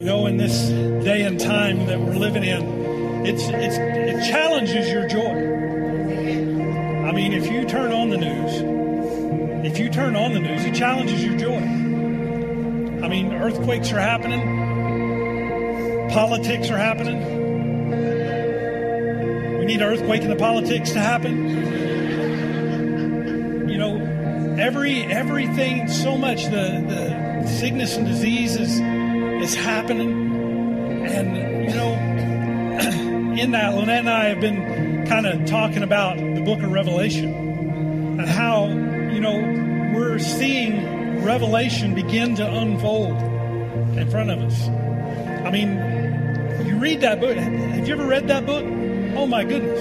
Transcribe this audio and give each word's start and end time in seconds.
You 0.00 0.06
know, 0.06 0.26
in 0.26 0.36
this 0.36 0.68
day 1.04 1.22
and 1.22 1.40
time 1.40 1.86
that 1.86 1.98
we're 1.98 2.14
living 2.14 2.44
in, 2.44 3.26
it's, 3.26 3.42
it's, 3.48 3.76
it 3.78 4.30
challenges 4.30 4.88
your 4.88 5.08
joy. 5.08 5.32
I 7.04 7.10
mean, 7.10 7.32
if 7.32 7.50
you 7.50 7.64
turn 7.64 7.90
on 7.90 8.10
the 8.10 8.16
news, 8.16 8.62
if 9.66 9.76
you 9.80 9.90
turn 9.90 10.14
on 10.14 10.34
the 10.34 10.38
news, 10.38 10.64
it 10.64 10.76
challenges 10.76 11.24
your 11.24 11.36
joy. 11.36 11.56
I 11.56 13.08
mean, 13.08 13.32
earthquakes 13.32 13.90
are 13.90 13.98
happening, 13.98 14.40
politics 16.10 16.70
are 16.70 16.78
happening. 16.78 17.18
We 19.58 19.64
need 19.66 19.82
an 19.82 19.92
earthquake 19.92 20.22
in 20.22 20.30
the 20.30 20.36
politics 20.36 20.92
to 20.92 21.00
happen. 21.00 21.48
You 23.68 23.78
know, 23.78 23.96
every 24.60 25.02
everything, 25.06 25.88
so 25.88 26.16
much 26.16 26.44
the, 26.44 26.84
the 26.86 27.48
sickness 27.48 27.96
and 27.96 28.06
disease 28.06 28.54
is 28.54 28.80
is 29.42 29.54
happening. 29.54 31.06
And, 31.06 31.70
you 31.70 31.76
know, 31.76 31.92
in 33.40 33.52
that, 33.52 33.74
Lynette 33.74 34.00
and 34.00 34.10
I 34.10 34.24
have 34.26 34.40
been 34.40 35.06
kind 35.06 35.26
of 35.26 35.46
talking 35.46 35.82
about 35.82 36.16
the 36.16 36.42
book 36.44 36.62
of 36.62 36.70
Revelation 36.70 37.32
and 38.20 38.28
how, 38.28 38.66
you 38.66 39.20
know, 39.20 39.36
we're 39.94 40.18
seeing 40.18 41.22
Revelation 41.22 41.94
begin 41.94 42.36
to 42.36 42.46
unfold 42.46 43.16
in 43.96 44.10
front 44.10 44.30
of 44.30 44.40
us. 44.40 44.68
I 45.46 45.50
mean, 45.50 46.66
you 46.66 46.76
read 46.78 47.00
that 47.02 47.20
book. 47.20 47.36
Have 47.36 47.86
you 47.86 47.94
ever 47.94 48.06
read 48.06 48.28
that 48.28 48.44
book? 48.46 48.64
Oh 49.16 49.26
my 49.26 49.44
goodness. 49.44 49.80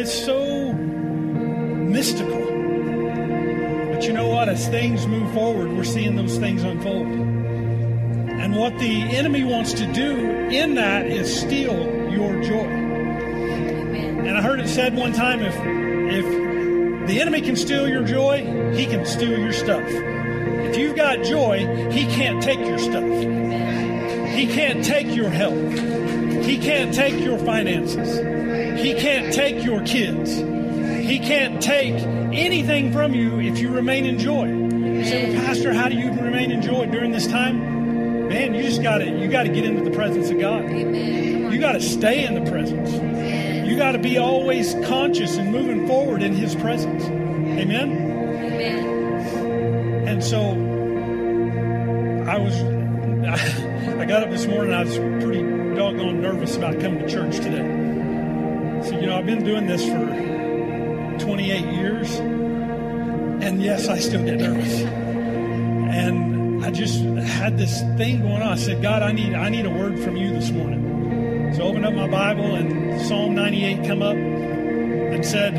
It's 0.00 0.12
so 0.12 0.72
mystical. 0.72 2.38
But 3.92 4.06
you 4.06 4.12
know 4.12 4.28
what? 4.28 4.48
As 4.48 4.68
things 4.68 5.06
move 5.06 5.32
forward, 5.34 5.72
we're 5.72 5.84
seeing 5.84 6.16
those 6.16 6.38
things 6.38 6.62
unfold. 6.62 7.29
And 8.50 8.58
what 8.58 8.76
the 8.80 9.16
enemy 9.16 9.44
wants 9.44 9.74
to 9.74 9.86
do 9.92 10.12
in 10.50 10.74
that 10.74 11.06
is 11.06 11.40
steal 11.40 12.10
your 12.10 12.32
joy. 12.42 12.66
Amen. 12.66 14.26
And 14.26 14.36
I 14.36 14.42
heard 14.42 14.58
it 14.58 14.66
said 14.66 14.96
one 14.96 15.12
time 15.12 15.38
if 15.40 15.54
if 15.54 17.06
the 17.06 17.20
enemy 17.20 17.42
can 17.42 17.54
steal 17.54 17.88
your 17.88 18.02
joy, 18.02 18.38
he 18.74 18.86
can 18.86 19.06
steal 19.06 19.38
your 19.38 19.52
stuff. 19.52 19.84
If 19.86 20.76
you've 20.76 20.96
got 20.96 21.22
joy, 21.22 21.90
he 21.92 22.06
can't 22.06 22.42
take 22.42 22.58
your 22.58 22.78
stuff. 22.78 23.08
He 23.08 24.48
can't 24.52 24.84
take 24.84 25.14
your 25.14 25.30
health. 25.30 25.72
He 26.44 26.58
can't 26.58 26.92
take 26.92 27.22
your 27.22 27.38
finances. 27.38 28.18
He 28.82 28.94
can't 28.94 29.32
take 29.32 29.62
your 29.62 29.84
kids. 29.84 30.38
He 30.38 31.20
can't 31.20 31.62
take 31.62 31.94
anything 31.94 32.92
from 32.92 33.14
you 33.14 33.38
if 33.38 33.60
you 33.60 33.70
remain 33.70 34.06
in 34.06 34.18
joy. 34.18 34.48
You 34.48 35.04
say, 35.04 35.36
well, 35.36 35.44
Pastor, 35.44 35.72
how 35.72 35.88
do 35.88 35.94
you 35.94 36.10
remain 36.10 36.50
in 36.50 36.60
joy 36.62 36.86
during 36.86 37.12
this 37.12 37.28
time? 37.28 37.69
Man, 38.30 38.54
you 38.54 38.62
just 38.62 38.80
got 38.80 38.98
to 38.98 39.06
you 39.06 39.28
got 39.28 39.42
to 39.42 39.48
get 39.48 39.64
into 39.64 39.82
the 39.82 39.90
presence 39.90 40.30
of 40.30 40.38
God. 40.38 40.62
Amen. 40.62 41.50
You 41.52 41.58
got 41.58 41.72
to 41.72 41.80
stay 41.80 42.24
in 42.24 42.42
the 42.42 42.48
presence. 42.48 42.92
You 43.68 43.76
got 43.76 43.92
to 43.92 43.98
be 43.98 44.18
always 44.18 44.74
conscious 44.86 45.36
and 45.36 45.50
moving 45.50 45.88
forward 45.88 46.22
in 46.22 46.32
His 46.32 46.54
presence. 46.54 47.02
Amen. 47.04 47.90
Amen. 48.38 50.08
And 50.08 50.22
so, 50.22 50.50
I 52.30 52.38
was 52.38 52.54
I 54.00 54.04
got 54.04 54.22
up 54.22 54.30
this 54.30 54.46
morning. 54.46 54.74
I 54.74 54.84
was 54.84 54.96
pretty 55.24 55.42
doggone 55.74 56.22
nervous 56.22 56.56
about 56.56 56.78
coming 56.80 57.00
to 57.00 57.08
church 57.08 57.36
today. 57.36 57.66
So 58.84 58.92
you 58.92 59.06
know, 59.06 59.18
I've 59.18 59.26
been 59.26 59.44
doing 59.44 59.66
this 59.66 59.84
for 59.84 61.24
28 61.24 61.64
years, 61.74 62.14
and 62.14 63.60
yes, 63.60 63.88
I 63.88 63.98
still 63.98 64.24
get 64.24 64.38
nervous. 64.38 64.99
Had 67.40 67.56
this 67.56 67.80
thing 67.96 68.20
going 68.20 68.42
on. 68.42 68.52
I 68.52 68.56
said, 68.56 68.82
God, 68.82 69.02
I 69.02 69.12
need 69.12 69.32
I 69.32 69.48
need 69.48 69.64
a 69.64 69.70
word 69.70 69.98
from 69.98 70.14
you 70.14 70.30
this 70.30 70.50
morning. 70.50 71.54
So 71.54 71.62
I 71.62 71.66
opened 71.68 71.86
up 71.86 71.94
my 71.94 72.06
Bible 72.06 72.54
and 72.54 73.00
Psalm 73.00 73.34
98 73.34 73.86
come 73.86 74.02
up 74.02 74.14
and 74.14 75.24
said, 75.24 75.54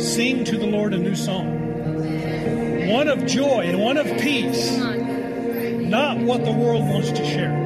Sing 0.00 0.42
to 0.42 0.58
the 0.58 0.66
Lord 0.66 0.94
a 0.94 0.98
new 0.98 1.14
song. 1.14 2.88
One 2.88 3.06
of 3.06 3.24
joy 3.24 3.66
and 3.66 3.80
one 3.80 3.98
of 3.98 4.06
peace. 4.18 4.76
Not 4.78 6.18
what 6.18 6.44
the 6.44 6.50
world 6.50 6.82
wants 6.82 7.12
to 7.12 7.24
share. 7.24 7.56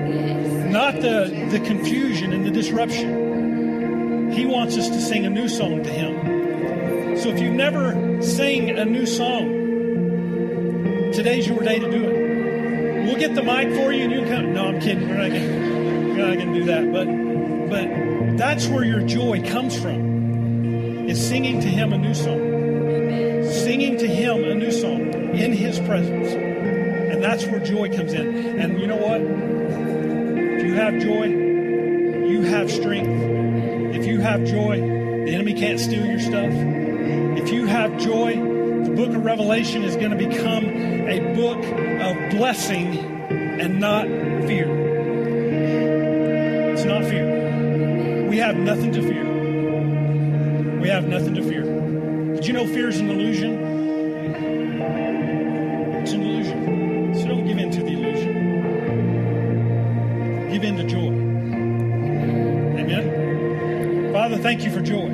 Not 0.69 0.97
the, 0.97 1.49
the 1.51 1.61
confusion 1.61 2.35
and 2.35 2.45
the 2.45 2.51
disruption. 2.51 4.33
He 4.33 4.45
wants 4.45 4.77
us 4.77 4.91
to 4.91 5.01
sing 5.01 5.25
a 5.25 5.31
new 5.31 5.49
song 5.49 5.83
to 5.83 5.91
him. 5.91 7.17
So 7.17 7.31
if 7.31 7.41
you've 7.41 7.55
never 7.55 8.21
sang 8.21 8.69
a 8.69 8.85
new 8.85 9.07
song, 9.07 9.49
today's 11.15 11.49
your 11.49 11.63
day 11.63 11.79
to 11.79 11.91
do 11.91 12.05
it. 12.05 12.30
Get 13.21 13.35
the 13.35 13.43
mic 13.43 13.69
for 13.75 13.93
you 13.93 14.05
and 14.05 14.13
you 14.13 14.21
can 14.21 14.29
come. 14.29 14.55
No, 14.55 14.69
I'm 14.69 14.81
kidding. 14.81 15.07
We're 15.07 15.19
not 15.19 15.29
gonna, 15.29 16.09
we're 16.09 16.27
not 16.27 16.39
gonna 16.39 16.55
do 16.55 16.65
that. 16.65 16.91
But 16.91 17.05
but 17.69 18.39
that's 18.39 18.67
where 18.67 18.83
your 18.83 19.03
joy 19.03 19.47
comes 19.47 19.79
from. 19.79 21.07
Is 21.07 21.29
singing 21.29 21.61
to 21.61 21.69
him 21.69 21.93
a 21.93 21.99
new 21.99 22.15
song. 22.15 22.39
Singing 23.45 23.99
to 23.99 24.09
him 24.09 24.43
a 24.43 24.55
new 24.55 24.73
song 24.73 25.13
in 25.35 25.53
his 25.53 25.79
presence. 25.81 26.33
And 26.33 27.23
that's 27.23 27.45
where 27.45 27.61
joy 27.61 27.95
comes 27.95 28.15
in. 28.15 28.59
And 28.59 28.81
you 28.81 28.87
know 28.87 28.97
what? 28.97 29.21
If 29.21 30.65
you 30.65 30.75
have 30.77 30.99
joy, 30.99 31.27
you 31.27 32.41
have 32.45 32.71
strength. 32.71 33.97
If 33.97 34.07
you 34.07 34.21
have 34.21 34.47
joy, 34.47 34.81
the 34.81 35.35
enemy 35.35 35.53
can't 35.53 35.79
steal 35.79 36.07
your 36.07 36.21
stuff. 36.21 36.53
If 37.37 37.51
you 37.53 37.67
have 37.67 37.99
joy, 37.99 38.37
the 38.85 38.93
book 38.97 39.11
of 39.15 39.23
Revelation 39.23 39.85
is 39.85 39.97
going 39.97 40.11
to 40.11 40.17
become 40.17 40.65
a 40.65 41.35
book 41.35 41.59
of 41.59 42.31
blessing 42.31 43.10
and 43.61 43.79
not 43.79 44.07
fear. 44.47 44.67
It's 46.73 46.85
not 46.85 47.05
fear. 47.05 48.27
We 48.27 48.39
have 48.39 48.57
nothing 48.57 48.91
to 48.93 49.03
fear. 49.03 50.81
We 50.81 50.89
have 50.89 51.07
nothing 51.07 51.35
to 51.35 51.43
fear. 51.43 51.65
Did 52.37 52.47
you 52.47 52.55
know 52.55 52.67
fear 52.67 52.89
is 52.89 52.99
an 53.01 53.11
illusion? 53.11 53.53
It's 56.03 56.13
an 56.13 56.23
illusion. 56.23 57.15
So 57.15 57.27
don't 57.29 57.47
give 57.47 57.59
in 57.59 57.71
to 57.71 57.83
the 57.83 57.93
illusion. 57.93 58.33
Give 60.51 60.65
in 60.65 60.79
to 60.79 60.85
joy. 60.85 61.13
Amen. 62.81 64.13
Father, 64.15 64.39
thank 64.39 64.65
you 64.65 64.71
for 64.71 64.81
joy. 64.81 65.11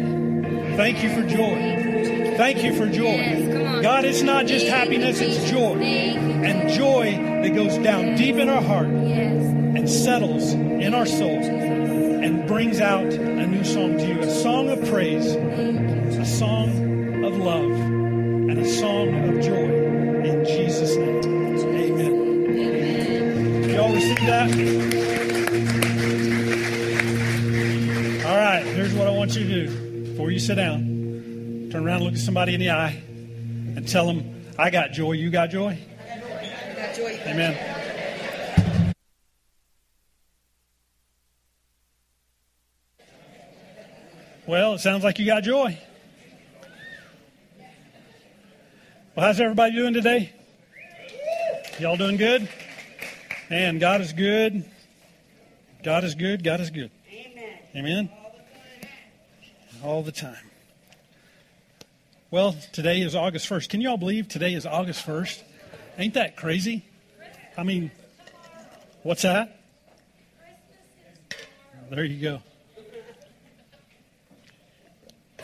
Thank 0.76 1.02
you 1.02 1.10
for 1.10 1.24
joy. 1.28 2.36
Thank 2.36 2.62
you 2.62 2.76
for 2.76 2.86
joy. 2.86 3.82
God, 3.82 4.04
it's 4.04 4.22
not 4.22 4.46
just 4.46 4.68
happiness, 4.68 5.20
it's 5.20 5.50
joy. 5.50 5.74
And 5.80 6.70
joy 6.70 7.35
that 7.46 7.54
goes 7.54 7.78
down 7.78 8.16
deep 8.16 8.34
in 8.36 8.48
our 8.48 8.60
heart 8.60 8.88
and 8.88 9.88
settles 9.88 10.52
in 10.52 10.92
our 10.94 11.06
souls 11.06 11.46
and 11.46 12.44
brings 12.48 12.80
out 12.80 13.04
a 13.04 13.46
new 13.46 13.62
song 13.62 13.96
to 13.96 14.04
you 14.04 14.18
a 14.18 14.28
song 14.28 14.68
of 14.68 14.84
praise, 14.90 15.26
a 15.26 16.26
song 16.26 17.24
of 17.24 17.36
love, 17.36 17.70
and 17.70 18.58
a 18.58 18.68
song 18.68 19.28
of 19.28 19.40
joy. 19.44 19.70
In 20.24 20.44
Jesus' 20.44 20.96
name, 20.96 21.24
amen. 21.92 23.70
Y'all 23.70 23.94
receive 23.94 24.16
that? 24.26 24.50
All 28.26 28.36
right, 28.36 28.64
here's 28.74 28.92
what 28.94 29.06
I 29.06 29.10
want 29.10 29.36
you 29.36 29.44
to 29.44 29.66
do 29.66 30.04
before 30.10 30.32
you 30.32 30.40
sit 30.40 30.56
down. 30.56 31.68
Turn 31.70 31.86
around, 31.86 31.98
and 31.98 32.06
look 32.06 32.14
at 32.14 32.18
somebody 32.18 32.54
in 32.54 32.60
the 32.60 32.70
eye, 32.70 33.00
and 33.76 33.86
tell 33.86 34.08
them, 34.08 34.34
I 34.58 34.70
got 34.70 34.90
joy. 34.90 35.12
You 35.12 35.30
got 35.30 35.50
joy? 35.50 35.78
Joy. 36.96 37.20
Amen. 37.26 38.94
Well, 44.46 44.72
it 44.74 44.78
sounds 44.78 45.04
like 45.04 45.18
you 45.18 45.26
got 45.26 45.42
joy. 45.42 45.78
Well, 49.14 49.26
how's 49.26 49.38
everybody 49.38 49.74
doing 49.74 49.92
today? 49.92 50.32
Y'all 51.78 51.98
doing 51.98 52.16
good? 52.16 52.48
And 53.50 53.78
God 53.78 54.00
is 54.00 54.14
good. 54.14 54.64
God 55.84 56.02
is 56.02 56.14
good. 56.14 56.42
God 56.42 56.60
is 56.60 56.70
good. 56.70 56.90
Amen. 57.12 57.58
Amen. 57.76 58.10
All 59.84 60.02
the 60.02 60.12
time. 60.12 60.50
Well, 62.30 62.56
today 62.72 63.02
is 63.02 63.14
August 63.14 63.50
1st. 63.50 63.68
Can 63.68 63.82
you 63.82 63.90
all 63.90 63.98
believe 63.98 64.28
today 64.28 64.54
is 64.54 64.64
August 64.64 65.06
1st? 65.06 65.42
Ain't 65.98 66.12
that 66.14 66.36
crazy? 66.36 66.84
I 67.56 67.62
mean, 67.62 67.90
what's 69.02 69.22
that? 69.22 69.60
There 71.88 72.04
you 72.04 72.20
go. 72.20 72.42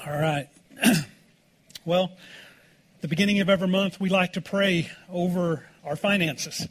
All 0.07 0.13
right. 0.13 0.49
well, 1.87 2.13
the 3.01 3.09
beginning 3.09 3.41
of 3.41 3.49
every 3.49 3.69
month, 3.69 3.99
we 3.99 4.11
like 4.11 4.35
to 4.35 4.43
pray 4.43 4.91
over 5.09 5.65
our 5.85 5.97
finances. 5.97 6.69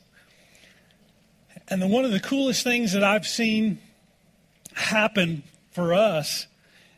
And 1.68 1.82
then 1.82 1.90
one 1.90 2.06
of 2.06 2.12
the 2.12 2.20
coolest 2.20 2.64
things 2.64 2.94
that 2.94 3.04
I've 3.04 3.26
seen 3.26 3.80
happen 4.74 5.42
for 5.72 5.94
us 5.94 6.46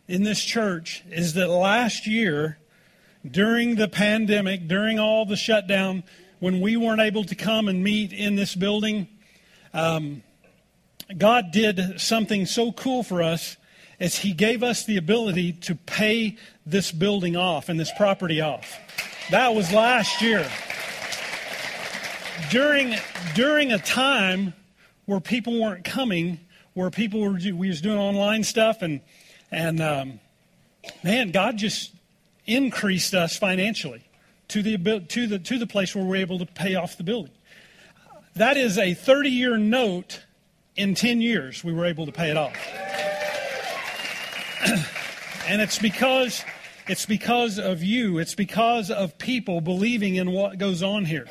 in 0.09 0.24
this 0.24 0.44
church 0.44 1.03
is 1.09 1.36
that 1.36 1.47
last 1.47 2.07
year, 2.07 2.57
during 3.29 3.75
the 3.75 3.88
pandemic, 3.88 4.68
during 4.68 5.00
all 5.00 5.25
the 5.25 5.38
shutdown, 5.38 6.03
when 6.43 6.59
we 6.59 6.75
weren't 6.75 6.99
able 6.99 7.23
to 7.23 7.35
come 7.35 7.69
and 7.69 7.81
meet 7.81 8.11
in 8.11 8.35
this 8.35 8.53
building, 8.53 9.07
um, 9.73 10.21
God 11.17 11.53
did 11.53 12.01
something 12.01 12.45
so 12.45 12.73
cool 12.73 13.01
for 13.01 13.23
us 13.23 13.55
as 13.97 14.17
He 14.17 14.33
gave 14.33 14.61
us 14.61 14.83
the 14.83 14.97
ability 14.97 15.53
to 15.53 15.73
pay 15.73 16.37
this 16.65 16.91
building 16.91 17.37
off 17.37 17.69
and 17.69 17.79
this 17.79 17.93
property 17.95 18.41
off. 18.41 18.77
That 19.31 19.55
was 19.55 19.71
last 19.71 20.21
year. 20.21 20.45
During, 22.51 22.97
during 23.35 23.71
a 23.71 23.79
time 23.79 24.53
where 25.05 25.21
people 25.21 25.61
weren't 25.61 25.85
coming, 25.85 26.41
where 26.73 26.89
people 26.89 27.21
were, 27.21 27.39
we 27.39 27.69
was 27.69 27.79
doing 27.79 27.97
online 27.97 28.43
stuff 28.43 28.81
and, 28.81 28.99
and 29.49 29.79
um, 29.79 30.19
man, 31.05 31.31
God 31.31 31.55
just 31.55 31.93
increased 32.45 33.13
us 33.13 33.37
financially 33.37 34.03
to 34.49 34.61
the, 34.61 34.77
to, 35.09 35.27
the, 35.27 35.39
to 35.39 35.57
the 35.57 35.67
place 35.67 35.95
where 35.95 36.03
we're 36.03 36.17
able 36.17 36.39
to 36.39 36.45
pay 36.45 36.75
off 36.75 36.97
the 36.97 37.03
building. 37.03 37.33
That 38.35 38.57
is 38.57 38.77
a 38.77 38.93
30 38.93 39.29
year 39.29 39.57
note. 39.57 40.21
In 40.75 40.95
10 40.95 41.21
years, 41.21 41.63
we 41.63 41.71
were 41.71 41.85
able 41.85 42.07
to 42.07 42.11
pay 42.11 42.31
it 42.31 42.37
off. 42.37 42.55
and 45.47 45.61
it's 45.61 45.77
because 45.77 46.43
it's 46.87 47.05
because 47.05 47.59
of 47.59 47.81
you. 47.81 48.17
It's 48.17 48.35
because 48.35 48.91
of 48.91 49.17
people 49.17 49.61
believing 49.61 50.15
in 50.15 50.31
what 50.31 50.57
goes 50.57 50.83
on 50.83 51.05
here. 51.05 51.27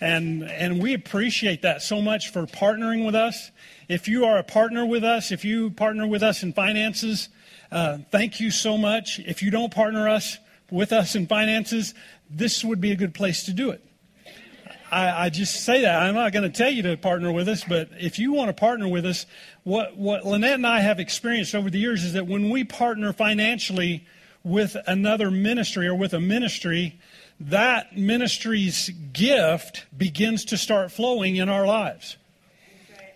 And, 0.00 0.44
and 0.44 0.82
we 0.82 0.94
appreciate 0.94 1.62
that 1.62 1.82
so 1.82 2.00
much 2.00 2.32
for 2.32 2.46
partnering 2.46 3.04
with 3.04 3.14
us. 3.14 3.50
If 3.88 4.08
you 4.08 4.24
are 4.24 4.38
a 4.38 4.42
partner 4.42 4.86
with 4.86 5.04
us, 5.04 5.30
if 5.30 5.44
you 5.44 5.70
partner 5.72 6.06
with 6.06 6.22
us 6.22 6.42
in 6.42 6.54
finances, 6.54 7.28
uh, 7.70 7.98
thank 8.10 8.40
you 8.40 8.50
so 8.50 8.78
much. 8.78 9.18
If 9.18 9.42
you 9.42 9.50
don't 9.50 9.72
partner 9.72 10.08
us 10.08 10.38
with 10.70 10.92
us 10.92 11.14
in 11.14 11.26
finances, 11.26 11.92
this 12.30 12.64
would 12.64 12.80
be 12.80 12.92
a 12.92 12.96
good 12.96 13.14
place 13.14 13.44
to 13.44 13.52
do 13.52 13.70
it. 13.70 13.84
I, 14.90 15.26
I 15.26 15.28
just 15.30 15.64
say 15.64 15.82
that. 15.82 16.02
I'm 16.02 16.14
not 16.14 16.32
going 16.32 16.50
to 16.50 16.56
tell 16.56 16.70
you 16.70 16.82
to 16.82 16.96
partner 16.96 17.30
with 17.30 17.48
us, 17.48 17.64
but 17.64 17.90
if 17.98 18.18
you 18.18 18.32
want 18.32 18.48
to 18.48 18.52
partner 18.52 18.88
with 18.88 19.06
us, 19.06 19.26
what, 19.62 19.96
what 19.96 20.24
Lynette 20.24 20.54
and 20.54 20.66
I 20.66 20.80
have 20.80 20.98
experienced 20.98 21.54
over 21.54 21.70
the 21.70 21.78
years 21.78 22.04
is 22.04 22.14
that 22.14 22.26
when 22.26 22.50
we 22.50 22.64
partner 22.64 23.12
financially 23.12 24.06
with 24.42 24.76
another 24.86 25.30
ministry 25.30 25.86
or 25.86 25.94
with 25.94 26.12
a 26.12 26.20
ministry, 26.20 26.98
that 27.38 27.96
ministry's 27.96 28.90
gift 29.12 29.86
begins 29.96 30.44
to 30.46 30.56
start 30.56 30.90
flowing 30.90 31.36
in 31.36 31.48
our 31.48 31.66
lives. 31.66 32.16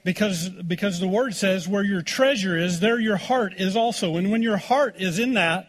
Because, 0.04 0.50
because 0.50 1.00
the 1.00 1.08
word 1.08 1.34
says, 1.34 1.66
where 1.66 1.82
your 1.82 2.02
treasure 2.02 2.58
is, 2.58 2.80
there 2.80 3.00
your 3.00 3.16
heart 3.16 3.54
is 3.56 3.74
also. 3.74 4.16
And 4.16 4.30
when 4.30 4.42
your 4.42 4.58
heart 4.58 4.96
is 4.98 5.18
in 5.18 5.34
that, 5.34 5.68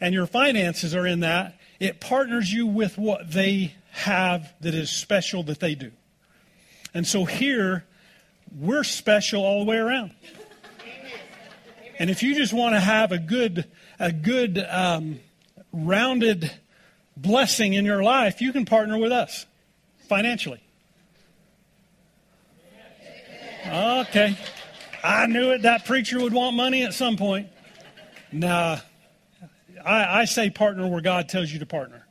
and 0.00 0.14
your 0.14 0.26
finances 0.26 0.94
are 0.94 1.06
in 1.06 1.20
that, 1.20 1.55
it 1.78 2.00
partners 2.00 2.52
you 2.52 2.66
with 2.66 2.98
what 2.98 3.30
they 3.30 3.74
have 3.90 4.52
that 4.60 4.74
is 4.74 4.90
special 4.90 5.42
that 5.44 5.60
they 5.60 5.74
do. 5.74 5.92
And 6.94 7.06
so 7.06 7.24
here, 7.24 7.84
we're 8.58 8.84
special 8.84 9.44
all 9.44 9.64
the 9.64 9.70
way 9.70 9.76
around. 9.76 10.12
And 11.98 12.10
if 12.10 12.22
you 12.22 12.34
just 12.34 12.52
want 12.52 12.74
to 12.74 12.80
have 12.80 13.12
a 13.12 13.18
good, 13.18 13.70
a 13.98 14.12
good 14.12 14.58
um, 14.58 15.20
rounded 15.72 16.50
blessing 17.16 17.72
in 17.72 17.84
your 17.84 18.02
life, 18.02 18.40
you 18.40 18.52
can 18.52 18.64
partner 18.64 18.98
with 18.98 19.12
us 19.12 19.46
financially. 20.08 20.60
Okay. 23.66 24.36
I 25.02 25.26
knew 25.26 25.50
it. 25.50 25.62
That 25.62 25.84
preacher 25.84 26.20
would 26.20 26.32
want 26.32 26.56
money 26.56 26.82
at 26.84 26.94
some 26.94 27.16
point. 27.16 27.48
Nah, 28.32 28.78
I, 29.86 30.22
I 30.22 30.24
say 30.24 30.50
partner 30.50 30.88
where 30.88 31.00
God 31.00 31.28
tells 31.28 31.52
you 31.52 31.60
to 31.60 31.66
partner. 31.66 32.04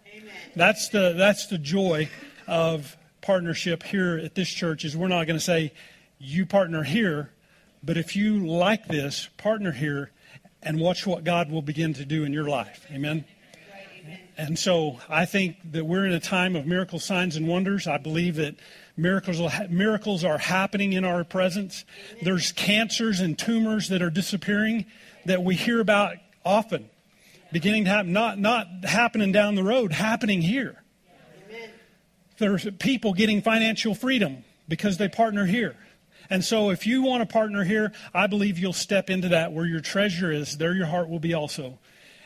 That's 0.55 0.87
the 0.89 1.13
that's 1.17 1.47
the 1.47 1.57
joy 1.57 2.09
of 2.47 2.95
partnership 3.21 3.83
here 3.83 4.17
at 4.17 4.33
this 4.33 4.49
church. 4.49 4.85
Is 4.85 4.95
we're 4.95 5.09
not 5.09 5.27
going 5.27 5.37
to 5.37 5.43
say 5.43 5.73
you 6.17 6.45
partner 6.45 6.83
here, 6.83 7.31
but 7.83 7.97
if 7.97 8.15
you 8.15 8.47
like 8.47 8.87
this, 8.87 9.27
partner 9.37 9.73
here, 9.73 10.11
and 10.63 10.79
watch 10.79 11.05
what 11.05 11.25
God 11.25 11.51
will 11.51 11.61
begin 11.61 11.93
to 11.95 12.05
do 12.05 12.23
in 12.23 12.31
your 12.31 12.47
life. 12.47 12.85
Amen. 12.91 13.25
And 14.37 14.57
so 14.57 14.99
I 15.09 15.25
think 15.25 15.57
that 15.71 15.85
we're 15.85 16.05
in 16.05 16.13
a 16.13 16.19
time 16.19 16.55
of 16.55 16.65
miracle 16.65 16.99
signs 16.99 17.35
and 17.35 17.47
wonders. 17.47 17.87
I 17.87 17.97
believe 17.97 18.35
that 18.35 18.55
miracles 18.95 19.41
miracles 19.69 20.23
are 20.23 20.37
happening 20.37 20.93
in 20.93 21.03
our 21.03 21.25
presence. 21.25 21.83
There's 22.21 22.53
cancers 22.53 23.19
and 23.19 23.37
tumors 23.37 23.89
that 23.89 24.01
are 24.01 24.09
disappearing 24.09 24.85
that 25.25 25.43
we 25.43 25.55
hear 25.55 25.81
about 25.81 26.15
often 26.45 26.89
beginning 27.55 27.85
to 27.85 27.89
happen, 27.89 28.11
not, 28.11 28.37
not 28.37 28.67
happening 28.83 29.31
down 29.31 29.55
the 29.55 29.63
road, 29.63 29.93
happening 29.93 30.41
here. 30.41 30.83
There's 32.37 32.67
people 32.79 33.13
getting 33.13 33.41
financial 33.41 33.95
freedom 33.95 34.43
because 34.67 34.97
they 34.97 35.07
partner 35.07 35.45
here. 35.45 35.77
And 36.29 36.43
so 36.43 36.69
if 36.69 36.85
you 36.85 37.01
want 37.01 37.21
to 37.21 37.33
partner 37.33 37.63
here, 37.63 37.93
I 38.13 38.27
believe 38.27 38.59
you'll 38.59 38.73
step 38.73 39.09
into 39.09 39.29
that 39.29 39.53
where 39.53 39.65
your 39.65 39.79
treasure 39.79 40.33
is, 40.33 40.57
there 40.57 40.73
your 40.73 40.87
heart 40.87 41.07
will 41.07 41.21
be 41.21 41.33
also. 41.33 41.79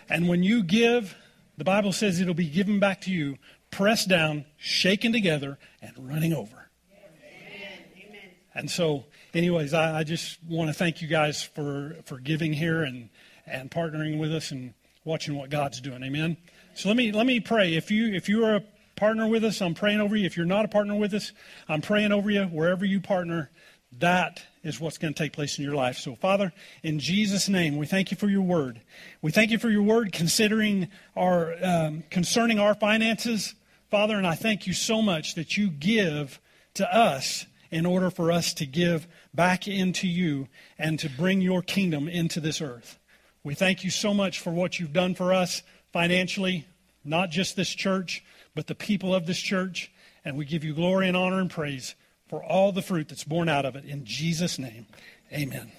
And 0.10 0.28
when 0.28 0.42
you 0.42 0.64
give, 0.64 1.16
the 1.58 1.64
Bible 1.64 1.92
says 1.92 2.20
it'll 2.20 2.34
be 2.34 2.50
given 2.50 2.80
back 2.80 3.02
to 3.02 3.12
you, 3.12 3.38
pressed 3.70 4.10
down, 4.10 4.46
shaken 4.58 5.12
together, 5.12 5.60
and 5.80 5.92
running 6.00 6.34
over. 6.34 6.72
Amen. 6.92 8.32
And 8.56 8.72
so, 8.72 9.06
anyways, 9.36 9.76
I, 9.76 10.00
I, 10.00 10.04
just 10.04 10.44
want 10.44 10.72
to 10.72 10.74
thank 10.74 11.04
you 11.04 11.08
guys 11.08 11.44
for, 11.44 11.98
for 12.06 12.18
giving 12.18 12.52
here 12.52 12.82
and, 12.82 13.10
and 13.46 13.70
partnering 13.70 14.18
with 14.18 14.34
us. 14.34 14.50
And 14.50 14.74
watching 15.04 15.36
what 15.36 15.50
God's 15.50 15.82
doing. 15.82 16.04
Amen. 16.04 16.38
So 16.76 16.90
let 16.90 16.98
me 16.98 17.12
let 17.12 17.26
me 17.26 17.40
pray. 17.40 17.76
If 17.76 17.92
you 17.92 18.14
if 18.14 18.30
you 18.30 18.46
are 18.46 18.58
a 18.58 18.64
partner 18.96 19.28
with 19.28 19.44
us, 19.44 19.62
I'm 19.62 19.74
praying 19.74 20.02
over 20.02 20.16
you. 20.16 20.26
If 20.26 20.38
you're 20.38 20.46
not 20.46 20.66
a 20.66 20.68
partner 20.68 20.96
with 20.96 21.14
us, 21.14 21.32
I'm 21.68 21.82
praying 21.82 22.12
over 22.12 22.30
you. 22.30 22.44
Wherever 22.44 22.86
you 22.86 23.00
partner, 23.00 23.50
that 23.98 24.44
is 24.64 24.80
what's 24.80 24.98
going 24.98 25.14
to 25.14 25.24
take 25.24 25.34
place 25.34 25.58
in 25.58 25.64
your 25.64 25.74
life. 25.74 25.98
So, 25.98 26.16
Father, 26.16 26.54
in 26.84 27.00
Jesus' 27.00 27.50
name, 27.50 27.78
we 27.78 27.86
thank 27.86 28.12
you 28.12 28.18
for 28.18 28.28
your 28.28 28.42
word. 28.42 28.82
We 29.22 29.32
thank 29.32 29.52
you 29.52 29.58
for 29.58 29.70
your 29.70 29.84
word 29.84 30.12
considering 30.12 30.90
our 31.16 31.56
um, 31.64 32.04
concerning 32.10 32.60
our 32.60 32.76
finances, 32.76 33.56
Father. 33.90 34.18
And 34.18 34.28
I 34.28 34.36
thank 34.36 34.68
you 34.68 34.74
so 34.74 35.02
much 35.02 35.36
that 35.36 35.58
you 35.58 35.70
give 35.70 36.40
to 36.76 36.94
us 36.94 37.46
in 37.72 37.86
order 37.86 38.10
for 38.10 38.32
us 38.32 38.54
to 38.56 38.66
give 38.66 39.08
back 39.34 39.68
into 39.68 40.08
you 40.08 40.48
and 40.78 41.00
to 41.00 41.10
bring 41.10 41.42
your 41.42 41.62
kingdom 41.62 42.08
into 42.08 42.40
this 42.40 42.62
earth. 42.62 42.99
We 43.44 43.56
thank 43.56 43.84
you 43.84 43.90
so 43.90 44.14
much 44.14 44.40
for 44.40 44.52
what 44.52 44.80
you've 44.80 44.94
done 44.94 45.16
for 45.16 45.34
us 45.34 45.64
financially, 45.94 46.68
not 47.06 47.30
just 47.30 47.56
this 47.56 47.70
church, 47.70 48.24
but 48.54 48.68
the 48.68 48.76
people 48.76 49.16
of 49.16 49.26
this 49.26 49.40
church. 49.40 49.92
And 50.26 50.38
we 50.38 50.46
give 50.46 50.64
you 50.64 50.74
glory 50.74 51.08
and 51.08 51.16
honor 51.16 51.40
and 51.40 51.50
praise 51.50 51.96
for 52.28 52.44
all 52.44 52.72
the 52.72 52.82
fruit 52.82 53.08
that's 53.08 53.24
born 53.24 53.48
out 53.48 53.66
of 53.66 53.76
it. 53.76 53.86
In 53.86 54.06
Jesus' 54.06 54.60
name, 54.60 54.86
amen. 55.32 55.72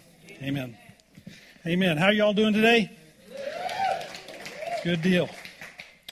Amen. 0.42 0.76
Amen. 1.66 1.98
How 1.98 2.06
are 2.06 2.12
y'all 2.12 2.32
doing 2.32 2.54
today? 2.54 2.90
Good 4.82 5.02
deal. 5.02 5.28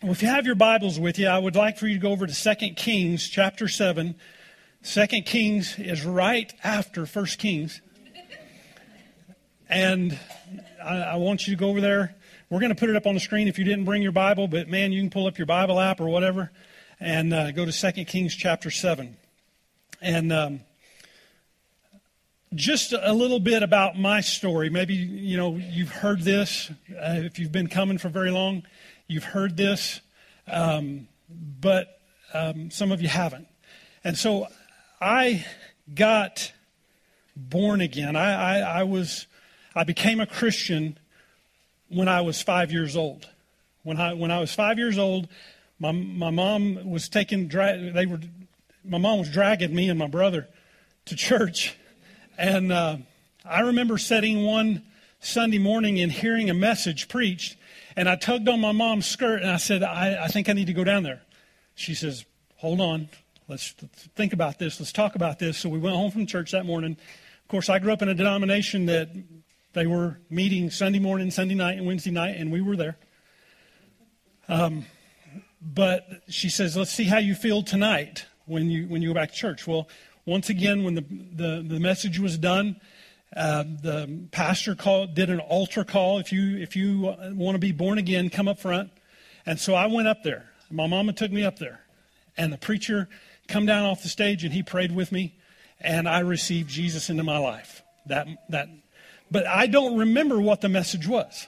Well, 0.02 0.12
if 0.12 0.22
you 0.22 0.28
have 0.28 0.44
your 0.44 0.54
Bibles 0.54 1.00
with 1.00 1.18
you, 1.18 1.26
I 1.26 1.38
would 1.38 1.56
like 1.56 1.78
for 1.78 1.88
you 1.88 1.94
to 1.94 2.00
go 2.00 2.10
over 2.10 2.26
to 2.26 2.56
2 2.56 2.74
Kings 2.74 3.26
chapter 3.28 3.66
7. 3.66 4.14
2 4.84 5.06
Kings 5.22 5.78
is 5.78 6.04
right 6.04 6.52
after 6.62 7.06
1 7.06 7.26
Kings. 7.38 7.80
And 9.68 10.18
I, 10.82 10.96
I 10.96 11.16
want 11.16 11.46
you 11.46 11.54
to 11.54 11.60
go 11.60 11.68
over 11.68 11.80
there. 11.80 12.14
We're 12.50 12.60
going 12.60 12.74
to 12.74 12.78
put 12.78 12.88
it 12.88 12.96
up 12.96 13.06
on 13.06 13.14
the 13.14 13.20
screen 13.20 13.48
if 13.48 13.58
you 13.58 13.64
didn't 13.64 13.84
bring 13.84 14.02
your 14.02 14.12
Bible, 14.12 14.48
but 14.48 14.68
man, 14.68 14.92
you 14.92 15.02
can 15.02 15.10
pull 15.10 15.26
up 15.26 15.36
your 15.36 15.46
Bible 15.46 15.78
app 15.78 16.00
or 16.00 16.08
whatever 16.08 16.50
and 16.98 17.34
uh, 17.34 17.50
go 17.52 17.66
to 17.66 17.92
2 17.92 18.04
Kings 18.06 18.34
chapter 18.34 18.70
7. 18.70 19.16
And 20.00 20.32
um, 20.32 20.60
just 22.54 22.94
a 22.94 23.12
little 23.12 23.40
bit 23.40 23.62
about 23.62 23.98
my 23.98 24.22
story. 24.22 24.70
Maybe, 24.70 24.94
you 24.94 25.36
know, 25.36 25.56
you've 25.56 25.90
heard 25.90 26.22
this. 26.22 26.70
Uh, 26.90 27.20
if 27.24 27.38
you've 27.38 27.52
been 27.52 27.68
coming 27.68 27.98
for 27.98 28.08
very 28.08 28.30
long, 28.30 28.62
you've 29.06 29.24
heard 29.24 29.56
this. 29.56 30.00
Um, 30.46 31.08
but 31.28 32.00
um, 32.32 32.70
some 32.70 32.92
of 32.92 33.02
you 33.02 33.08
haven't. 33.08 33.46
And 34.02 34.16
so 34.16 34.46
I 35.00 35.44
got 35.94 36.52
born 37.36 37.80
again. 37.80 38.16
I, 38.16 38.60
I, 38.60 38.80
I 38.80 38.82
was 38.84 39.26
I 39.78 39.84
became 39.84 40.18
a 40.18 40.26
Christian 40.26 40.98
when 41.88 42.08
I 42.08 42.22
was 42.22 42.42
five 42.42 42.72
years 42.72 42.96
old. 42.96 43.28
When 43.84 43.96
I, 44.00 44.12
when 44.12 44.32
I 44.32 44.40
was 44.40 44.52
five 44.52 44.76
years 44.76 44.98
old, 44.98 45.28
my, 45.78 45.92
my 45.92 46.30
mom 46.30 46.90
was 46.90 47.08
taking, 47.08 47.46
they 47.46 48.04
were, 48.04 48.18
my 48.84 48.98
mom 48.98 49.20
was 49.20 49.30
dragging 49.30 49.72
me 49.72 49.88
and 49.88 49.96
my 49.96 50.08
brother 50.08 50.48
to 51.04 51.14
church. 51.14 51.76
And 52.36 52.72
uh, 52.72 52.96
I 53.44 53.60
remember 53.60 53.98
sitting 53.98 54.42
one 54.42 54.82
Sunday 55.20 55.58
morning 55.58 56.00
and 56.00 56.10
hearing 56.10 56.50
a 56.50 56.54
message 56.54 57.06
preached. 57.06 57.56
And 57.94 58.08
I 58.08 58.16
tugged 58.16 58.48
on 58.48 58.60
my 58.60 58.72
mom's 58.72 59.06
skirt 59.06 59.42
and 59.42 59.50
I 59.52 59.58
said, 59.58 59.84
I, 59.84 60.24
I 60.24 60.26
think 60.26 60.48
I 60.48 60.54
need 60.54 60.66
to 60.66 60.72
go 60.72 60.82
down 60.82 61.04
there. 61.04 61.22
She 61.76 61.94
says, 61.94 62.24
Hold 62.56 62.80
on. 62.80 63.10
Let's 63.46 63.76
think 64.16 64.32
about 64.32 64.58
this. 64.58 64.80
Let's 64.80 64.90
talk 64.90 65.14
about 65.14 65.38
this. 65.38 65.56
So 65.56 65.68
we 65.68 65.78
went 65.78 65.94
home 65.94 66.10
from 66.10 66.26
church 66.26 66.50
that 66.50 66.66
morning. 66.66 66.96
Of 67.44 67.48
course, 67.48 67.68
I 67.68 67.78
grew 67.78 67.92
up 67.92 68.02
in 68.02 68.08
a 68.08 68.14
denomination 68.14 68.86
that 68.86 69.10
they 69.78 69.86
were 69.86 70.18
meeting 70.28 70.70
Sunday 70.70 70.98
morning, 70.98 71.30
Sunday 71.30 71.54
night, 71.54 71.78
and 71.78 71.86
Wednesday 71.86 72.10
night, 72.10 72.36
and 72.36 72.52
we 72.52 72.60
were 72.60 72.76
there. 72.76 72.96
Um, 74.48 74.86
but 75.60 76.06
she 76.28 76.48
says, 76.48 76.76
"Let's 76.76 76.90
see 76.90 77.04
how 77.04 77.18
you 77.18 77.34
feel 77.34 77.62
tonight 77.62 78.26
when 78.46 78.70
you 78.70 78.86
when 78.88 79.02
you 79.02 79.08
go 79.08 79.14
back 79.14 79.30
to 79.30 79.36
church." 79.36 79.66
Well, 79.66 79.88
once 80.28 80.50
again, 80.50 80.84
when 80.84 80.94
the, 80.94 81.04
the, 81.08 81.64
the 81.66 81.80
message 81.80 82.18
was 82.18 82.36
done, 82.36 82.78
uh, 83.34 83.62
the 83.62 84.28
pastor 84.30 84.74
called, 84.74 85.14
did 85.14 85.30
an 85.30 85.40
altar 85.40 85.84
call. 85.84 86.18
If 86.18 86.32
you, 86.32 86.58
if 86.58 86.76
you 86.76 87.14
want 87.32 87.54
to 87.54 87.58
be 87.58 87.72
born 87.72 87.96
again, 87.96 88.28
come 88.28 88.46
up 88.46 88.58
front. 88.58 88.90
And 89.46 89.58
so 89.58 89.74
I 89.74 89.86
went 89.86 90.06
up 90.06 90.22
there. 90.22 90.44
My 90.70 90.86
mama 90.86 91.14
took 91.14 91.32
me 91.32 91.44
up 91.44 91.58
there. 91.58 91.80
And 92.36 92.52
the 92.52 92.58
preacher 92.58 93.08
come 93.48 93.64
down 93.64 93.86
off 93.86 94.02
the 94.02 94.10
stage 94.10 94.44
and 94.44 94.52
he 94.52 94.62
prayed 94.62 94.94
with 94.94 95.12
me. 95.12 95.34
And 95.80 96.06
I 96.06 96.20
received 96.20 96.68
Jesus 96.68 97.08
into 97.08 97.24
my 97.24 97.38
life. 97.38 97.82
That, 98.04 98.28
that, 98.50 98.68
but 99.30 99.46
I 99.46 99.66
don't 99.66 99.98
remember 99.98 100.40
what 100.40 100.60
the 100.60 100.68
message 100.68 101.06
was. 101.06 101.46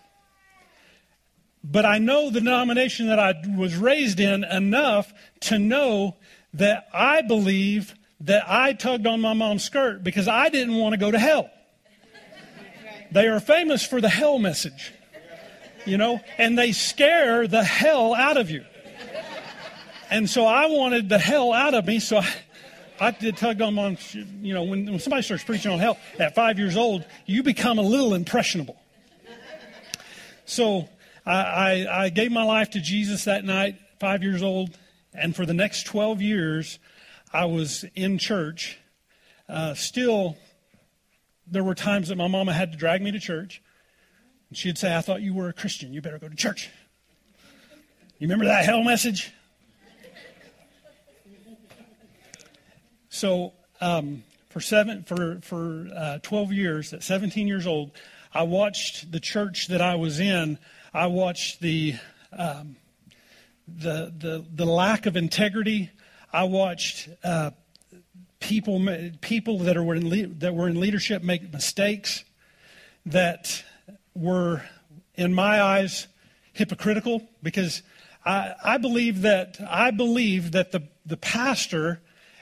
But 1.63 1.85
I 1.85 1.99
know 1.99 2.31
the 2.31 2.41
denomination 2.41 3.09
that 3.09 3.19
I 3.19 3.35
was 3.57 3.77
raised 3.77 4.19
in 4.19 4.45
enough 4.45 5.13
to 5.41 5.59
know 5.59 6.17
that 6.55 6.89
I 6.93 7.23
believe 7.23 7.95
that 8.21 8.45
I 8.49 8.73
tugged 8.73 9.07
on 9.07 9.21
my 9.21 9.35
mom's 9.35 9.65
skirt 9.65 10.03
because 10.03 10.29
I 10.29 10.49
didn't 10.49 10.77
want 10.77 10.93
to 10.93 10.99
go 10.99 11.11
to 11.11 11.19
hell. 11.19 11.51
They 13.13 13.27
are 13.27 13.41
famous 13.41 13.85
for 13.85 14.01
the 14.01 14.09
hell 14.09 14.39
message, 14.39 14.93
you 15.85 15.97
know, 15.97 16.21
and 16.39 16.59
they 16.59 16.73
scare 16.73 17.47
the 17.47 17.65
hell 17.65 18.15
out 18.15 18.37
of 18.37 18.51
you. 18.51 18.65
And 20.11 20.29
so 20.29 20.45
I 20.45 20.67
wanted 20.67 21.09
the 21.09 21.19
hell 21.19 21.53
out 21.53 21.75
of 21.75 21.87
me, 21.87 22.01
so 22.01 22.19
I, 22.19 22.29
I 23.01 23.11
did 23.13 23.39
tug 23.39 23.63
on 23.63 23.75
my, 23.75 23.97
you 24.13 24.53
know, 24.53 24.65
when, 24.65 24.85
when 24.85 24.99
somebody 24.99 25.23
starts 25.23 25.43
preaching 25.43 25.71
on 25.71 25.79
hell 25.79 25.99
at 26.19 26.35
five 26.35 26.59
years 26.59 26.77
old, 26.77 27.05
you 27.25 27.43
become 27.43 27.79
a 27.79 27.83
little 27.83 28.13
impressionable. 28.13 28.79
So 30.45 30.89
I, 31.25 31.33
I, 31.33 32.05
I 32.05 32.09
gave 32.11 32.31
my 32.31 32.43
life 32.43 32.71
to 32.71 32.81
Jesus 32.81 33.25
that 33.25 33.45
night, 33.45 33.77
five 34.01 34.23
years 34.23 34.43
old, 34.43 34.77
and 35.15 35.35
for 35.35 35.47
the 35.47 35.55
next 35.55 35.85
12 35.85 36.21
years, 36.21 36.79
I 37.33 37.47
was 37.47 37.85
in 37.95 38.19
church. 38.19 38.79
Uh, 39.49 39.75
still, 39.75 40.37
there 41.47 41.65
were 41.65 41.75
times 41.75 42.09
that 42.09 42.17
my 42.17 42.29
mama 42.29 42.53
had 42.53 42.73
to 42.73 42.79
drag 42.79 43.01
me 43.01 43.13
to 43.13 43.21
church. 43.21 43.63
And 44.49 44.59
she'd 44.59 44.77
say, 44.77 44.95
I 44.95 45.01
thought 45.01 45.23
you 45.23 45.33
were 45.33 45.49
a 45.49 45.53
Christian. 45.53 45.93
You 45.93 46.03
better 46.03 46.19
go 46.19 46.29
to 46.29 46.37
church. 46.37 46.69
You 48.19 48.27
remember 48.27 48.45
that 48.45 48.65
hell 48.65 48.83
message? 48.83 49.33
So, 53.21 53.53
um, 53.83 54.25
for 54.49 54.61
seven 54.61 55.03
for 55.03 55.41
for 55.43 55.91
uh, 55.95 56.19
12 56.23 56.55
years, 56.55 56.95
at 56.95 57.03
17 57.03 57.47
years 57.47 57.67
old, 57.67 57.91
I 58.33 58.45
watched 58.45 59.13
the 59.13 59.21
church 59.21 59.69
that 59.69 59.83
I 59.83 59.97
was 59.97 60.21
in. 60.21 60.57
I 60.95 61.09
watched 61.09 61.61
the 61.61 61.97
um, 62.33 62.77
the 63.69 64.11
the 64.19 64.47
the 64.55 64.65
lack 64.65 65.05
of 65.05 65.19
integrity. 65.19 65.91
I 66.33 66.45
watched 66.45 67.11
uh, 67.23 67.51
people 68.39 68.83
people 69.21 69.59
that 69.59 69.77
are 69.77 69.95
in 69.95 70.39
that 70.39 70.55
were 70.55 70.71
in 70.71 70.81
leadership 70.81 71.23
make 71.23 71.53
mistakes 71.53 72.25
that 73.05 73.63
were, 74.15 74.63
in 75.15 75.35
my 75.35 75.61
eyes, 75.61 76.07
hypocritical 76.55 77.29
because 77.43 77.83
I, 78.25 78.55
I 78.65 78.79
believe 78.79 79.21
that 79.21 79.59
I 79.69 79.91
believe 79.91 80.53
that 80.53 80.73
the 80.73 80.85
the 81.05 81.19
pastor 81.19 82.01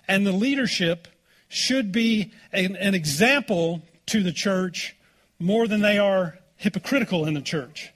and 0.09 0.27
the 0.27 0.33
leadership 0.33 1.07
should 1.49 1.93
be 1.93 2.33
an, 2.53 2.75
an 2.77 2.95
example 2.95 3.83
to 4.07 4.23
the 4.23 4.33
church 4.33 4.97
more 5.39 5.69
than 5.69 5.81
they 5.81 5.99
are 5.99 6.39
hypocritical 6.57 7.27
in 7.27 7.35
the 7.35 7.43
church. 7.43 7.93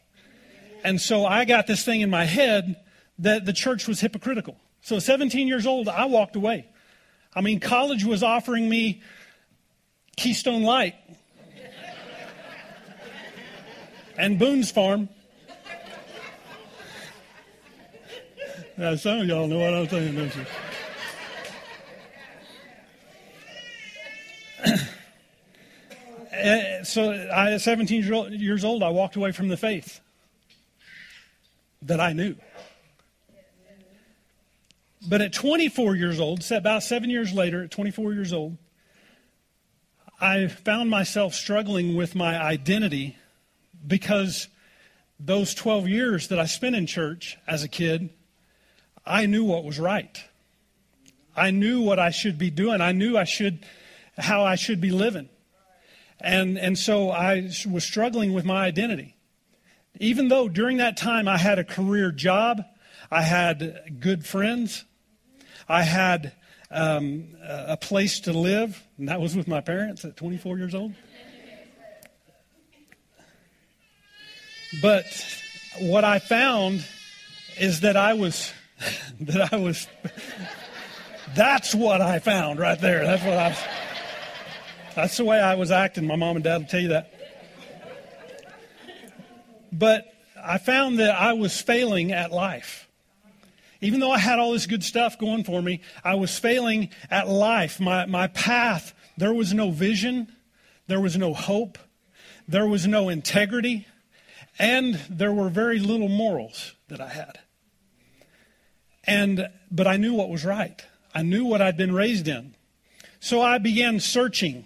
And 0.84 1.00
so 1.00 1.24
I 1.24 1.44
got 1.44 1.66
this 1.66 1.84
thing 1.84 2.02
in 2.02 2.10
my 2.10 2.24
head 2.24 2.76
that 3.18 3.44
the 3.44 3.52
church 3.52 3.88
was 3.88 4.00
hypocritical. 4.00 4.56
So 4.82 4.98
17 4.98 5.48
years 5.48 5.66
old, 5.66 5.88
I 5.88 6.06
walked 6.06 6.36
away. 6.36 6.66
I 7.34 7.40
mean, 7.40 7.60
college 7.60 8.04
was 8.04 8.22
offering 8.22 8.68
me 8.68 9.02
Keystone 10.16 10.62
Light 10.62 10.94
and 14.18 14.38
Boone's 14.38 14.70
Farm. 14.70 15.08
Now, 18.76 18.96
some 18.96 19.20
of 19.20 19.26
y'all 19.26 19.46
know 19.46 19.58
what 19.58 19.74
I'm 19.74 19.88
saying, 19.88 20.16
don't 20.16 20.34
you? 20.34 20.46
Uh, 26.32 26.82
so 26.82 27.10
I, 27.12 27.52
at 27.52 27.60
17 27.60 28.32
years 28.32 28.64
old, 28.64 28.82
I 28.82 28.88
walked 28.88 29.16
away 29.16 29.32
from 29.32 29.48
the 29.48 29.56
faith 29.56 30.00
that 31.82 32.00
I 32.00 32.12
knew. 32.12 32.36
But 35.08 35.20
at 35.20 35.32
24 35.32 35.96
years 35.96 36.20
old, 36.20 36.44
about 36.50 36.82
seven 36.84 37.10
years 37.10 37.32
later, 37.32 37.64
at 37.64 37.70
24 37.70 38.12
years 38.14 38.32
old, 38.32 38.56
I 40.20 40.46
found 40.46 40.88
myself 40.88 41.34
struggling 41.34 41.96
with 41.96 42.14
my 42.14 42.40
identity 42.40 43.16
because 43.84 44.46
those 45.18 45.54
12 45.54 45.88
years 45.88 46.28
that 46.28 46.38
I 46.38 46.46
spent 46.46 46.76
in 46.76 46.86
church 46.86 47.36
as 47.46 47.64
a 47.64 47.68
kid, 47.68 48.10
I 49.04 49.26
knew 49.26 49.44
what 49.44 49.64
was 49.64 49.80
right. 49.80 50.16
I 51.36 51.50
knew 51.50 51.80
what 51.80 51.98
I 51.98 52.10
should 52.10 52.38
be 52.38 52.50
doing. 52.50 52.80
I 52.80 52.92
knew 52.92 53.18
I 53.18 53.24
should, 53.24 53.66
how 54.16 54.44
I 54.44 54.54
should 54.54 54.80
be 54.80 54.92
living. 54.92 55.28
And, 56.22 56.56
and 56.56 56.78
so 56.78 57.10
I 57.10 57.50
was 57.68 57.84
struggling 57.84 58.32
with 58.32 58.44
my 58.44 58.64
identity. 58.64 59.16
Even 59.98 60.28
though 60.28 60.48
during 60.48 60.78
that 60.78 60.96
time 60.96 61.26
I 61.26 61.36
had 61.36 61.58
a 61.58 61.64
career 61.64 62.12
job, 62.12 62.62
I 63.10 63.22
had 63.22 63.98
good 64.00 64.24
friends, 64.24 64.84
I 65.68 65.82
had 65.82 66.32
um, 66.70 67.36
a 67.46 67.76
place 67.76 68.20
to 68.20 68.32
live, 68.32 68.82
and 68.98 69.08
that 69.08 69.20
was 69.20 69.36
with 69.36 69.48
my 69.48 69.60
parents 69.60 70.04
at 70.04 70.16
24 70.16 70.58
years 70.58 70.74
old. 70.74 70.94
But 74.80 75.04
what 75.80 76.04
I 76.04 76.18
found 76.18 76.86
is 77.60 77.80
that 77.80 77.96
I 77.96 78.14
was, 78.14 78.52
that 79.20 79.52
I 79.52 79.56
was, 79.56 79.86
that's 81.34 81.74
what 81.74 82.00
I 82.00 82.20
found 82.20 82.58
right 82.58 82.80
there. 82.80 83.04
That's 83.04 83.22
what 83.22 83.36
I 83.36 83.56
that's 84.94 85.16
the 85.16 85.24
way 85.24 85.40
I 85.40 85.54
was 85.54 85.70
acting. 85.70 86.06
My 86.06 86.16
mom 86.16 86.36
and 86.36 86.44
dad 86.44 86.58
will 86.58 86.68
tell 86.68 86.80
you 86.80 86.88
that. 86.88 87.12
But 89.72 90.12
I 90.42 90.58
found 90.58 90.98
that 90.98 91.14
I 91.14 91.32
was 91.32 91.60
failing 91.60 92.12
at 92.12 92.30
life. 92.32 92.88
Even 93.80 94.00
though 94.00 94.12
I 94.12 94.18
had 94.18 94.38
all 94.38 94.52
this 94.52 94.66
good 94.66 94.84
stuff 94.84 95.18
going 95.18 95.44
for 95.44 95.60
me, 95.60 95.80
I 96.04 96.14
was 96.14 96.38
failing 96.38 96.90
at 97.10 97.28
life. 97.28 97.80
My, 97.80 98.06
my 98.06 98.28
path, 98.28 98.94
there 99.16 99.34
was 99.34 99.52
no 99.52 99.70
vision, 99.70 100.30
there 100.86 101.00
was 101.00 101.16
no 101.16 101.34
hope, 101.34 101.78
there 102.46 102.66
was 102.66 102.86
no 102.86 103.08
integrity, 103.08 103.86
and 104.58 105.00
there 105.08 105.32
were 105.32 105.48
very 105.48 105.78
little 105.78 106.08
morals 106.08 106.74
that 106.88 107.00
I 107.00 107.08
had. 107.08 107.40
And, 109.04 109.48
but 109.70 109.86
I 109.86 109.96
knew 109.96 110.14
what 110.14 110.28
was 110.28 110.44
right. 110.44 110.84
I 111.14 111.22
knew 111.22 111.44
what 111.44 111.60
I'd 111.60 111.76
been 111.76 111.94
raised 111.94 112.28
in. 112.28 112.54
So 113.18 113.40
I 113.40 113.58
began 113.58 113.98
searching 114.00 114.64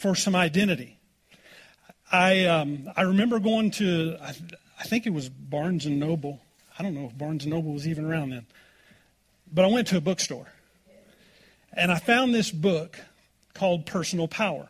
for 0.00 0.14
some 0.14 0.34
identity. 0.34 0.98
I, 2.10 2.46
um, 2.46 2.90
I 2.96 3.02
remember 3.02 3.38
going 3.38 3.70
to, 3.72 4.16
I, 4.20 4.34
I 4.78 4.84
think 4.84 5.06
it 5.06 5.10
was 5.10 5.28
Barnes 5.28 5.86
and 5.86 6.00
Noble. 6.00 6.40
I 6.78 6.82
don't 6.82 6.94
know 6.94 7.06
if 7.06 7.16
Barnes 7.16 7.46
Noble 7.46 7.72
was 7.72 7.86
even 7.86 8.06
around 8.06 8.30
then. 8.30 8.46
But 9.52 9.64
I 9.64 9.68
went 9.68 9.88
to 9.88 9.98
a 9.98 10.00
bookstore. 10.00 10.46
And 11.72 11.92
I 11.92 11.98
found 11.98 12.34
this 12.34 12.50
book 12.50 12.98
called 13.54 13.86
Personal 13.86 14.26
Power. 14.26 14.68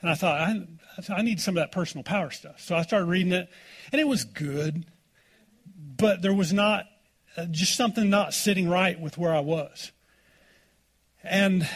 And 0.00 0.10
I 0.10 0.14
thought, 0.14 0.40
I, 0.40 0.66
I 1.08 1.22
need 1.22 1.40
some 1.40 1.56
of 1.56 1.62
that 1.62 1.72
personal 1.72 2.02
power 2.02 2.30
stuff. 2.30 2.60
So 2.60 2.74
I 2.74 2.82
started 2.82 3.06
reading 3.06 3.32
it, 3.32 3.48
and 3.92 4.00
it 4.00 4.06
was 4.06 4.24
good, 4.24 4.84
but 5.96 6.22
there 6.22 6.34
was 6.34 6.52
not, 6.52 6.86
uh, 7.36 7.46
just 7.46 7.76
something 7.76 8.10
not 8.10 8.34
sitting 8.34 8.68
right 8.68 8.98
with 9.00 9.16
where 9.16 9.34
I 9.34 9.40
was. 9.40 9.92
And 11.22 11.68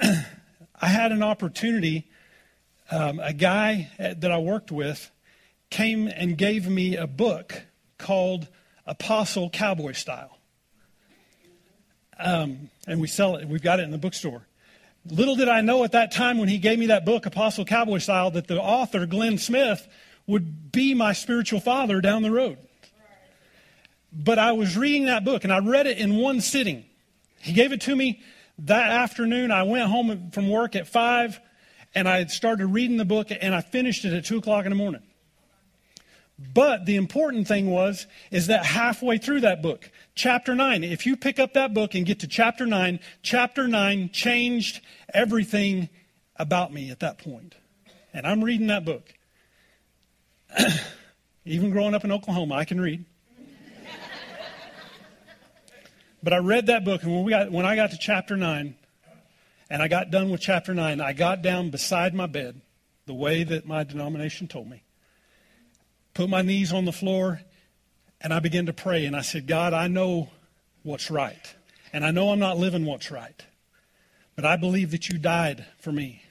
I 0.82 0.88
had 0.88 1.12
an 1.12 1.22
opportunity. 1.22 2.10
Um, 2.90 3.20
a 3.20 3.32
guy 3.32 3.88
that 3.98 4.32
I 4.32 4.38
worked 4.38 4.72
with 4.72 5.12
came 5.70 6.08
and 6.08 6.36
gave 6.36 6.68
me 6.68 6.96
a 6.96 7.06
book 7.06 7.62
called 7.98 8.48
Apostle 8.84 9.48
Cowboy 9.48 9.92
Style. 9.92 10.36
Um, 12.18 12.68
and 12.88 13.00
we 13.00 13.06
sell 13.06 13.36
it. 13.36 13.46
We've 13.46 13.62
got 13.62 13.78
it 13.78 13.84
in 13.84 13.92
the 13.92 13.98
bookstore. 13.98 14.44
Little 15.08 15.36
did 15.36 15.48
I 15.48 15.60
know 15.60 15.84
at 15.84 15.92
that 15.92 16.10
time 16.10 16.38
when 16.38 16.48
he 16.48 16.58
gave 16.58 16.80
me 16.80 16.86
that 16.86 17.04
book, 17.04 17.26
Apostle 17.26 17.64
Cowboy 17.64 17.98
Style, 17.98 18.32
that 18.32 18.48
the 18.48 18.60
author, 18.60 19.06
Glenn 19.06 19.38
Smith, 19.38 19.86
would 20.26 20.72
be 20.72 20.94
my 20.94 21.12
spiritual 21.12 21.60
father 21.60 22.00
down 22.00 22.22
the 22.22 22.30
road. 22.30 22.58
But 24.12 24.40
I 24.40 24.52
was 24.52 24.76
reading 24.76 25.06
that 25.06 25.24
book 25.24 25.44
and 25.44 25.52
I 25.52 25.60
read 25.60 25.86
it 25.86 25.98
in 25.98 26.16
one 26.16 26.40
sitting. 26.40 26.84
He 27.40 27.52
gave 27.52 27.72
it 27.72 27.80
to 27.82 27.94
me 27.94 28.20
that 28.62 28.90
afternoon, 28.90 29.50
I 29.50 29.64
went 29.64 29.88
home 29.88 30.30
from 30.30 30.48
work 30.48 30.76
at 30.76 30.86
5 30.86 31.40
and 31.94 32.08
I 32.08 32.24
started 32.26 32.66
reading 32.66 32.96
the 32.96 33.04
book 33.04 33.28
and 33.30 33.54
I 33.54 33.60
finished 33.60 34.04
it 34.04 34.12
at 34.12 34.24
2 34.24 34.38
o'clock 34.38 34.64
in 34.64 34.70
the 34.70 34.76
morning. 34.76 35.02
But 36.54 36.86
the 36.86 36.96
important 36.96 37.46
thing 37.46 37.70
was, 37.70 38.06
is 38.30 38.48
that 38.48 38.64
halfway 38.64 39.18
through 39.18 39.40
that 39.40 39.62
book, 39.62 39.90
chapter 40.14 40.54
9, 40.54 40.82
if 40.82 41.06
you 41.06 41.16
pick 41.16 41.38
up 41.38 41.54
that 41.54 41.74
book 41.74 41.94
and 41.94 42.06
get 42.06 42.20
to 42.20 42.26
chapter 42.26 42.66
9, 42.66 43.00
chapter 43.22 43.68
9 43.68 44.10
changed 44.10 44.80
everything 45.12 45.88
about 46.36 46.72
me 46.72 46.90
at 46.90 47.00
that 47.00 47.18
point. 47.18 47.54
And 48.12 48.26
I'm 48.26 48.42
reading 48.42 48.68
that 48.68 48.84
book. 48.84 49.14
Even 51.44 51.70
growing 51.70 51.94
up 51.94 52.04
in 52.04 52.12
Oklahoma, 52.12 52.54
I 52.54 52.64
can 52.64 52.80
read. 52.80 53.04
But 56.22 56.32
I 56.32 56.38
read 56.38 56.66
that 56.66 56.84
book, 56.84 57.02
and 57.02 57.12
when, 57.12 57.24
we 57.24 57.30
got, 57.30 57.50
when 57.50 57.66
I 57.66 57.76
got 57.76 57.90
to 57.90 57.98
chapter 57.98 58.36
9, 58.36 58.74
and 59.70 59.82
I 59.82 59.88
got 59.88 60.10
done 60.10 60.30
with 60.30 60.40
chapter 60.40 60.74
9, 60.74 61.00
I 61.00 61.12
got 61.12 61.42
down 61.42 61.70
beside 61.70 62.14
my 62.14 62.26
bed 62.26 62.60
the 63.06 63.14
way 63.14 63.44
that 63.44 63.66
my 63.66 63.84
denomination 63.84 64.48
told 64.48 64.68
me, 64.68 64.82
put 66.14 66.28
my 66.28 66.42
knees 66.42 66.72
on 66.72 66.84
the 66.84 66.92
floor, 66.92 67.40
and 68.20 68.32
I 68.32 68.40
began 68.40 68.66
to 68.66 68.72
pray. 68.72 69.06
And 69.06 69.16
I 69.16 69.22
said, 69.22 69.46
God, 69.46 69.72
I 69.72 69.88
know 69.88 70.28
what's 70.82 71.10
right. 71.10 71.54
And 71.92 72.04
I 72.04 72.10
know 72.10 72.30
I'm 72.30 72.38
not 72.38 72.58
living 72.58 72.84
what's 72.84 73.10
right. 73.10 73.44
But 74.36 74.44
I 74.44 74.56
believe 74.56 74.92
that 74.92 75.08
you 75.08 75.18
died 75.18 75.66
for 75.78 75.90
me. 75.90 76.22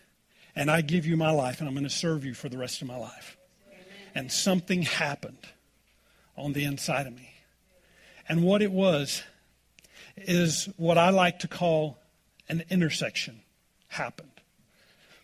And 0.55 0.71
I 0.71 0.81
give 0.81 1.05
you 1.05 1.17
my 1.17 1.31
life, 1.31 1.59
and 1.59 1.67
I'm 1.67 1.73
going 1.73 1.83
to 1.83 1.89
serve 1.89 2.23
you 2.23 2.33
for 2.33 2.47
the 2.47 2.57
rest 2.57 2.81
of 2.81 2.87
my 2.87 2.97
life 2.97 3.37
and 4.15 4.31
something 4.31 4.81
happened 4.81 5.47
on 6.35 6.53
the 6.53 6.63
inside 6.63 7.07
of 7.07 7.15
me. 7.15 7.33
And 8.27 8.43
what 8.43 8.61
it 8.61 8.71
was 8.71 9.23
is 10.17 10.69
what 10.77 10.97
I 10.97 11.09
like 11.09 11.39
to 11.39 11.47
call 11.47 11.97
an 12.49 12.63
intersection 12.69 13.41
happened. 13.87 14.29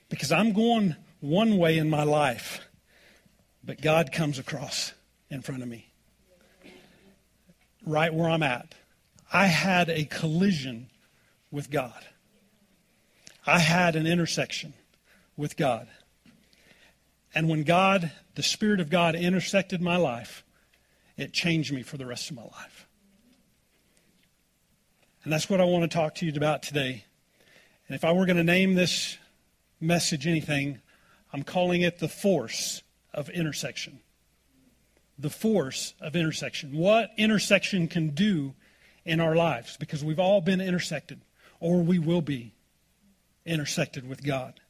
Because 0.09 0.31
I'm 0.31 0.53
going 0.53 0.95
one 1.19 1.57
way 1.57 1.77
in 1.77 1.89
my 1.89 2.03
life, 2.03 2.61
but 3.63 3.81
God 3.81 4.11
comes 4.11 4.39
across 4.39 4.93
in 5.29 5.41
front 5.41 5.63
of 5.63 5.67
me. 5.67 5.87
Right 7.85 8.13
where 8.13 8.29
I'm 8.29 8.43
at. 8.43 8.75
I 9.31 9.47
had 9.47 9.89
a 9.89 10.05
collision 10.05 10.89
with 11.51 11.69
God. 11.69 12.05
I 13.45 13.59
had 13.59 13.95
an 13.95 14.07
intersection 14.07 14.73
with 15.35 15.57
God. 15.57 15.87
And 17.33 17.49
when 17.49 17.63
God, 17.63 18.11
the 18.35 18.43
Spirit 18.43 18.79
of 18.79 18.89
God, 18.89 19.15
intersected 19.15 19.81
my 19.81 19.97
life, 19.97 20.43
it 21.17 21.33
changed 21.33 21.73
me 21.73 21.83
for 21.83 21.97
the 21.97 22.05
rest 22.05 22.29
of 22.29 22.35
my 22.35 22.43
life. 22.43 22.76
And 25.27 25.33
that's 25.33 25.49
what 25.49 25.59
I 25.59 25.65
want 25.65 25.83
to 25.83 25.93
talk 25.93 26.15
to 26.15 26.25
you 26.25 26.31
about 26.37 26.63
today. 26.63 27.03
And 27.89 27.95
if 27.97 28.05
I 28.05 28.13
were 28.13 28.25
going 28.25 28.37
to 28.37 28.45
name 28.45 28.75
this 28.75 29.17
message 29.81 30.25
anything, 30.25 30.79
I'm 31.33 31.43
calling 31.43 31.81
it 31.81 31.99
the 31.99 32.07
force 32.07 32.81
of 33.13 33.27
intersection. 33.31 33.99
The 35.19 35.29
force 35.29 35.93
of 35.99 36.15
intersection. 36.15 36.77
What 36.77 37.09
intersection 37.17 37.89
can 37.89 38.11
do 38.11 38.53
in 39.03 39.19
our 39.19 39.35
lives, 39.35 39.75
because 39.75 40.01
we've 40.01 40.17
all 40.17 40.39
been 40.39 40.61
intersected, 40.61 41.19
or 41.59 41.81
we 41.81 41.99
will 41.99 42.21
be 42.21 42.53
intersected 43.45 44.07
with 44.07 44.23
God. 44.23 44.61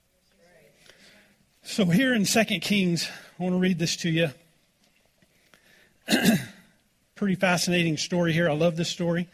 So 1.62 1.86
here 1.86 2.16
in 2.16 2.26
2 2.26 2.44
Kings, 2.62 3.08
I 3.38 3.44
want 3.44 3.54
to 3.54 3.60
read 3.60 3.78
this 3.78 3.96
to 3.98 4.10
you. 4.10 4.30
Pretty 7.14 7.36
fascinating 7.36 7.98
story 7.98 8.34
here. 8.34 8.50
I 8.50 8.54
love 8.54 8.76
this 8.76 8.90
story. 8.90 9.30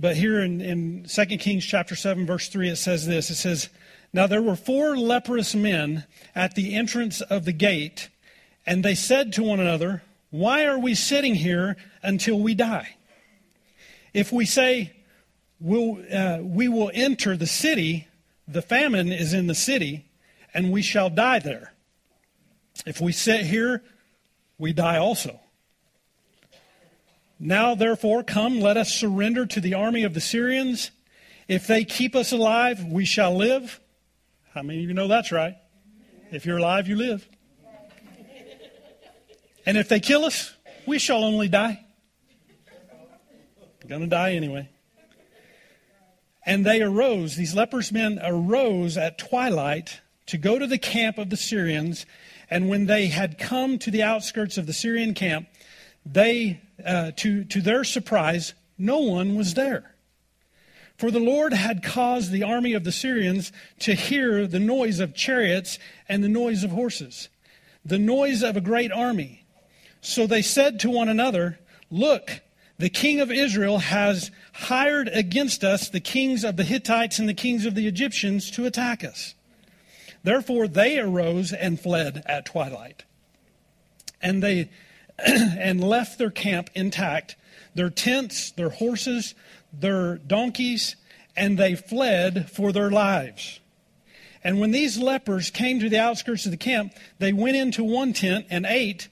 But 0.00 0.16
here 0.16 0.40
in, 0.40 0.60
in 0.60 1.06
2 1.08 1.24
Kings 1.38 1.64
chapter 1.64 1.96
7, 1.96 2.26
verse 2.26 2.48
3, 2.48 2.70
it 2.70 2.76
says 2.76 3.06
this. 3.06 3.30
It 3.30 3.34
says, 3.34 3.68
Now 4.12 4.26
there 4.26 4.42
were 4.42 4.56
four 4.56 4.96
leprous 4.96 5.54
men 5.54 6.04
at 6.34 6.54
the 6.54 6.74
entrance 6.74 7.20
of 7.20 7.44
the 7.44 7.52
gate, 7.52 8.08
and 8.64 8.84
they 8.84 8.94
said 8.94 9.32
to 9.34 9.42
one 9.42 9.60
another, 9.60 10.02
Why 10.30 10.66
are 10.66 10.78
we 10.78 10.94
sitting 10.94 11.34
here 11.34 11.76
until 12.02 12.38
we 12.38 12.54
die? 12.54 12.96
If 14.14 14.32
we 14.32 14.44
say, 14.44 14.92
we'll, 15.60 15.98
uh, 16.12 16.38
We 16.42 16.68
will 16.68 16.90
enter 16.94 17.36
the 17.36 17.46
city, 17.46 18.06
the 18.46 18.62
famine 18.62 19.12
is 19.12 19.34
in 19.34 19.46
the 19.46 19.54
city 19.54 20.06
and 20.54 20.72
we 20.72 20.82
shall 20.82 21.10
die 21.10 21.38
there. 21.38 21.72
If 22.86 23.00
we 23.00 23.12
sit 23.12 23.44
here, 23.46 23.82
we 24.56 24.72
die 24.72 24.96
also. 24.96 25.40
Now, 27.40 27.74
therefore, 27.74 28.22
come, 28.22 28.60
let 28.60 28.76
us 28.76 28.92
surrender 28.92 29.46
to 29.46 29.60
the 29.60 29.74
army 29.74 30.02
of 30.02 30.14
the 30.14 30.20
Syrians. 30.20 30.90
If 31.46 31.66
they 31.66 31.84
keep 31.84 32.16
us 32.16 32.32
alive, 32.32 32.84
we 32.84 33.04
shall 33.04 33.36
live. 33.36 33.80
How 34.54 34.62
many 34.62 34.82
of 34.82 34.88
you 34.88 34.94
know 34.94 35.08
that's 35.08 35.30
right? 35.30 35.56
If 36.32 36.44
you're 36.44 36.58
alive, 36.58 36.88
you 36.88 36.96
live. 36.96 37.28
And 39.64 39.76
if 39.76 39.88
they 39.88 40.00
kill 40.00 40.24
us, 40.24 40.54
we 40.86 40.98
shall 40.98 41.22
only 41.22 41.48
die. 41.48 41.84
Gonna 43.86 44.06
die 44.06 44.32
anyway. 44.32 44.68
And 46.44 46.64
they 46.64 46.82
arose, 46.82 47.36
these 47.36 47.54
leprous 47.54 47.90
men 47.90 48.20
arose 48.22 48.96
at 48.96 49.18
twilight 49.18 50.00
to 50.26 50.36
go 50.36 50.58
to 50.58 50.66
the 50.66 50.78
camp 50.78 51.18
of 51.18 51.30
the 51.30 51.36
Syrians. 51.36 52.04
And 52.50 52.68
when 52.68 52.86
they 52.86 53.06
had 53.06 53.38
come 53.38 53.78
to 53.78 53.90
the 53.90 54.02
outskirts 54.02 54.58
of 54.58 54.66
the 54.66 54.72
Syrian 54.72 55.14
camp, 55.14 55.48
they, 56.04 56.60
uh, 56.84 57.12
to, 57.16 57.44
to 57.44 57.60
their 57.60 57.84
surprise, 57.84 58.54
no 58.76 58.98
one 58.98 59.34
was 59.34 59.54
there. 59.54 59.94
For 60.96 61.10
the 61.12 61.20
Lord 61.20 61.52
had 61.52 61.82
caused 61.82 62.32
the 62.32 62.42
army 62.42 62.72
of 62.74 62.82
the 62.84 62.92
Syrians 62.92 63.52
to 63.80 63.94
hear 63.94 64.46
the 64.46 64.58
noise 64.58 64.98
of 64.98 65.14
chariots 65.14 65.78
and 66.08 66.24
the 66.24 66.28
noise 66.28 66.64
of 66.64 66.72
horses, 66.72 67.28
the 67.84 67.98
noise 67.98 68.42
of 68.42 68.56
a 68.56 68.60
great 68.60 68.90
army. 68.90 69.44
So 70.00 70.26
they 70.26 70.42
said 70.42 70.80
to 70.80 70.90
one 70.90 71.08
another, 71.08 71.60
Look, 71.90 72.40
the 72.78 72.88
king 72.88 73.20
of 73.20 73.30
Israel 73.30 73.78
has 73.78 74.30
hired 74.52 75.08
against 75.08 75.62
us 75.62 75.88
the 75.88 76.00
kings 76.00 76.44
of 76.44 76.56
the 76.56 76.64
Hittites 76.64 77.18
and 77.18 77.28
the 77.28 77.34
kings 77.34 77.64
of 77.64 77.74
the 77.74 77.86
Egyptians 77.86 78.50
to 78.52 78.66
attack 78.66 79.04
us. 79.04 79.34
Therefore 80.24 80.66
they 80.66 80.98
arose 80.98 81.52
and 81.52 81.80
fled 81.80 82.24
at 82.26 82.46
twilight. 82.46 83.04
And 84.20 84.42
they 84.42 84.70
and 85.26 85.82
left 85.82 86.18
their 86.18 86.30
camp 86.30 86.70
intact, 86.74 87.36
their 87.74 87.90
tents, 87.90 88.50
their 88.52 88.70
horses, 88.70 89.34
their 89.72 90.16
donkeys, 90.16 90.96
and 91.36 91.58
they 91.58 91.74
fled 91.74 92.50
for 92.50 92.72
their 92.72 92.90
lives. 92.90 93.60
And 94.44 94.60
when 94.60 94.70
these 94.70 94.98
lepers 94.98 95.50
came 95.50 95.80
to 95.80 95.88
the 95.88 95.98
outskirts 96.00 96.44
of 96.44 96.52
the 96.52 96.56
camp, 96.56 96.92
they 97.18 97.32
went 97.32 97.56
into 97.56 97.82
one 97.82 98.12
tent 98.12 98.46
and 98.50 98.64
ate 98.66 99.08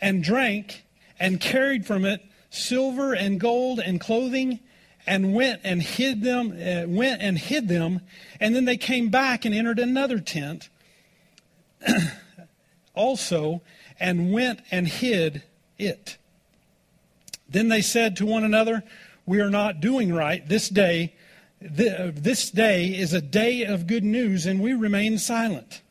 and 0.00 0.22
drank 0.22 0.84
and 1.18 1.40
carried 1.40 1.86
from 1.86 2.04
it 2.04 2.24
silver 2.50 3.12
and 3.12 3.38
gold 3.40 3.80
and 3.80 4.00
clothing 4.00 4.60
and 5.06 5.34
went 5.34 5.60
and 5.64 5.82
hid 5.82 6.22
them, 6.22 6.52
uh, 6.52 6.86
went 6.86 7.22
and 7.22 7.38
hid 7.38 7.68
them, 7.68 8.00
and 8.40 8.54
then 8.54 8.66
they 8.66 8.76
came 8.76 9.08
back 9.08 9.44
and 9.44 9.54
entered 9.54 9.78
another 9.78 10.20
tent. 10.20 10.68
Also, 12.94 13.62
and 14.00 14.32
went 14.32 14.60
and 14.70 14.86
hid 14.86 15.42
it. 15.78 16.16
Then 17.48 17.68
they 17.68 17.82
said 17.82 18.16
to 18.16 18.26
one 18.26 18.44
another, 18.44 18.84
We 19.26 19.40
are 19.40 19.50
not 19.50 19.80
doing 19.80 20.12
right 20.12 20.46
this 20.48 20.68
day. 20.68 21.14
This 21.60 22.50
day 22.50 22.94
is 22.94 23.12
a 23.12 23.20
day 23.20 23.64
of 23.64 23.86
good 23.86 24.04
news, 24.04 24.46
and 24.46 24.60
we 24.60 24.74
remain 24.74 25.18
silent. 25.18 25.82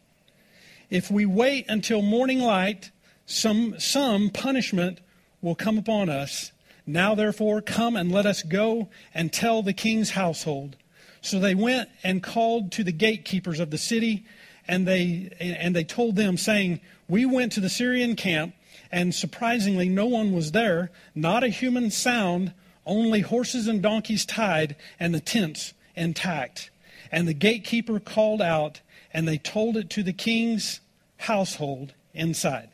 If 0.90 1.12
we 1.12 1.26
wait 1.26 1.66
until 1.68 2.02
morning 2.02 2.40
light, 2.40 2.92
some, 3.26 3.78
some 3.80 4.30
punishment 4.30 5.02
will 5.42 5.56
come 5.56 5.78
upon 5.78 6.10
us 6.10 6.52
now, 6.90 7.16
therefore, 7.16 7.62
come 7.62 7.98
and 7.98 8.14
let 8.14 8.26
us 8.26 8.42
go 8.42 8.88
and 9.14 9.32
tell 9.32 9.62
the 9.62 9.74
king's 9.74 10.12
household. 10.12 10.78
So 11.22 11.38
they 11.38 11.54
went 11.54 11.90
and 12.02 12.24
called 12.24 12.72
to 12.74 12.84
the 12.86 12.94
gatekeepers 12.94 13.60
of 13.60 13.72
the 13.72 13.78
city, 13.78 14.26
and 14.70 14.88
they, 14.88 15.30
and 15.38 15.76
they 15.76 15.84
told 15.84 16.16
them, 16.16 16.38
saying, 16.38 16.80
We 17.08 17.26
went 17.26 17.54
to 17.54 17.62
the 17.62 17.70
Syrian 17.70 18.16
camp, 18.16 18.54
and 18.92 19.16
surprisingly, 19.16 19.90
no 19.90 20.06
one 20.06 20.34
was 20.34 20.52
there, 20.52 20.92
not 21.16 21.44
a 21.44 21.50
human 21.50 21.90
sound, 21.92 22.54
only 22.86 23.22
horses 23.22 23.68
and 23.68 23.82
donkeys 23.82 24.26
tied, 24.26 24.76
and 25.00 25.14
the 25.14 25.20
tents 25.20 25.74
intact. 25.96 26.70
And 27.12 27.28
the 27.28 27.34
gatekeeper 27.34 28.00
called 28.00 28.42
out, 28.42 28.82
and 29.14 29.28
they 29.28 29.38
told 29.38 29.78
it 29.78 29.90
to 29.92 30.04
the 30.04 30.14
king's 30.14 30.82
household 31.18 31.94
inside. 32.14 32.70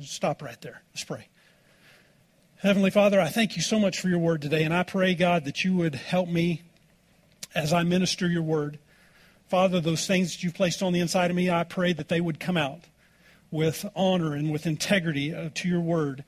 Stop 0.00 0.42
right 0.42 0.60
there. 0.60 0.82
Let's 0.92 1.04
pray. 1.04 1.28
Heavenly 2.60 2.90
Father, 2.90 3.20
I 3.20 3.28
thank 3.28 3.56
you 3.56 3.62
so 3.62 3.78
much 3.78 4.00
for 4.00 4.08
your 4.08 4.18
word 4.18 4.40
today, 4.40 4.62
and 4.62 4.72
I 4.72 4.82
pray, 4.82 5.14
God, 5.14 5.44
that 5.44 5.64
you 5.64 5.76
would 5.76 5.94
help 5.94 6.28
me 6.28 6.62
as 7.54 7.72
I 7.72 7.82
minister 7.82 8.26
your 8.26 8.42
word. 8.42 8.78
Father, 9.48 9.80
those 9.80 10.06
things 10.06 10.32
that 10.32 10.42
you've 10.42 10.54
placed 10.54 10.82
on 10.82 10.92
the 10.92 11.00
inside 11.00 11.30
of 11.30 11.36
me, 11.36 11.50
I 11.50 11.64
pray 11.64 11.92
that 11.92 12.08
they 12.08 12.20
would 12.20 12.40
come 12.40 12.56
out 12.56 12.84
with 13.50 13.84
honor 13.94 14.34
and 14.34 14.50
with 14.50 14.66
integrity 14.66 15.34
uh, 15.34 15.50
to 15.54 15.68
your 15.68 15.80
word, 15.80 16.24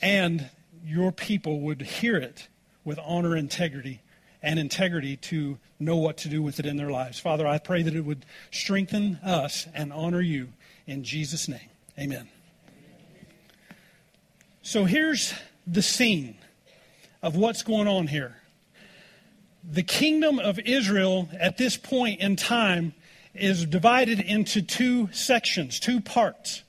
and 0.00 0.50
your 0.84 1.12
people 1.12 1.60
would 1.60 1.82
hear 1.82 2.16
it 2.16 2.48
with 2.84 2.98
honor, 3.04 3.36
integrity, 3.36 4.00
and 4.42 4.58
integrity 4.58 5.16
to 5.16 5.58
know 5.78 5.96
what 5.96 6.16
to 6.18 6.28
do 6.28 6.42
with 6.42 6.58
it 6.58 6.66
in 6.66 6.76
their 6.76 6.90
lives. 6.90 7.18
Father, 7.18 7.46
I 7.46 7.58
pray 7.58 7.82
that 7.82 7.94
it 7.94 8.04
would 8.04 8.24
strengthen 8.50 9.16
us 9.22 9.66
and 9.74 9.92
honor 9.92 10.20
you 10.20 10.48
in 10.86 11.04
Jesus' 11.04 11.48
name. 11.48 11.70
Amen. 11.98 12.28
So 14.62 14.84
here's 14.84 15.34
the 15.66 15.82
scene 15.82 16.36
of 17.22 17.36
what's 17.36 17.62
going 17.62 17.88
on 17.88 18.08
here. 18.08 18.36
The 19.64 19.82
kingdom 19.82 20.38
of 20.38 20.58
Israel 20.60 21.28
at 21.38 21.56
this 21.56 21.76
point 21.76 22.20
in 22.20 22.34
time 22.34 22.94
is 23.34 23.64
divided 23.64 24.20
into 24.20 24.62
two 24.62 25.10
sections, 25.12 25.80
two 25.80 26.00
parts. 26.00 26.62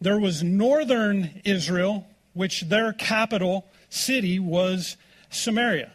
There 0.00 0.18
was 0.18 0.42
northern 0.42 1.40
Israel, 1.44 2.06
which 2.34 2.62
their 2.62 2.92
capital 2.92 3.66
city 3.88 4.38
was 4.38 4.96
Samaria. 5.30 5.92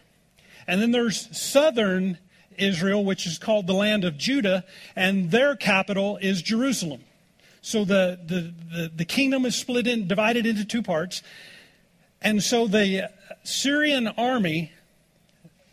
And 0.68 0.82
then 0.82 0.92
there's 0.92 1.38
southern 1.38 2.18
Israel, 2.58 3.04
which 3.04 3.26
is 3.26 3.38
called 3.38 3.68
the 3.68 3.74
land 3.74 4.04
of 4.04 4.18
Judah, 4.18 4.64
and 4.96 5.32
their 5.32 5.56
capital 5.56 6.18
is 6.18 6.42
Jerusalem. 6.42 7.02
So 7.62 7.84
the, 7.84 8.20
the, 8.24 8.54
the, 8.72 8.92
the, 8.96 9.06
kingdom 9.06 9.46
is 9.46 9.56
split 9.56 9.88
in, 9.88 10.08
divided 10.08 10.46
into 10.46 10.66
two 10.66 10.84
parts. 10.84 11.24
And 12.22 12.44
so 12.44 12.68
the 12.68 13.10
Syrian 13.44 14.08
army, 14.08 14.72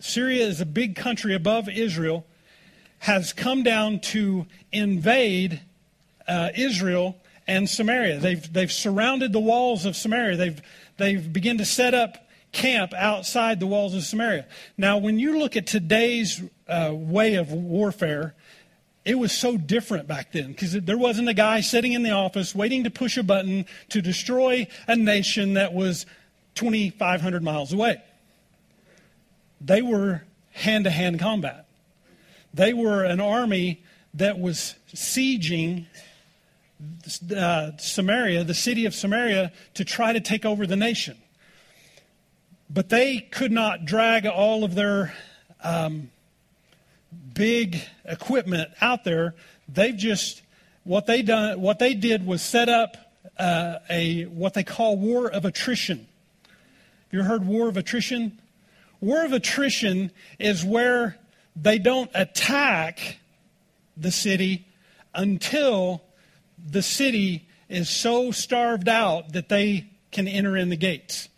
Syria 0.01 0.47
is 0.47 0.61
a 0.61 0.67
big 0.67 0.97
country 0.97 1.35
above 1.35 1.69
Israel, 1.69 2.25
has 3.03 3.33
come 3.33 3.65
down 3.65 3.99
to 3.99 4.47
invade 4.71 5.61
uh, 6.29 6.51
Israel 6.57 7.17
and 7.49 7.69
Samaria. 7.69 8.21
They've, 8.21 8.53
they've 8.53 8.71
surrounded 8.71 9.33
the 9.33 9.41
walls 9.41 9.87
of 9.87 9.97
Samaria. 9.97 10.37
They've, 10.37 10.63
they've 10.99 11.33
begun 11.33 11.59
to 11.59 11.65
set 11.65 11.95
up 11.95 12.29
camp 12.53 12.95
outside 12.95 13.59
the 13.59 13.67
walls 13.67 13.97
of 13.97 14.05
Samaria. 14.05 14.47
Now, 14.79 14.99
when 14.99 15.19
you 15.19 15.41
look 15.41 15.57
at 15.57 15.67
today's 15.67 16.41
uh, 16.69 16.93
way 16.93 17.35
of 17.35 17.51
warfare, 17.51 18.37
it 19.05 19.17
was 19.17 19.33
so 19.33 19.57
different 19.57 20.07
back 20.07 20.31
then 20.31 20.53
because 20.53 20.73
there 20.73 20.97
wasn't 20.97 21.29
a 21.29 21.35
guy 21.35 21.61
sitting 21.61 21.95
in 21.95 22.05
the 22.05 22.13
office 22.13 22.55
waiting 22.55 22.85
to 22.85 22.91
push 22.91 23.17
a 23.17 23.25
button 23.25 23.67
to 23.89 24.01
destroy 24.01 24.69
a 24.87 24.95
nation 24.95 25.55
that 25.55 25.75
was 25.75 26.07
2,500 26.55 27.43
miles 27.43 27.73
away. 27.73 28.01
They 29.61 29.83
were 29.83 30.23
hand 30.53 30.85
to 30.85 30.91
hand 30.91 31.19
combat. 31.19 31.67
They 32.55 32.73
were 32.73 33.05
an 33.05 33.21
army 33.21 33.83
that 34.15 34.39
was 34.39 34.75
sieging 34.95 35.87
uh, 37.35 37.73
Samaria, 37.79 38.45
the 38.45 38.55
city 38.55 38.87
of 38.87 38.95
Samaria, 38.95 39.53
to 39.75 39.85
try 39.85 40.13
to 40.13 40.21
take 40.21 40.45
over 40.45 40.67
the 40.67 40.77
nation. 40.77 41.17
But 42.69 42.89
they 42.89 43.19
could 43.19 43.53
not 43.53 43.85
drag 43.85 44.27
all 44.27 44.65
of 44.65 44.75
their 44.75 45.15
um, 45.63 46.11
big 47.35 47.81
equipment 48.05 48.71
out 48.81 49.05
there. 49.05 49.35
They've 49.69 49.97
just 49.97 50.43
what 50.85 51.07
they 51.07 51.23
done. 51.23 51.61
What 51.61 51.79
they 51.79 51.95
did 51.95 52.27
was 52.27 52.43
set 52.43 52.69
up 52.69 52.97
uh, 53.39 53.79
a 53.89 54.25
what 54.25 54.55
they 54.55 54.65
call 54.65 54.97
war 54.97 55.31
of 55.31 55.45
attrition. 55.45 56.09
You 57.11 57.23
heard 57.23 57.47
war 57.47 57.69
of 57.69 57.77
attrition? 57.77 58.39
War 59.01 59.25
of 59.25 59.33
attrition 59.33 60.11
is 60.39 60.65
where 60.65 61.17
they 61.55 61.79
don't 61.79 62.11
attack 62.15 63.19
the 63.97 64.11
city 64.11 64.67
until 65.15 66.03
the 66.65 66.83
city 66.83 67.49
is 67.69 67.89
so 67.89 68.31
starved 68.31 68.89
out 68.89 69.33
that 69.33 69.49
they 69.49 69.89
can 70.11 70.29
enter 70.29 70.57
in 70.57 70.69
the 70.69 70.77
gates. 70.77 71.29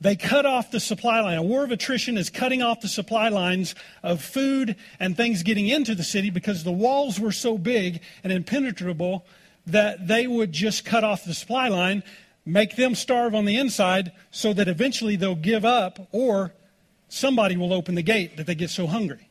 They 0.00 0.14
cut 0.14 0.44
off 0.44 0.70
the 0.70 0.80
supply 0.80 1.20
line. 1.20 1.38
A 1.38 1.42
war 1.42 1.64
of 1.64 1.70
attrition 1.70 2.18
is 2.18 2.28
cutting 2.28 2.62
off 2.62 2.82
the 2.82 2.88
supply 2.88 3.28
lines 3.28 3.74
of 4.02 4.22
food 4.22 4.76
and 5.00 5.16
things 5.16 5.42
getting 5.42 5.68
into 5.68 5.94
the 5.94 6.04
city 6.04 6.28
because 6.30 6.64
the 6.64 6.72
walls 6.72 7.18
were 7.18 7.32
so 7.32 7.56
big 7.56 8.02
and 8.22 8.32
impenetrable 8.32 9.24
that 9.66 10.06
they 10.06 10.26
would 10.26 10.52
just 10.52 10.84
cut 10.84 11.02
off 11.02 11.24
the 11.24 11.34
supply 11.34 11.68
line, 11.68 12.02
make 12.44 12.76
them 12.76 12.94
starve 12.94 13.34
on 13.34 13.46
the 13.46 13.56
inside 13.56 14.12
so 14.30 14.52
that 14.52 14.68
eventually 14.68 15.16
they'll 15.16 15.34
give 15.34 15.64
up 15.64 16.08
or 16.12 16.52
somebody 17.08 17.56
will 17.56 17.72
open 17.72 17.94
the 17.94 18.02
gate 18.02 18.36
that 18.36 18.46
they 18.46 18.54
get 18.54 18.70
so 18.70 18.86
hungry. 18.86 19.25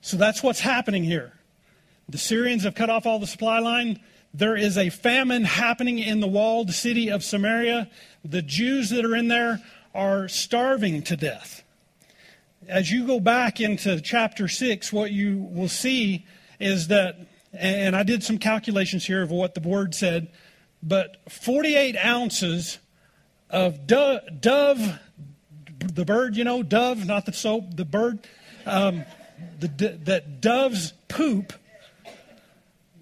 So 0.00 0.16
that's 0.16 0.42
what's 0.42 0.60
happening 0.60 1.04
here. 1.04 1.32
The 2.08 2.18
Syrians 2.18 2.64
have 2.64 2.74
cut 2.74 2.90
off 2.90 3.06
all 3.06 3.18
the 3.18 3.26
supply 3.26 3.58
line. 3.58 4.00
There 4.32 4.56
is 4.56 4.78
a 4.78 4.90
famine 4.90 5.44
happening 5.44 5.98
in 5.98 6.20
the 6.20 6.26
walled 6.26 6.72
city 6.72 7.08
of 7.08 7.22
Samaria. 7.22 7.90
The 8.24 8.42
Jews 8.42 8.90
that 8.90 9.04
are 9.04 9.14
in 9.14 9.28
there 9.28 9.60
are 9.94 10.28
starving 10.28 11.02
to 11.02 11.16
death. 11.16 11.62
As 12.68 12.90
you 12.90 13.06
go 13.06 13.20
back 13.20 13.60
into 13.60 14.00
chapter 14.00 14.46
6, 14.46 14.92
what 14.92 15.10
you 15.10 15.48
will 15.50 15.68
see 15.68 16.26
is 16.60 16.88
that, 16.88 17.26
and 17.52 17.96
I 17.96 18.02
did 18.02 18.22
some 18.22 18.38
calculations 18.38 19.06
here 19.06 19.22
of 19.22 19.30
what 19.30 19.54
the 19.54 19.60
word 19.60 19.94
said, 19.94 20.30
but 20.82 21.16
48 21.28 21.96
ounces 21.96 22.78
of 23.48 23.86
dove, 23.86 24.20
dove 24.40 24.98
the 25.80 26.04
bird, 26.04 26.36
you 26.36 26.44
know, 26.44 26.62
dove, 26.62 27.06
not 27.06 27.26
the 27.26 27.32
soap, 27.32 27.76
the 27.76 27.84
bird, 27.84 28.20
um, 28.66 29.04
the, 29.60 29.98
that 30.04 30.40
dove's 30.40 30.92
poop 31.08 31.52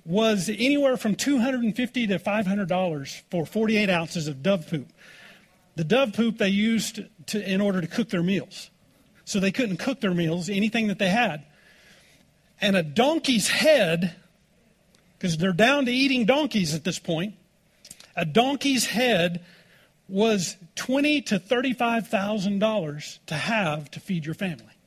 was 0.05 0.49
anywhere 0.49 0.97
from 0.97 1.15
250 1.15 2.07
to 2.07 2.19
$500 2.19 3.23
for 3.31 3.45
48 3.45 3.91
ounces 3.91 4.27
of 4.27 4.43
dove 4.43 4.69
poop. 4.69 4.89
The 5.77 5.85
dove 5.85 6.15
poop 6.15 6.39
they 6.39 6.49
used 6.49 7.01
to, 7.27 7.53
in 7.53 7.61
order 7.61 7.81
to 7.81 7.87
cook 7.87 8.09
their 8.09 8.23
meals. 8.23 8.71
So 9.27 9.39
they 9.39 9.53
couldn't 9.53 9.77
cook 9.77 10.01
their 10.01 10.15
meals, 10.15 10.49
anything 10.49 10.89
that 10.89 10.99
they 10.99 11.11
had. 11.11 11.45
And 12.61 12.75
a 12.75 12.83
donkey's 12.83 13.49
head, 13.49 14.17
because 15.19 15.37
they're 15.37 15.53
down 15.53 15.85
to 15.85 15.93
eating 15.93 16.25
donkeys 16.25 16.75
at 16.75 16.85
this 16.85 16.99
point, 16.99 17.35
a 18.17 18.25
donkey's 18.25 18.87
head 18.87 19.45
was 20.09 20.57
twenty 20.75 21.21
to 21.21 21.39
thirty-five 21.39 22.09
thousand 22.09 22.59
dollars 22.59 23.21
to 23.27 23.35
have 23.35 23.91
to 23.91 24.01
feed 24.01 24.25
your 24.25 24.35
family. 24.35 24.78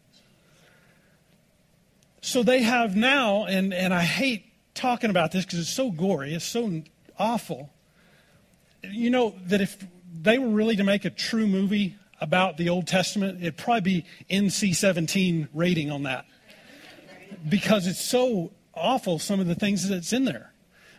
So 2.22 2.44
they 2.44 2.62
have 2.62 2.96
now, 2.96 3.46
and, 3.46 3.74
and 3.74 3.94
I 3.94 4.04
hate 4.04 4.46
talking 4.76 5.10
about 5.10 5.32
this 5.32 5.44
because 5.44 5.60
it's 5.60 5.74
so 5.74 5.90
gory, 5.90 6.36
it's 6.36 6.46
so 6.46 6.84
awful. 7.18 7.72
You 8.84 9.10
know, 9.10 9.36
that 9.48 9.60
if 9.60 9.84
they 10.14 10.38
were 10.38 10.50
really 10.50 10.76
to 10.76 10.84
make 10.84 11.04
a 11.04 11.10
true 11.10 11.48
movie 11.48 11.96
about 12.20 12.58
the 12.58 12.70
Old 12.70 12.86
Testament, 12.86 13.42
it'd 13.42 13.58
probably 13.58 13.82
be 13.82 14.06
NC 14.30 14.76
17 14.76 15.50
rating 15.54 15.92
on 15.92 16.04
that 16.04 16.26
because 17.50 17.88
it's 17.88 18.04
so 18.04 18.52
awful, 18.76 19.18
some 19.18 19.40
of 19.40 19.48
the 19.48 19.56
things 19.56 19.90
that's 19.90 20.14
in 20.14 20.26
there. 20.26 20.54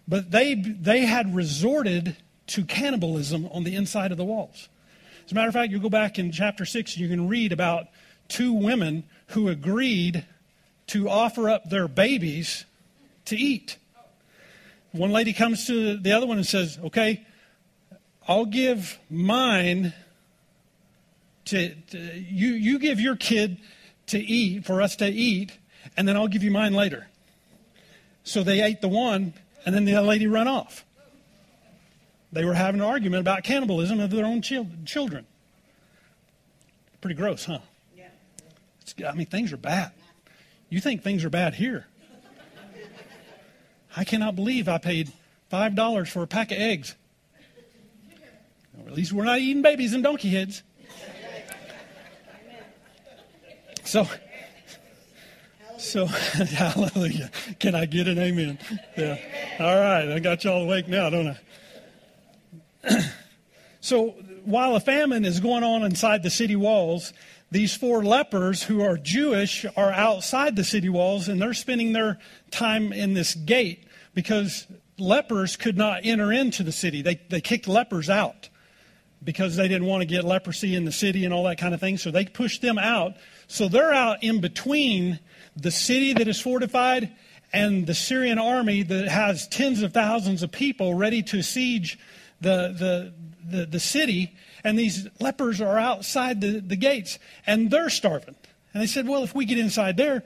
But 0.08 0.32
they, 0.32 0.54
they 0.54 1.06
had 1.06 1.34
resorted 1.34 2.16
to 2.48 2.64
cannibalism 2.64 3.46
on 3.52 3.62
the 3.62 3.76
inside 3.76 4.10
of 4.10 4.18
the 4.18 4.24
walls. 4.24 4.68
As 5.24 5.30
a 5.30 5.34
matter 5.36 5.48
of 5.48 5.54
fact, 5.54 5.70
you 5.70 5.78
go 5.78 5.88
back 5.88 6.18
in 6.18 6.32
chapter 6.32 6.64
6 6.64 6.94
and 6.94 7.00
you 7.00 7.08
can 7.08 7.28
read 7.28 7.52
about 7.52 7.86
two 8.26 8.52
women 8.52 9.04
who 9.28 9.48
agreed 9.48 10.26
to 10.92 11.08
offer 11.08 11.48
up 11.48 11.70
their 11.70 11.88
babies 11.88 12.66
to 13.24 13.34
eat. 13.34 13.78
One 14.92 15.10
lady 15.10 15.32
comes 15.32 15.66
to 15.68 15.96
the 15.96 16.12
other 16.12 16.26
one 16.26 16.36
and 16.36 16.46
says, 16.46 16.78
Okay, 16.84 17.24
I'll 18.28 18.44
give 18.44 18.98
mine 19.08 19.94
to, 21.46 21.74
to, 21.74 21.98
you, 21.98 22.48
you 22.48 22.78
give 22.78 23.00
your 23.00 23.16
kid 23.16 23.56
to 24.08 24.18
eat, 24.18 24.66
for 24.66 24.82
us 24.82 24.96
to 24.96 25.06
eat, 25.06 25.52
and 25.96 26.06
then 26.06 26.14
I'll 26.14 26.28
give 26.28 26.42
you 26.42 26.50
mine 26.50 26.74
later. 26.74 27.06
So 28.22 28.42
they 28.42 28.60
ate 28.60 28.82
the 28.82 28.88
one, 28.88 29.32
and 29.64 29.74
then 29.74 29.86
the 29.86 29.94
other 29.94 30.06
lady 30.06 30.26
run 30.26 30.46
off. 30.46 30.84
They 32.32 32.44
were 32.44 32.54
having 32.54 32.82
an 32.82 32.86
argument 32.86 33.22
about 33.22 33.44
cannibalism 33.44 33.98
of 33.98 34.10
their 34.10 34.26
own 34.26 34.42
children. 34.42 35.26
Pretty 37.00 37.16
gross, 37.16 37.46
huh? 37.46 37.60
Yeah. 37.96 38.08
It's, 38.82 38.94
I 39.06 39.12
mean, 39.12 39.26
things 39.26 39.54
are 39.54 39.56
bad. 39.56 39.92
You 40.72 40.80
think 40.80 41.02
things 41.02 41.22
are 41.22 41.28
bad 41.28 41.52
here. 41.52 41.86
I 43.94 44.04
cannot 44.04 44.34
believe 44.34 44.70
I 44.70 44.78
paid 44.78 45.12
$5 45.52 46.08
for 46.08 46.22
a 46.22 46.26
pack 46.26 46.50
of 46.50 46.56
eggs. 46.56 46.94
Or 48.78 48.88
at 48.88 48.94
least 48.94 49.12
we're 49.12 49.24
not 49.24 49.38
eating 49.38 49.60
babies 49.60 49.92
and 49.92 50.02
donkey 50.02 50.30
heads. 50.30 50.62
So, 53.84 54.08
so, 55.76 56.06
hallelujah. 56.06 57.30
Can 57.60 57.74
I 57.74 57.84
get 57.84 58.08
an 58.08 58.18
amen? 58.18 58.58
Yeah. 58.96 59.18
All 59.60 59.76
right. 59.76 60.10
I 60.10 60.20
got 60.20 60.42
y'all 60.42 60.62
awake 60.62 60.88
now, 60.88 61.10
don't 61.10 61.36
I? 62.88 63.00
so, 63.82 64.14
while 64.46 64.74
a 64.74 64.80
famine 64.80 65.26
is 65.26 65.38
going 65.38 65.64
on 65.64 65.82
inside 65.82 66.22
the 66.22 66.30
city 66.30 66.56
walls, 66.56 67.12
these 67.52 67.76
four 67.76 68.02
lepers 68.02 68.62
who 68.62 68.82
are 68.82 68.96
Jewish 68.96 69.66
are 69.76 69.92
outside 69.92 70.56
the 70.56 70.64
city 70.64 70.88
walls 70.88 71.28
and 71.28 71.40
they're 71.40 71.52
spending 71.52 71.92
their 71.92 72.18
time 72.50 72.94
in 72.94 73.12
this 73.12 73.34
gate 73.34 73.84
because 74.14 74.66
lepers 74.98 75.56
could 75.56 75.76
not 75.76 76.00
enter 76.04 76.32
into 76.32 76.62
the 76.62 76.72
city. 76.72 77.02
They, 77.02 77.20
they 77.28 77.42
kicked 77.42 77.68
lepers 77.68 78.08
out 78.08 78.48
because 79.22 79.56
they 79.56 79.68
didn't 79.68 79.86
want 79.86 80.00
to 80.00 80.06
get 80.06 80.24
leprosy 80.24 80.74
in 80.74 80.86
the 80.86 80.92
city 80.92 81.26
and 81.26 81.34
all 81.34 81.44
that 81.44 81.58
kind 81.58 81.74
of 81.74 81.80
thing. 81.80 81.98
So 81.98 82.10
they 82.10 82.24
pushed 82.24 82.62
them 82.62 82.78
out. 82.78 83.16
So 83.48 83.68
they're 83.68 83.92
out 83.92 84.24
in 84.24 84.40
between 84.40 85.20
the 85.54 85.70
city 85.70 86.14
that 86.14 86.26
is 86.26 86.40
fortified 86.40 87.14
and 87.52 87.86
the 87.86 87.94
Syrian 87.94 88.38
army 88.38 88.82
that 88.82 89.08
has 89.08 89.46
tens 89.46 89.82
of 89.82 89.92
thousands 89.92 90.42
of 90.42 90.50
people 90.50 90.94
ready 90.94 91.22
to 91.24 91.42
siege 91.42 91.98
the, 92.40 92.74
the, 92.78 93.56
the, 93.58 93.66
the 93.66 93.80
city, 93.80 94.34
and 94.64 94.78
these 94.78 95.08
lepers 95.20 95.60
are 95.60 95.78
outside 95.78 96.40
the, 96.40 96.60
the 96.60 96.76
gates, 96.76 97.18
and 97.46 97.70
they're 97.70 97.90
starving. 97.90 98.36
And 98.72 98.82
they 98.82 98.86
said, 98.86 99.08
Well, 99.08 99.24
if 99.24 99.34
we 99.34 99.44
get 99.44 99.58
inside 99.58 99.96
there, 99.96 100.22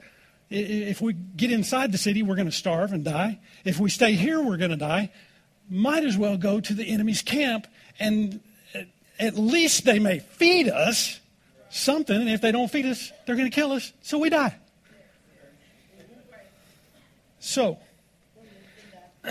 if 0.49 1.01
we 1.01 1.13
get 1.13 1.51
inside 1.51 1.91
the 1.91 1.97
city, 1.97 2.23
we're 2.23 2.35
going 2.35 2.49
to 2.49 2.55
starve 2.55 2.93
and 2.93 3.03
die. 3.03 3.39
If 3.65 3.79
we 3.79 3.89
stay 3.89 4.13
here, 4.13 4.41
we're 4.41 4.57
going 4.57 4.71
to 4.71 4.77
die. 4.77 5.11
Might 5.69 6.05
as 6.05 6.17
well 6.17 6.37
go 6.37 6.61
to 6.61 6.73
the 6.73 6.85
enemy's 6.85 7.21
camp, 7.21 7.67
and 7.99 8.39
at 9.19 9.37
least 9.37 9.83
they 9.83 9.99
may 9.99 10.19
feed 10.19 10.69
us 10.69 11.19
something. 11.69 12.15
And 12.15 12.29
if 12.29 12.39
they 12.39 12.51
don't 12.51 12.71
feed 12.71 12.85
us, 12.85 13.11
they're 13.25 13.35
going 13.35 13.49
to 13.49 13.55
kill 13.55 13.73
us, 13.73 13.91
so 14.01 14.19
we 14.19 14.29
die. 14.29 14.55
So, 17.39 17.77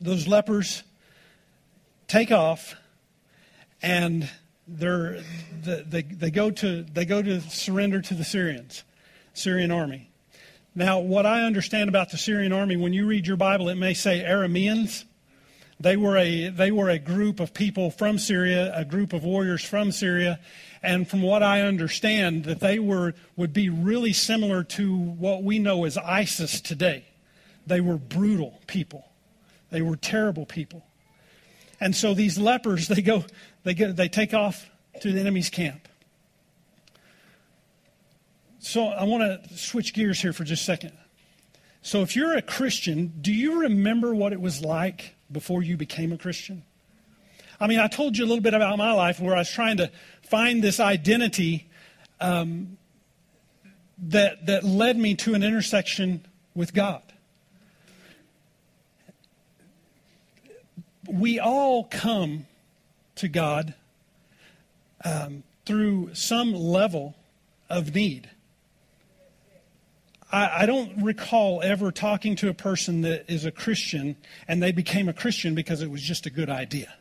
those 0.00 0.26
lepers 0.26 0.82
take 2.08 2.30
off 2.30 2.74
and 3.82 4.30
they're, 4.66 5.22
they, 5.62 6.02
they, 6.02 6.30
go 6.30 6.50
to, 6.50 6.82
they 6.84 7.04
go 7.04 7.20
to 7.20 7.40
surrender 7.42 8.00
to 8.00 8.14
the 8.14 8.24
Syrians, 8.24 8.84
Syrian 9.34 9.70
army. 9.70 10.10
Now, 10.74 11.00
what 11.00 11.26
I 11.26 11.42
understand 11.42 11.88
about 11.88 12.10
the 12.10 12.16
Syrian 12.16 12.52
army, 12.52 12.76
when 12.76 12.92
you 12.92 13.06
read 13.06 13.26
your 13.26 13.36
Bible, 13.36 13.68
it 13.68 13.74
may 13.74 13.92
say 13.92 14.24
Arameans. 14.26 15.04
They 15.78 15.96
were 15.96 16.16
a, 16.16 16.48
they 16.48 16.70
were 16.70 16.88
a 16.88 16.98
group 16.98 17.40
of 17.40 17.52
people 17.52 17.90
from 17.90 18.18
Syria, 18.18 18.72
a 18.74 18.84
group 18.84 19.12
of 19.12 19.24
warriors 19.24 19.64
from 19.64 19.90
Syria. 19.90 20.38
And 20.82 21.08
from 21.08 21.22
what 21.22 21.42
I 21.42 21.62
understand, 21.62 22.44
that 22.44 22.60
they 22.60 22.78
were, 22.78 23.14
would 23.36 23.52
be 23.52 23.68
really 23.68 24.12
similar 24.12 24.64
to 24.64 24.96
what 24.96 25.42
we 25.42 25.58
know 25.58 25.84
as 25.84 25.98
ISIS 25.98 26.60
today. 26.60 27.04
They 27.66 27.80
were 27.80 27.96
brutal 27.96 28.60
people. 28.66 29.04
They 29.70 29.82
were 29.82 29.96
terrible 29.96 30.46
people. 30.46 30.84
And 31.82 31.96
so 31.96 32.14
these 32.14 32.38
lepers, 32.38 32.86
they 32.86 33.02
go, 33.02 33.24
they 33.64 33.74
go, 33.74 33.90
they 33.90 34.08
take 34.08 34.34
off 34.34 34.70
to 35.00 35.10
the 35.10 35.18
enemy's 35.18 35.50
camp. 35.50 35.88
So 38.60 38.86
I 38.86 39.02
want 39.02 39.24
to 39.24 39.58
switch 39.58 39.92
gears 39.92 40.22
here 40.22 40.32
for 40.32 40.44
just 40.44 40.62
a 40.62 40.64
second. 40.64 40.92
So 41.82 42.02
if 42.02 42.14
you're 42.14 42.36
a 42.36 42.42
Christian, 42.42 43.12
do 43.20 43.32
you 43.32 43.62
remember 43.62 44.14
what 44.14 44.32
it 44.32 44.40
was 44.40 44.64
like 44.64 45.16
before 45.32 45.64
you 45.64 45.76
became 45.76 46.12
a 46.12 46.18
Christian? 46.18 46.62
I 47.58 47.66
mean, 47.66 47.80
I 47.80 47.88
told 47.88 48.16
you 48.16 48.24
a 48.24 48.28
little 48.28 48.42
bit 48.42 48.54
about 48.54 48.78
my 48.78 48.92
life 48.92 49.18
where 49.18 49.34
I 49.34 49.38
was 49.38 49.50
trying 49.50 49.78
to 49.78 49.90
find 50.22 50.62
this 50.62 50.78
identity 50.78 51.68
um, 52.20 52.78
that, 53.98 54.46
that 54.46 54.62
led 54.62 54.96
me 54.96 55.16
to 55.16 55.34
an 55.34 55.42
intersection 55.42 56.24
with 56.54 56.74
God. 56.74 57.11
We 61.08 61.38
all 61.38 61.84
come 61.84 62.46
to 63.16 63.28
God 63.28 63.74
um, 65.04 65.42
through 65.66 66.14
some 66.14 66.54
level 66.54 67.14
of 67.68 67.94
need. 67.94 68.30
I, 70.30 70.62
I 70.62 70.66
don't 70.66 71.02
recall 71.02 71.60
ever 71.62 71.92
talking 71.92 72.36
to 72.36 72.48
a 72.48 72.54
person 72.54 73.02
that 73.02 73.30
is 73.30 73.44
a 73.44 73.50
Christian 73.50 74.16
and 74.48 74.62
they 74.62 74.72
became 74.72 75.08
a 75.08 75.12
Christian 75.12 75.54
because 75.54 75.82
it 75.82 75.90
was 75.90 76.00
just 76.00 76.26
a 76.26 76.30
good 76.30 76.48
idea. 76.48 76.92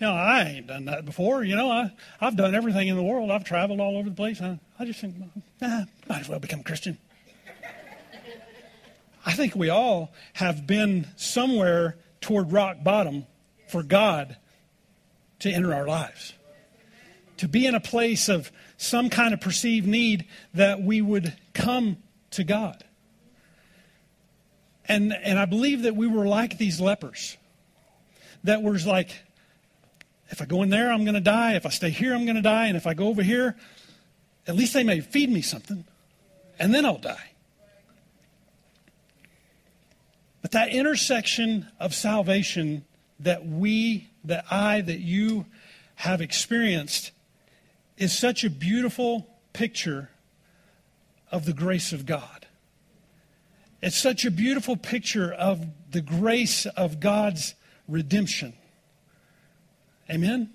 You 0.00 0.06
know, 0.06 0.12
I 0.12 0.42
ain't 0.42 0.66
done 0.68 0.84
that 0.84 1.04
before. 1.04 1.42
You 1.42 1.56
know, 1.56 1.70
I, 1.70 1.92
I've 2.20 2.36
done 2.36 2.54
everything 2.54 2.86
in 2.86 2.96
the 2.96 3.02
world. 3.02 3.30
I've 3.30 3.42
traveled 3.42 3.80
all 3.80 3.98
over 3.98 4.08
the 4.08 4.14
place. 4.14 4.40
I, 4.40 4.60
I 4.78 4.84
just 4.84 5.00
think, 5.00 5.16
nah, 5.60 5.84
might 6.08 6.20
as 6.20 6.28
well 6.28 6.38
become 6.38 6.60
a 6.60 6.64
Christian. 6.64 6.98
I 9.26 9.32
think 9.32 9.56
we 9.56 9.68
all 9.68 10.12
have 10.34 10.66
been 10.66 11.08
somewhere 11.16 11.96
toward 12.20 12.52
rock 12.52 12.82
bottom 12.82 13.26
for 13.68 13.82
God 13.82 14.36
to 15.40 15.50
enter 15.50 15.74
our 15.74 15.86
lives. 15.86 16.32
To 17.38 17.48
be 17.48 17.66
in 17.66 17.74
a 17.74 17.80
place 17.80 18.28
of 18.28 18.50
some 18.76 19.10
kind 19.10 19.32
of 19.32 19.40
perceived 19.40 19.86
need 19.86 20.26
that 20.54 20.82
we 20.82 21.00
would 21.00 21.36
come 21.54 21.98
to 22.32 22.44
God. 22.44 22.84
And, 24.86 25.12
and 25.12 25.38
I 25.38 25.44
believe 25.44 25.82
that 25.82 25.94
we 25.94 26.06
were 26.06 26.26
like 26.26 26.58
these 26.58 26.80
lepers. 26.80 27.36
That 28.44 28.62
was 28.62 28.86
like, 28.86 29.10
if 30.30 30.42
I 30.42 30.46
go 30.46 30.62
in 30.62 30.70
there, 30.70 30.90
I'm 30.90 31.04
going 31.04 31.14
to 31.14 31.20
die. 31.20 31.54
If 31.54 31.66
I 31.66 31.70
stay 31.70 31.90
here, 31.90 32.14
I'm 32.14 32.24
going 32.24 32.36
to 32.36 32.42
die. 32.42 32.66
And 32.66 32.76
if 32.76 32.86
I 32.86 32.94
go 32.94 33.08
over 33.08 33.22
here, 33.22 33.56
at 34.48 34.56
least 34.56 34.72
they 34.72 34.82
may 34.82 35.00
feed 35.00 35.30
me 35.30 35.42
something, 35.42 35.84
and 36.58 36.74
then 36.74 36.86
I'll 36.86 36.98
die. 36.98 37.32
But 40.42 40.52
that 40.52 40.70
intersection 40.70 41.66
of 41.80 41.94
salvation 41.94 42.84
that 43.20 43.46
we, 43.46 44.08
that 44.24 44.44
I, 44.50 44.80
that 44.80 45.00
you 45.00 45.46
have 45.96 46.20
experienced 46.20 47.10
is 47.96 48.16
such 48.16 48.44
a 48.44 48.50
beautiful 48.50 49.26
picture 49.52 50.10
of 51.32 51.44
the 51.44 51.52
grace 51.52 51.92
of 51.92 52.06
God. 52.06 52.46
It's 53.82 53.96
such 53.96 54.24
a 54.24 54.30
beautiful 54.30 54.76
picture 54.76 55.32
of 55.32 55.66
the 55.90 56.00
grace 56.00 56.66
of 56.66 57.00
God's 57.00 57.54
redemption. 57.86 58.54
Amen? 60.10 60.50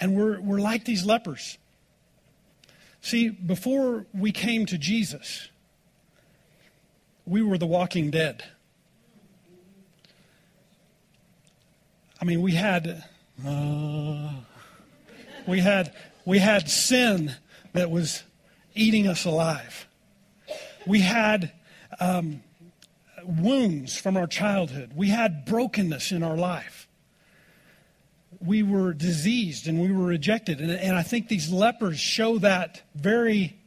And 0.00 0.16
we're, 0.16 0.40
we're 0.40 0.60
like 0.60 0.84
these 0.84 1.04
lepers. 1.04 1.58
See, 3.00 3.28
before 3.28 4.06
we 4.12 4.32
came 4.32 4.66
to 4.66 4.78
Jesus, 4.78 5.48
we 7.26 7.42
were 7.42 7.58
the 7.58 7.66
walking 7.66 8.10
dead. 8.10 8.44
I 12.20 12.24
mean, 12.24 12.42
we 12.42 12.52
had 12.52 13.04
uh, 13.46 14.32
we 15.46 15.60
had 15.60 15.92
we 16.24 16.38
had 16.38 16.70
sin 16.70 17.34
that 17.72 17.90
was 17.90 18.22
eating 18.74 19.06
us 19.06 19.24
alive. 19.24 19.86
We 20.86 21.00
had 21.00 21.52
um, 22.00 22.42
wounds 23.24 23.98
from 23.98 24.16
our 24.16 24.26
childhood. 24.26 24.92
We 24.94 25.08
had 25.08 25.44
brokenness 25.44 26.12
in 26.12 26.22
our 26.22 26.36
life. 26.36 26.88
We 28.40 28.62
were 28.62 28.92
diseased 28.92 29.66
and 29.66 29.80
we 29.80 29.92
were 29.92 30.04
rejected. 30.04 30.60
And, 30.60 30.70
and 30.70 30.96
I 30.96 31.02
think 31.02 31.28
these 31.28 31.50
lepers 31.50 31.98
show 31.98 32.38
that 32.38 32.82
very 32.94 33.58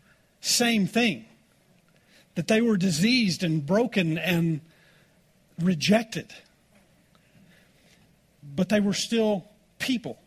same 0.42 0.88
thing 0.88 1.27
that 2.38 2.48
they 2.48 2.62
were 2.62 2.78
diseased 2.78 3.44
and 3.44 3.66
broken 3.66 4.16
and 4.16 4.62
rejected. 5.60 6.32
But 8.56 8.70
they 8.70 8.80
were 8.80 8.94
still 8.94 9.46
people. 9.80 10.20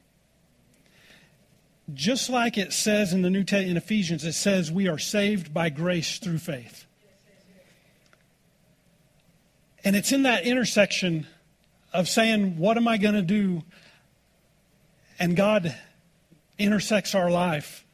Just 1.94 2.28
like 2.28 2.58
it 2.58 2.72
says 2.72 3.12
in 3.12 3.22
the 3.22 3.30
New 3.30 3.44
Testament 3.44 3.70
in 3.70 3.76
Ephesians, 3.76 4.24
it 4.24 4.32
says 4.32 4.72
we 4.72 4.88
are 4.88 4.98
saved 4.98 5.54
by 5.54 5.70
grace 5.70 6.18
through 6.18 6.38
faith. 6.38 6.84
And 9.84 9.94
it's 9.94 10.10
in 10.10 10.24
that 10.24 10.42
intersection 10.42 11.28
of 11.92 12.08
saying, 12.08 12.58
What 12.58 12.76
am 12.76 12.88
I 12.88 12.96
going 12.96 13.14
to 13.14 13.22
do? 13.22 13.62
And 15.20 15.36
God 15.36 15.76
intersects 16.58 17.14
our 17.14 17.30
life. 17.30 17.84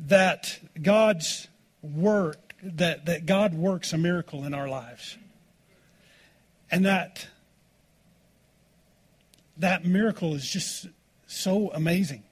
That 0.00 0.58
God's 0.80 1.48
work 1.82 2.38
that, 2.62 3.06
that 3.06 3.26
God 3.26 3.54
works 3.54 3.92
a 3.92 3.98
miracle 3.98 4.44
in 4.44 4.54
our 4.54 4.68
lives. 4.68 5.18
And 6.70 6.86
that 6.86 7.26
that 9.58 9.84
miracle 9.84 10.34
is 10.34 10.48
just 10.48 10.88
so 11.26 11.70
amazing. 11.72 12.22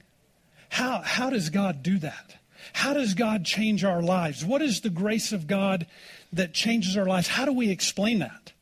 How, 0.69 1.01
how 1.01 1.29
does 1.29 1.49
God 1.49 1.83
do 1.83 1.97
that? 1.99 2.35
How 2.73 2.93
does 2.93 3.13
God 3.13 3.43
change 3.45 3.83
our 3.83 4.01
lives? 4.01 4.45
What 4.45 4.61
is 4.61 4.81
the 4.81 4.89
grace 4.89 5.31
of 5.31 5.47
God 5.47 5.87
that 6.33 6.53
changes 6.53 6.95
our 6.95 7.05
lives? 7.05 7.27
How 7.27 7.45
do 7.45 7.53
we 7.53 7.69
explain 7.69 8.19
that? 8.19 8.53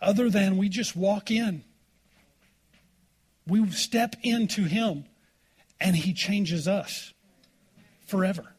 Other 0.00 0.30
than 0.30 0.56
we 0.56 0.68
just 0.68 0.96
walk 0.96 1.30
in, 1.30 1.62
we 3.46 3.68
step 3.70 4.16
into 4.22 4.64
Him, 4.64 5.04
and 5.80 5.94
He 5.96 6.12
changes 6.12 6.66
us 6.66 7.12
forever. 8.06 8.54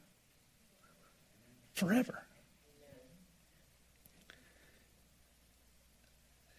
Forever. 1.73 2.22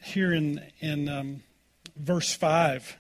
Here 0.05 0.33
in, 0.33 0.63
in 0.81 1.09
um, 1.09 1.43
verse 1.97 2.35
5, 2.35 2.97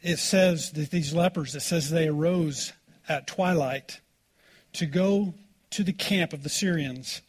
it 0.00 0.18
says 0.18 0.72
that 0.72 0.90
these 0.90 1.12
lepers, 1.12 1.54
it 1.54 1.60
says 1.60 1.90
they 1.90 2.08
arose 2.08 2.72
at 3.08 3.26
twilight 3.26 4.00
to 4.74 4.86
go 4.86 5.34
to 5.70 5.82
the 5.82 5.92
camp 5.92 6.32
of 6.32 6.42
the 6.42 6.48
Syrians. 6.48 7.22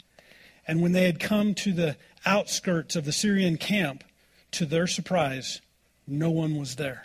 And 0.67 0.81
when 0.81 0.91
they 0.91 1.05
had 1.05 1.19
come 1.19 1.53
to 1.55 1.73
the 1.73 1.97
outskirts 2.25 2.95
of 2.95 3.05
the 3.05 3.11
Syrian 3.11 3.57
camp, 3.57 4.03
to 4.51 4.65
their 4.65 4.87
surprise, 4.87 5.61
no 6.07 6.29
one 6.29 6.55
was 6.55 6.75
there. 6.75 7.03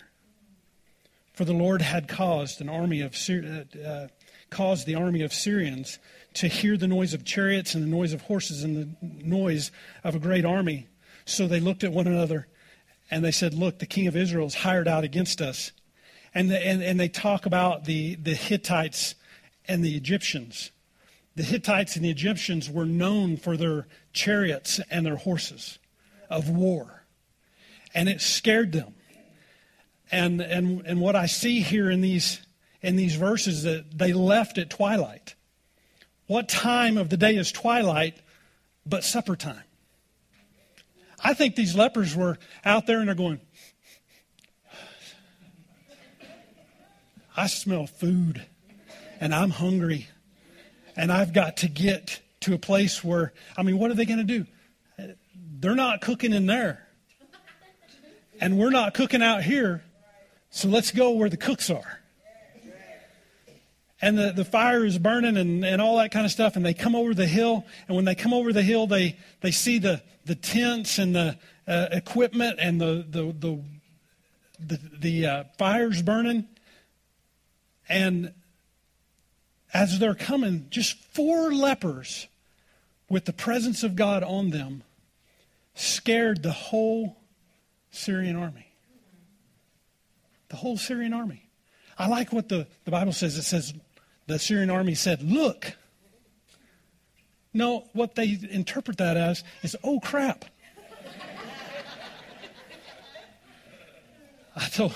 For 1.33 1.45
the 1.45 1.53
Lord 1.53 1.81
had 1.81 2.07
caused 2.07 2.61
an 2.61 2.69
army 2.69 3.01
of 3.01 3.15
uh, 3.29 3.79
uh, 3.79 4.07
caused 4.49 4.85
the 4.85 4.95
army 4.95 5.21
of 5.21 5.33
Syrians 5.33 5.99
to 6.35 6.47
hear 6.47 6.77
the 6.77 6.87
noise 6.87 7.13
of 7.13 7.23
chariots 7.23 7.73
and 7.73 7.83
the 7.83 7.87
noise 7.87 8.13
of 8.13 8.21
horses 8.21 8.63
and 8.63 8.75
the 8.75 8.89
noise 9.01 9.71
of 10.03 10.15
a 10.15 10.19
great 10.19 10.45
army 10.45 10.87
So 11.29 11.47
they 11.47 11.59
looked 11.59 11.83
at 11.83 11.91
one 11.91 12.07
another 12.07 12.47
and 13.11 13.23
they 13.23 13.31
said, 13.31 13.53
Look, 13.53 13.79
the 13.79 13.85
king 13.85 14.07
of 14.07 14.15
Israel 14.15 14.47
is 14.47 14.55
hired 14.55 14.87
out 14.87 15.03
against 15.03 15.41
us. 15.41 15.71
And, 16.33 16.49
the, 16.49 16.65
and, 16.65 16.83
and 16.83 16.99
they 16.99 17.09
talk 17.09 17.45
about 17.45 17.85
the, 17.85 18.15
the 18.15 18.35
Hittites 18.35 19.15
and 19.67 19.83
the 19.83 19.95
Egyptians. 19.95 20.71
The 21.35 21.43
Hittites 21.43 21.95
and 21.95 22.03
the 22.03 22.09
Egyptians 22.09 22.69
were 22.69 22.85
known 22.85 23.37
for 23.37 23.57
their 23.57 23.87
chariots 24.13 24.79
and 24.89 25.05
their 25.05 25.15
horses 25.15 25.79
of 26.29 26.49
war. 26.49 27.03
And 27.93 28.09
it 28.09 28.21
scared 28.21 28.71
them. 28.71 28.93
And, 30.11 30.41
and, 30.41 30.81
and 30.85 30.99
what 30.99 31.15
I 31.15 31.27
see 31.27 31.61
here 31.61 31.89
in 31.89 32.01
these, 32.01 32.45
in 32.81 32.95
these 32.95 33.15
verses 33.15 33.63
that 33.63 33.97
they 33.97 34.13
left 34.13 34.57
at 34.57 34.69
twilight. 34.69 35.35
What 36.27 36.49
time 36.49 36.97
of 36.97 37.09
the 37.09 37.17
day 37.17 37.35
is 37.35 37.51
twilight 37.51 38.17
but 38.85 39.03
supper 39.03 39.35
time? 39.35 39.63
I 41.23 41.33
think 41.33 41.55
these 41.55 41.75
lepers 41.75 42.15
were 42.15 42.37
out 42.63 42.87
there 42.87 42.99
and 42.99 43.07
they're 43.07 43.15
going, 43.15 43.39
I 47.35 47.47
smell 47.47 47.87
food 47.87 48.45
and 49.19 49.33
I'm 49.33 49.49
hungry 49.49 50.07
and 50.95 51.11
I've 51.11 51.33
got 51.33 51.57
to 51.57 51.69
get 51.69 52.21
to 52.41 52.53
a 52.53 52.57
place 52.57 53.03
where, 53.03 53.33
I 53.57 53.63
mean, 53.63 53.77
what 53.77 53.91
are 53.91 53.93
they 53.93 54.05
going 54.05 54.25
to 54.25 54.43
do? 54.43 54.45
They're 55.59 55.75
not 55.75 56.01
cooking 56.01 56.33
in 56.33 56.45
there. 56.45 56.87
And 58.41 58.57
we're 58.57 58.69
not 58.69 58.93
cooking 58.93 59.21
out 59.21 59.43
here. 59.43 59.83
So 60.49 60.67
let's 60.69 60.91
go 60.91 61.11
where 61.11 61.29
the 61.29 61.37
cooks 61.37 61.69
are. 61.69 61.98
And 64.01 64.17
the, 64.17 64.31
the 64.31 64.45
fire 64.45 64.85
is 64.85 64.97
burning 64.97 65.35
and, 65.35 65.65
and 65.65 65.81
all 65.81 65.97
that 65.97 66.11
kind 66.11 66.25
of 66.25 66.31
stuff. 66.31 66.55
And 66.55 66.65
they 66.65 66.73
come 66.73 66.95
over 66.95 67.13
the 67.13 67.27
hill. 67.27 67.65
And 67.87 67.95
when 67.95 68.05
they 68.05 68.15
come 68.15 68.33
over 68.33 68.53
the 68.53 68.63
hill, 68.63 68.87
they, 68.87 69.17
they 69.41 69.51
see 69.51 69.77
the, 69.77 70.01
the 70.25 70.35
tents 70.35 70.97
and 70.99 71.15
the 71.15 71.37
uh, 71.67 71.87
equipment 71.91 72.59
and 72.59 72.79
the, 72.79 73.05
the, 73.07 73.33
the, 73.37 73.61
the, 74.59 74.79
the 74.99 75.25
uh, 75.25 75.43
fires 75.57 76.01
burning. 76.01 76.47
And 77.89 78.33
as 79.73 79.99
they're 79.99 80.15
coming, 80.15 80.67
just 80.69 80.97
four 81.13 81.53
lepers 81.53 82.27
with 83.09 83.25
the 83.25 83.33
presence 83.33 83.83
of 83.83 83.95
God 83.95 84.23
on 84.23 84.51
them 84.51 84.83
scared 85.75 86.41
the 86.41 86.51
whole 86.51 87.17
Syrian 87.91 88.35
army 88.35 88.69
the 90.49 90.57
whole 90.57 90.77
Syrian 90.77 91.13
army. 91.13 91.47
I 91.97 92.07
like 92.07 92.33
what 92.33 92.49
the, 92.49 92.67
the 92.85 92.91
Bible 92.91 93.13
says. 93.13 93.37
It 93.37 93.43
says 93.43 93.73
the 94.29 94.39
Syrian 94.39 94.69
army 94.69 94.95
said, 94.95 95.21
Look. 95.21 95.73
No, 97.51 97.89
what 97.93 98.13
they 98.15 98.39
interpret 98.51 98.99
that 98.99 99.17
as 99.17 99.43
is, 99.63 99.75
Oh 99.83 99.99
crap. 99.99 100.45
I 104.55 104.67
told, 104.67 104.93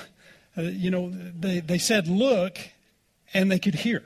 uh, 0.58 0.62
you 0.62 0.89
know, 0.91 1.12
they, 1.12 1.60
they 1.60 1.80
said, 1.80 2.08
Look, 2.08 2.58
and 3.34 3.52
they 3.52 3.60
could 3.60 3.76
hear. 3.76 4.04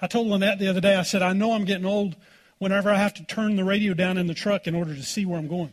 I 0.00 0.06
told 0.06 0.28
Lynette 0.28 0.58
the 0.58 0.68
other 0.68 0.82
day, 0.82 0.94
I 0.94 1.02
said, 1.02 1.22
I 1.22 1.32
know 1.32 1.52
I'm 1.52 1.64
getting 1.64 1.86
old 1.86 2.16
whenever 2.58 2.90
I 2.90 2.96
have 2.96 3.14
to 3.14 3.24
turn 3.24 3.56
the 3.56 3.64
radio 3.64 3.94
down 3.94 4.18
in 4.18 4.26
the 4.26 4.34
truck 4.34 4.66
in 4.66 4.74
order 4.74 4.94
to 4.94 5.02
see 5.02 5.24
where 5.24 5.38
I'm 5.38 5.48
going. 5.48 5.72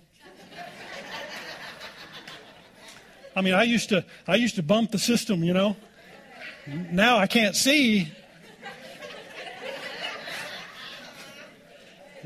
I 3.35 3.41
mean, 3.41 3.53
I 3.53 3.63
used 3.63 3.89
to, 3.89 4.05
I 4.27 4.35
used 4.35 4.55
to 4.55 4.63
bump 4.63 4.91
the 4.91 4.99
system, 4.99 5.43
you 5.43 5.53
know. 5.53 5.75
Now 6.67 7.17
I 7.17 7.27
can't 7.27 7.55
see. 7.55 8.07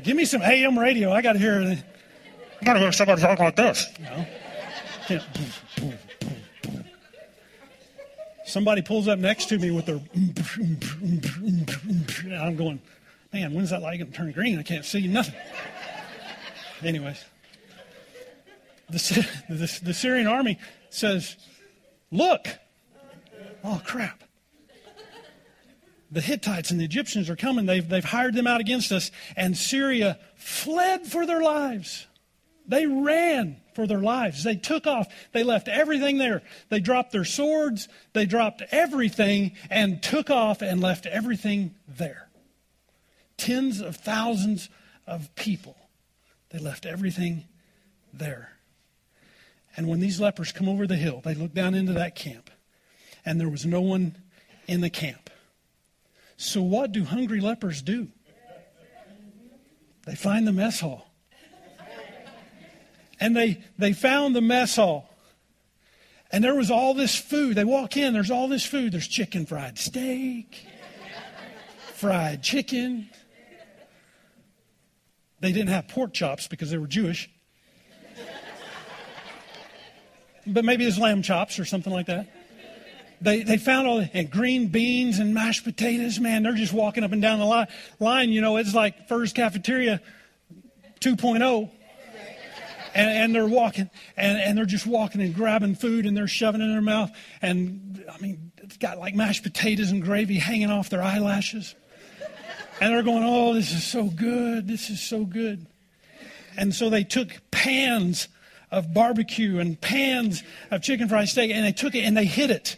Give 0.02 0.16
me 0.16 0.24
some 0.24 0.42
AM 0.42 0.78
radio. 0.78 1.12
I 1.12 1.22
got 1.22 1.32
to 1.34 1.38
hear. 1.38 1.60
I 1.60 2.64
got 2.64 2.74
to 2.74 2.80
hear 2.80 2.92
somebody 2.92 3.20
talk 3.20 3.38
like 3.38 3.56
this. 3.56 3.86
You 3.98 4.04
know? 4.04 4.26
Somebody 8.44 8.82
pulls 8.82 9.08
up 9.08 9.18
next 9.18 9.46
to 9.46 9.58
me 9.58 9.70
with 9.70 9.86
their. 9.86 10.00
I'm 12.40 12.56
going, 12.56 12.80
man, 13.32 13.52
when's 13.52 13.70
that 13.70 13.82
light 13.82 13.98
going 13.98 14.10
to 14.10 14.16
turn 14.16 14.32
green? 14.32 14.58
I 14.58 14.62
can't 14.62 14.84
see 14.84 15.06
nothing. 15.06 15.34
Anyways, 16.82 17.24
the, 18.88 19.28
the, 19.48 19.80
the 19.82 19.94
Syrian 19.94 20.26
army 20.26 20.58
says, 20.90 21.36
Look. 22.10 22.48
Oh, 23.64 23.82
crap. 23.84 24.22
The 26.10 26.20
Hittites 26.20 26.70
and 26.70 26.80
the 26.80 26.84
Egyptians 26.84 27.28
are 27.28 27.36
coming. 27.36 27.66
They've, 27.66 27.86
they've 27.86 28.04
hired 28.04 28.34
them 28.34 28.46
out 28.46 28.60
against 28.60 28.92
us. 28.92 29.10
And 29.36 29.56
Syria 29.56 30.18
fled 30.36 31.06
for 31.06 31.26
their 31.26 31.42
lives. 31.42 32.06
They 32.66 32.86
ran 32.86 33.60
for 33.74 33.86
their 33.86 34.00
lives. 34.00 34.44
They 34.44 34.56
took 34.56 34.86
off. 34.86 35.08
They 35.32 35.42
left 35.42 35.68
everything 35.68 36.18
there. 36.18 36.42
They 36.68 36.80
dropped 36.80 37.12
their 37.12 37.24
swords. 37.24 37.88
They 38.12 38.26
dropped 38.26 38.62
everything 38.70 39.52
and 39.70 40.02
took 40.02 40.30
off 40.30 40.62
and 40.62 40.80
left 40.80 41.06
everything 41.06 41.74
there. 41.86 42.28
Tens 43.36 43.80
of 43.80 43.96
thousands 43.96 44.68
of 45.06 45.34
people. 45.34 45.76
They 46.50 46.58
left 46.58 46.86
everything 46.86 47.44
there. 48.12 48.52
And 49.76 49.86
when 49.86 50.00
these 50.00 50.20
lepers 50.20 50.52
come 50.52 50.68
over 50.68 50.86
the 50.86 50.96
hill, 50.96 51.20
they 51.24 51.34
look 51.34 51.54
down 51.54 51.74
into 51.74 51.92
that 51.92 52.16
camp, 52.16 52.50
and 53.24 53.40
there 53.40 53.48
was 53.48 53.64
no 53.64 53.80
one 53.80 54.16
in 54.66 54.80
the 54.80 54.90
camp. 54.90 55.27
So, 56.38 56.62
what 56.62 56.92
do 56.92 57.04
hungry 57.04 57.40
lepers 57.40 57.82
do? 57.82 58.08
They 60.06 60.14
find 60.14 60.46
the 60.46 60.52
mess 60.52 60.80
hall. 60.80 61.12
And 63.20 63.36
they, 63.36 63.62
they 63.76 63.92
found 63.92 64.34
the 64.34 64.40
mess 64.40 64.76
hall. 64.76 65.10
And 66.30 66.42
there 66.42 66.54
was 66.54 66.70
all 66.70 66.94
this 66.94 67.14
food. 67.14 67.56
They 67.56 67.64
walk 67.64 67.96
in, 67.96 68.14
there's 68.14 68.30
all 68.30 68.48
this 68.48 68.64
food. 68.64 68.92
There's 68.92 69.08
chicken 69.08 69.44
fried 69.44 69.76
steak, 69.76 70.64
fried 71.94 72.42
chicken. 72.42 73.10
They 75.40 75.52
didn't 75.52 75.70
have 75.70 75.88
pork 75.88 76.14
chops 76.14 76.48
because 76.48 76.70
they 76.70 76.78
were 76.78 76.86
Jewish 76.86 77.28
but 80.48 80.64
maybe 80.64 80.86
it's 80.86 80.98
lamb 80.98 81.22
chops 81.22 81.58
or 81.58 81.64
something 81.64 81.92
like 81.92 82.06
that. 82.06 82.28
They, 83.20 83.42
they 83.42 83.56
found 83.56 83.86
all 83.86 84.04
and 84.12 84.30
green 84.30 84.68
beans 84.68 85.18
and 85.18 85.34
mashed 85.34 85.64
potatoes. 85.64 86.20
Man, 86.20 86.42
they're 86.42 86.54
just 86.54 86.72
walking 86.72 87.02
up 87.04 87.12
and 87.12 87.20
down 87.20 87.38
the 87.38 87.44
line. 87.44 87.66
line 87.98 88.30
you 88.30 88.40
know, 88.40 88.56
it's 88.56 88.74
like 88.74 89.08
Furr's 89.08 89.32
Cafeteria 89.32 90.00
2.0. 91.00 91.70
And, 92.94 93.10
and, 93.10 93.34
they're 93.34 93.46
walking, 93.46 93.90
and, 94.16 94.38
and 94.38 94.58
they're 94.58 94.64
just 94.64 94.86
walking 94.86 95.20
and 95.20 95.34
grabbing 95.34 95.74
food 95.74 96.06
and 96.06 96.16
they're 96.16 96.26
shoving 96.26 96.60
it 96.60 96.64
in 96.64 96.72
their 96.72 96.80
mouth. 96.80 97.10
And 97.42 98.04
I 98.12 98.18
mean, 98.18 98.50
it's 98.58 98.76
got 98.76 98.98
like 98.98 99.14
mashed 99.14 99.42
potatoes 99.42 99.90
and 99.90 100.02
gravy 100.02 100.38
hanging 100.38 100.70
off 100.70 100.88
their 100.88 101.02
eyelashes. 101.02 101.74
And 102.80 102.92
they're 102.92 103.02
going, 103.02 103.24
Oh, 103.24 103.54
this 103.54 103.72
is 103.72 103.84
so 103.84 104.04
good. 104.04 104.66
This 104.66 104.90
is 104.90 105.00
so 105.00 105.24
good. 105.24 105.66
And 106.56 106.74
so 106.74 106.90
they 106.90 107.04
took 107.04 107.28
pans 107.50 108.28
of 108.70 108.92
barbecue 108.92 109.58
and 109.58 109.80
pans 109.80 110.42
of 110.70 110.82
chicken 110.82 111.08
fried 111.08 111.28
steak, 111.28 111.50
and 111.50 111.64
they 111.64 111.72
took 111.72 111.94
it 111.94 112.00
and 112.00 112.16
they 112.16 112.24
hid 112.24 112.50
it 112.50 112.76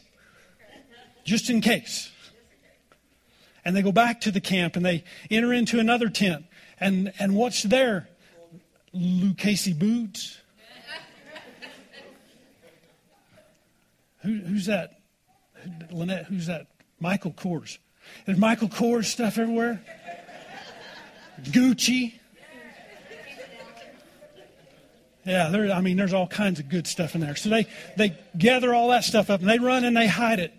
just 1.24 1.50
in 1.50 1.60
case. 1.60 2.10
And 3.64 3.76
they 3.76 3.82
go 3.82 3.92
back 3.92 4.22
to 4.22 4.30
the 4.30 4.40
camp 4.40 4.76
and 4.76 4.84
they 4.84 5.04
enter 5.30 5.52
into 5.52 5.78
another 5.78 6.08
tent. 6.08 6.46
And, 6.78 7.12
and 7.18 7.34
what's 7.34 7.62
there? 7.62 8.08
Lucchese 8.92 9.74
boots. 9.74 10.38
Who, 14.22 14.38
who's 14.38 14.66
that? 14.66 15.00
Lynette, 15.90 16.26
who's 16.26 16.46
that? 16.46 16.66
Michael 16.98 17.32
Kors. 17.32 17.78
There's 18.26 18.38
Michael 18.38 18.68
Kors 18.68 19.06
stuff 19.06 19.38
everywhere. 19.38 19.82
Gucci. 21.42 22.14
Yeah, 25.24 25.48
there, 25.48 25.70
I 25.70 25.80
mean, 25.80 25.96
there's 25.96 26.14
all 26.14 26.26
kinds 26.26 26.60
of 26.60 26.68
good 26.68 26.86
stuff 26.86 27.14
in 27.14 27.20
there. 27.20 27.36
So 27.36 27.50
they, 27.50 27.66
they 27.96 28.16
gather 28.36 28.74
all 28.74 28.88
that 28.88 29.04
stuff 29.04 29.30
up 29.30 29.40
and 29.40 29.48
they 29.48 29.58
run 29.58 29.84
and 29.84 29.96
they 29.96 30.06
hide 30.06 30.38
it. 30.38 30.52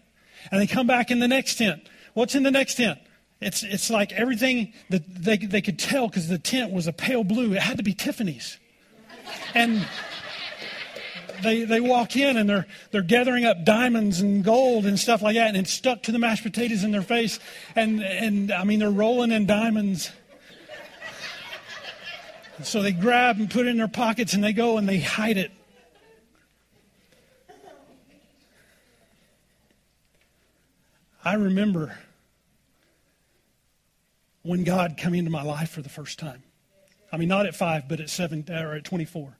And 0.50 0.62
they 0.62 0.68
come 0.68 0.88
back 0.88 1.12
in 1.12 1.20
the 1.20 1.28
next 1.28 1.56
tent. 1.56 1.88
What's 2.14 2.36
in 2.36 2.44
the 2.44 2.52
next 2.52 2.76
tent? 2.76 3.00
It's, 3.42 3.64
it's 3.64 3.90
like 3.90 4.12
everything 4.14 4.74
that 4.90 5.04
they, 5.08 5.38
they 5.38 5.62
could 5.62 5.80
tell 5.80 6.08
because 6.08 6.28
the 6.28 6.38
tent 6.38 6.72
was 6.72 6.88
a 6.88 6.94
pale 6.94 7.24
blue. 7.24 7.54
It 7.54 7.62
had 7.62 7.78
to 7.78 7.84
be 7.84 7.94
Tiffany's. 7.94 8.58
And 9.56 9.88
they, 11.42 11.64
they 11.64 11.80
walk 11.80 12.16
in 12.16 12.38
and 12.38 12.50
they're, 12.50 12.68
they're 12.92 13.02
gathering 13.02 13.46
up 13.46 13.66
diamonds 13.66 14.22
and 14.22 14.44
gold 14.44 14.86
and 14.86 15.00
stuff 15.00 15.22
like 15.22 15.36
that. 15.36 15.48
And 15.48 15.58
it's 15.58 15.72
stuck 15.74 16.04
to 16.04 16.12
the 16.12 16.20
mashed 16.20 16.44
potatoes 16.44 16.84
in 16.84 16.92
their 16.92 17.02
face. 17.02 17.40
And, 17.76 18.04
and 18.04 18.52
I 18.52 18.64
mean, 18.64 18.80
they're 18.80 18.92
rolling 18.92 19.32
in 19.32 19.48
diamonds. 19.48 20.12
So 22.64 22.84
they 22.84 22.92
grab 22.92 23.40
and 23.40 23.50
put 23.50 23.66
it 23.66 23.70
in 23.70 23.78
their 23.78 23.88
pockets 23.88 24.34
and 24.34 24.44
they 24.44 24.54
go 24.54 24.78
and 24.78 24.88
they 24.88 25.00
hide 25.00 25.38
it. 25.38 25.52
I 31.24 31.36
remember 31.36 31.98
when 34.44 34.64
God 34.64 34.98
came 34.98 35.14
into 35.14 35.30
my 35.30 35.44
life 35.44 35.70
for 35.70 35.82
the 35.82 35.90
first 35.90 36.18
time. 36.18 36.44
I 37.12 37.18
mean, 37.18 37.28
not 37.28 37.46
at 37.46 37.56
five, 37.56 37.88
but 37.88 38.00
at 38.00 38.10
seven 38.10 38.46
or 38.50 38.74
at 38.74 38.84
24. 38.84 39.38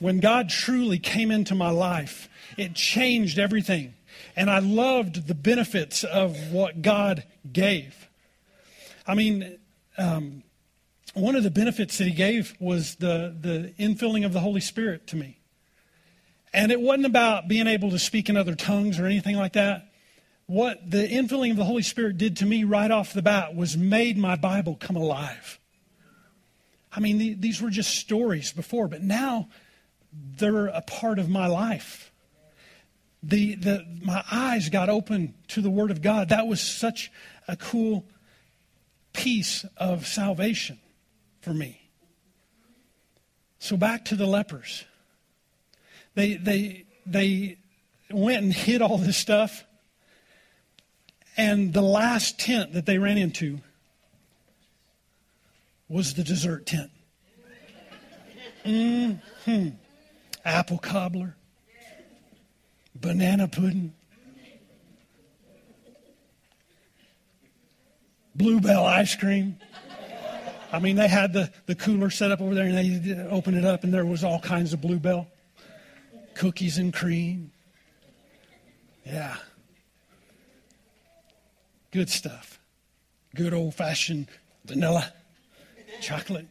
when 0.00 0.20
God 0.20 0.48
truly 0.48 0.98
came 0.98 1.30
into 1.30 1.54
my 1.54 1.70
life, 1.70 2.28
it 2.56 2.74
changed 2.74 3.38
everything. 3.38 3.94
And 4.36 4.50
I 4.50 4.58
loved 4.58 5.26
the 5.26 5.34
benefits 5.34 6.04
of 6.04 6.52
what 6.52 6.82
God 6.82 7.24
gave. 7.52 8.08
I 9.06 9.14
mean, 9.14 9.58
um, 9.98 10.42
one 11.14 11.36
of 11.36 11.42
the 11.42 11.50
benefits 11.50 11.98
that 11.98 12.04
He 12.04 12.12
gave 12.12 12.54
was 12.60 12.96
the, 12.96 13.34
the 13.40 13.72
infilling 13.78 14.24
of 14.26 14.32
the 14.32 14.40
Holy 14.40 14.60
Spirit 14.60 15.06
to 15.08 15.16
me. 15.16 15.38
And 16.52 16.70
it 16.70 16.80
wasn't 16.80 17.06
about 17.06 17.48
being 17.48 17.66
able 17.66 17.90
to 17.90 17.98
speak 17.98 18.28
in 18.28 18.36
other 18.36 18.54
tongues 18.54 19.00
or 19.00 19.06
anything 19.06 19.36
like 19.36 19.54
that. 19.54 19.88
What 20.46 20.90
the 20.90 21.08
infilling 21.08 21.52
of 21.52 21.56
the 21.56 21.64
Holy 21.64 21.82
Spirit 21.82 22.18
did 22.18 22.36
to 22.38 22.46
me 22.46 22.64
right 22.64 22.90
off 22.90 23.12
the 23.12 23.22
bat 23.22 23.54
was 23.54 23.76
made 23.76 24.18
my 24.18 24.36
Bible 24.36 24.76
come 24.76 24.96
alive. 24.96 25.58
I 26.92 27.00
mean, 27.00 27.18
the, 27.18 27.34
these 27.34 27.60
were 27.62 27.70
just 27.70 27.96
stories 27.96 28.52
before, 28.52 28.86
but 28.86 29.02
now 29.02 29.48
they're 30.12 30.66
a 30.66 30.82
part 30.82 31.18
of 31.18 31.28
my 31.28 31.46
life. 31.46 32.12
The, 33.22 33.54
the, 33.54 33.86
my 34.02 34.22
eyes 34.30 34.68
got 34.68 34.90
open 34.90 35.34
to 35.48 35.62
the 35.62 35.70
Word 35.70 35.90
of 35.90 36.02
God. 36.02 36.28
That 36.28 36.46
was 36.46 36.60
such 36.60 37.10
a 37.48 37.56
cool 37.56 38.04
piece 39.14 39.64
of 39.78 40.06
salvation 40.06 40.78
for 41.40 41.54
me. 41.54 41.80
So 43.58 43.78
back 43.78 44.04
to 44.06 44.14
the 44.14 44.26
lepers. 44.26 44.84
They, 46.14 46.34
they, 46.34 46.84
they 47.06 47.56
went 48.10 48.42
and 48.42 48.52
hid 48.52 48.82
all 48.82 48.98
this 48.98 49.16
stuff. 49.16 49.64
And 51.36 51.72
the 51.72 51.82
last 51.82 52.38
tent 52.38 52.72
that 52.74 52.86
they 52.86 52.98
ran 52.98 53.18
into 53.18 53.60
was 55.88 56.14
the 56.14 56.22
dessert 56.22 56.66
tent. 56.66 56.90
Mm-hmm. 58.64 59.68
Apple 60.44 60.78
cobbler, 60.78 61.36
banana 62.94 63.48
pudding, 63.48 63.92
Blue 68.34 68.60
Bell 68.60 68.84
ice 68.84 69.14
cream. 69.14 69.58
I 70.72 70.80
mean, 70.80 70.96
they 70.96 71.06
had 71.06 71.32
the, 71.32 71.52
the 71.66 71.74
cooler 71.74 72.10
set 72.10 72.32
up 72.32 72.40
over 72.40 72.54
there 72.54 72.64
and 72.64 72.76
they 72.76 73.22
opened 73.30 73.56
it 73.56 73.64
up 73.64 73.84
and 73.84 73.94
there 73.94 74.04
was 74.04 74.24
all 74.24 74.40
kinds 74.40 74.72
of 74.72 74.80
Blue 74.80 74.98
Bell. 74.98 75.28
Cookies 76.34 76.78
and 76.78 76.92
cream. 76.92 77.52
Yeah. 79.06 79.36
Good 81.94 82.10
stuff. 82.10 82.58
Good 83.36 83.54
old 83.54 83.76
fashioned 83.76 84.26
vanilla 84.64 85.12
chocolate. 86.00 86.48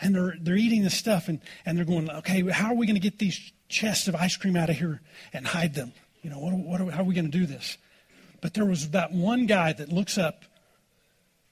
And 0.00 0.14
they're, 0.14 0.34
they're 0.40 0.56
eating 0.56 0.82
this 0.82 0.96
stuff 0.96 1.28
and, 1.28 1.40
and 1.66 1.76
they're 1.76 1.84
going, 1.84 2.08
okay, 2.10 2.40
how 2.50 2.68
are 2.68 2.74
we 2.74 2.86
going 2.86 2.96
to 2.96 3.00
get 3.00 3.18
these 3.18 3.52
chests 3.68 4.08
of 4.08 4.14
ice 4.14 4.34
cream 4.38 4.56
out 4.56 4.70
of 4.70 4.76
here 4.76 5.02
and 5.34 5.46
hide 5.46 5.74
them? 5.74 5.92
You 6.22 6.30
know, 6.30 6.38
what, 6.38 6.54
what 6.54 6.80
are, 6.80 6.90
how 6.90 7.02
are 7.02 7.04
we 7.04 7.14
going 7.14 7.30
to 7.30 7.38
do 7.38 7.44
this? 7.44 7.76
But 8.40 8.54
there 8.54 8.64
was 8.64 8.90
that 8.90 9.12
one 9.12 9.44
guy 9.44 9.74
that 9.74 9.90
looks 9.90 10.16
up 10.16 10.44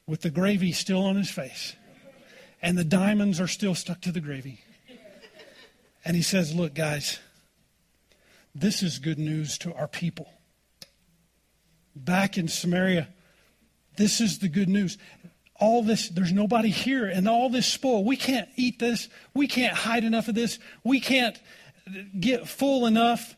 with 0.06 0.22
the 0.22 0.30
gravy 0.30 0.72
still 0.72 1.04
on 1.04 1.16
his 1.16 1.30
face, 1.30 1.76
and 2.62 2.78
the 2.78 2.84
diamonds 2.84 3.38
are 3.38 3.48
still 3.48 3.74
stuck 3.74 4.00
to 4.02 4.12
the 4.12 4.20
gravy. 4.20 4.60
And 6.06 6.16
he 6.16 6.22
says, 6.22 6.54
Look, 6.54 6.74
guys, 6.74 7.18
this 8.54 8.82
is 8.82 8.98
good 8.98 9.18
news 9.18 9.58
to 9.58 9.74
our 9.74 9.88
people. 9.88 10.28
Back 11.96 12.38
in 12.38 12.48
Samaria, 12.48 13.08
this 13.96 14.20
is 14.20 14.40
the 14.40 14.48
good 14.48 14.68
news 14.68 14.98
all 15.56 15.82
this, 15.82 16.08
there's 16.08 16.32
nobody 16.32 16.68
here, 16.68 17.06
and 17.06 17.28
all 17.28 17.48
this 17.48 17.66
spoil. 17.66 18.04
We 18.04 18.16
can't 18.16 18.48
eat 18.56 18.78
this. 18.78 19.08
We 19.34 19.46
can't 19.46 19.74
hide 19.74 20.04
enough 20.04 20.28
of 20.28 20.34
this. 20.34 20.58
We 20.82 21.00
can't 21.00 21.38
get 22.18 22.48
full 22.48 22.86
enough. 22.86 23.36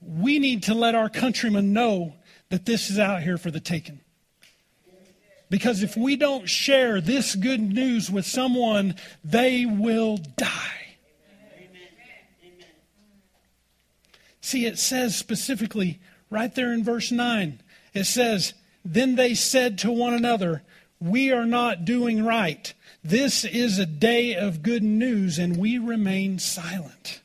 We 0.00 0.38
need 0.38 0.64
to 0.64 0.74
let 0.74 0.94
our 0.94 1.08
countrymen 1.08 1.72
know 1.72 2.14
that 2.50 2.66
this 2.66 2.90
is 2.90 2.98
out 2.98 3.22
here 3.22 3.38
for 3.38 3.50
the 3.50 3.60
taking. 3.60 4.00
Because 5.50 5.82
if 5.82 5.96
we 5.96 6.16
don't 6.16 6.48
share 6.48 7.00
this 7.00 7.34
good 7.34 7.60
news 7.60 8.10
with 8.10 8.26
someone, 8.26 8.96
they 9.22 9.64
will 9.66 10.18
die. 10.36 10.96
Amen. 11.56 12.66
See, 14.40 14.66
it 14.66 14.78
says 14.78 15.16
specifically 15.16 16.00
right 16.34 16.52
there 16.54 16.72
in 16.72 16.82
verse 16.82 17.12
9, 17.12 17.60
it 17.94 18.04
says, 18.04 18.54
Then 18.84 19.14
they 19.14 19.34
said 19.34 19.78
to 19.78 19.92
one 19.92 20.12
another, 20.12 20.62
we 21.00 21.30
are 21.30 21.46
not 21.46 21.84
doing 21.84 22.24
right. 22.24 22.74
This 23.04 23.44
is 23.44 23.78
a 23.78 23.86
day 23.86 24.34
of 24.34 24.62
good 24.62 24.82
news, 24.82 25.38
and 25.38 25.56
we 25.56 25.78
remain 25.78 26.38
silent. 26.38 27.20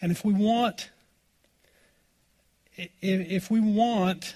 And 0.00 0.10
if 0.10 0.24
we 0.24 0.32
want, 0.32 0.90
if 2.76 3.50
we 3.50 3.60
want, 3.60 4.34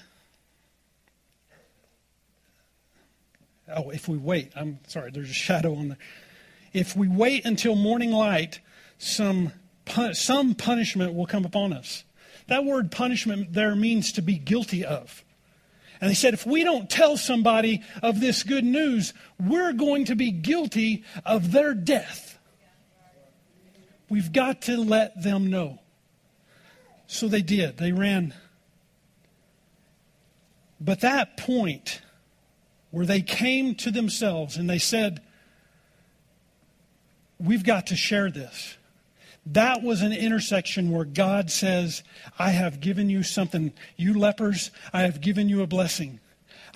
oh, 3.75 3.89
if 3.89 4.07
we 4.07 4.17
wait, 4.17 4.53
I'm 4.55 4.79
sorry, 4.87 5.11
there's 5.11 5.29
a 5.29 5.33
shadow 5.33 5.75
on 5.75 5.89
there. 5.89 5.97
If 6.71 6.95
we 6.95 7.07
wait 7.07 7.43
until 7.43 7.75
morning 7.75 8.11
light, 8.11 8.61
some, 8.97 9.51
some 10.13 10.53
punishment 10.53 11.15
will 11.15 11.25
come 11.25 11.43
upon 11.43 11.73
us. 11.73 12.05
That 12.47 12.65
word 12.65 12.91
punishment 12.91 13.53
there 13.53 13.75
means 13.75 14.13
to 14.13 14.21
be 14.21 14.37
guilty 14.37 14.85
of. 14.85 15.23
And 15.99 16.09
they 16.09 16.15
said, 16.15 16.33
if 16.33 16.45
we 16.45 16.63
don't 16.63 16.89
tell 16.89 17.17
somebody 17.17 17.81
of 18.03 18.19
this 18.19 18.43
good 18.43 18.63
news, 18.63 19.13
we're 19.39 19.73
going 19.73 20.05
to 20.05 20.15
be 20.15 20.31
guilty 20.31 21.03
of 21.25 21.51
their 21.51 21.73
death. 21.73 22.37
We've 24.09 24.31
got 24.31 24.63
to 24.63 24.77
let 24.77 25.21
them 25.21 25.49
know. 25.49 25.79
So 27.07 27.27
they 27.27 27.41
did. 27.41 27.77
They 27.77 27.91
ran. 27.91 28.33
But 30.79 31.01
that 31.01 31.37
point 31.37 32.01
where 32.91 33.05
they 33.05 33.21
came 33.21 33.75
to 33.75 33.91
themselves 33.91 34.57
and 34.57 34.69
they 34.69 34.79
said, 34.79 35.21
We've 37.39 37.63
got 37.63 37.87
to 37.87 37.95
share 37.95 38.31
this. 38.31 38.77
That 39.51 39.81
was 39.81 40.01
an 40.01 40.11
intersection 40.11 40.91
where 40.91 41.05
God 41.05 41.49
says, 41.49 42.03
I 42.37 42.49
have 42.49 42.81
given 42.81 43.09
you 43.09 43.23
something. 43.23 43.71
You 43.95 44.13
lepers, 44.13 44.71
I 44.91 45.03
have 45.03 45.21
given 45.21 45.47
you 45.47 45.61
a 45.61 45.67
blessing. 45.67 46.19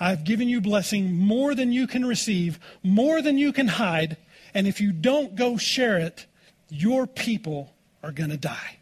I 0.00 0.08
have 0.08 0.24
given 0.24 0.48
you 0.48 0.62
blessing 0.62 1.12
more 1.12 1.54
than 1.54 1.70
you 1.70 1.86
can 1.86 2.06
receive, 2.06 2.58
more 2.82 3.20
than 3.20 3.36
you 3.36 3.52
can 3.52 3.68
hide. 3.68 4.16
And 4.54 4.66
if 4.66 4.80
you 4.80 4.90
don't 4.90 5.34
go 5.34 5.58
share 5.58 5.98
it, 5.98 6.24
your 6.70 7.06
people 7.06 7.74
are 8.02 8.10
going 8.10 8.30
to 8.30 8.38
die. 8.38 8.78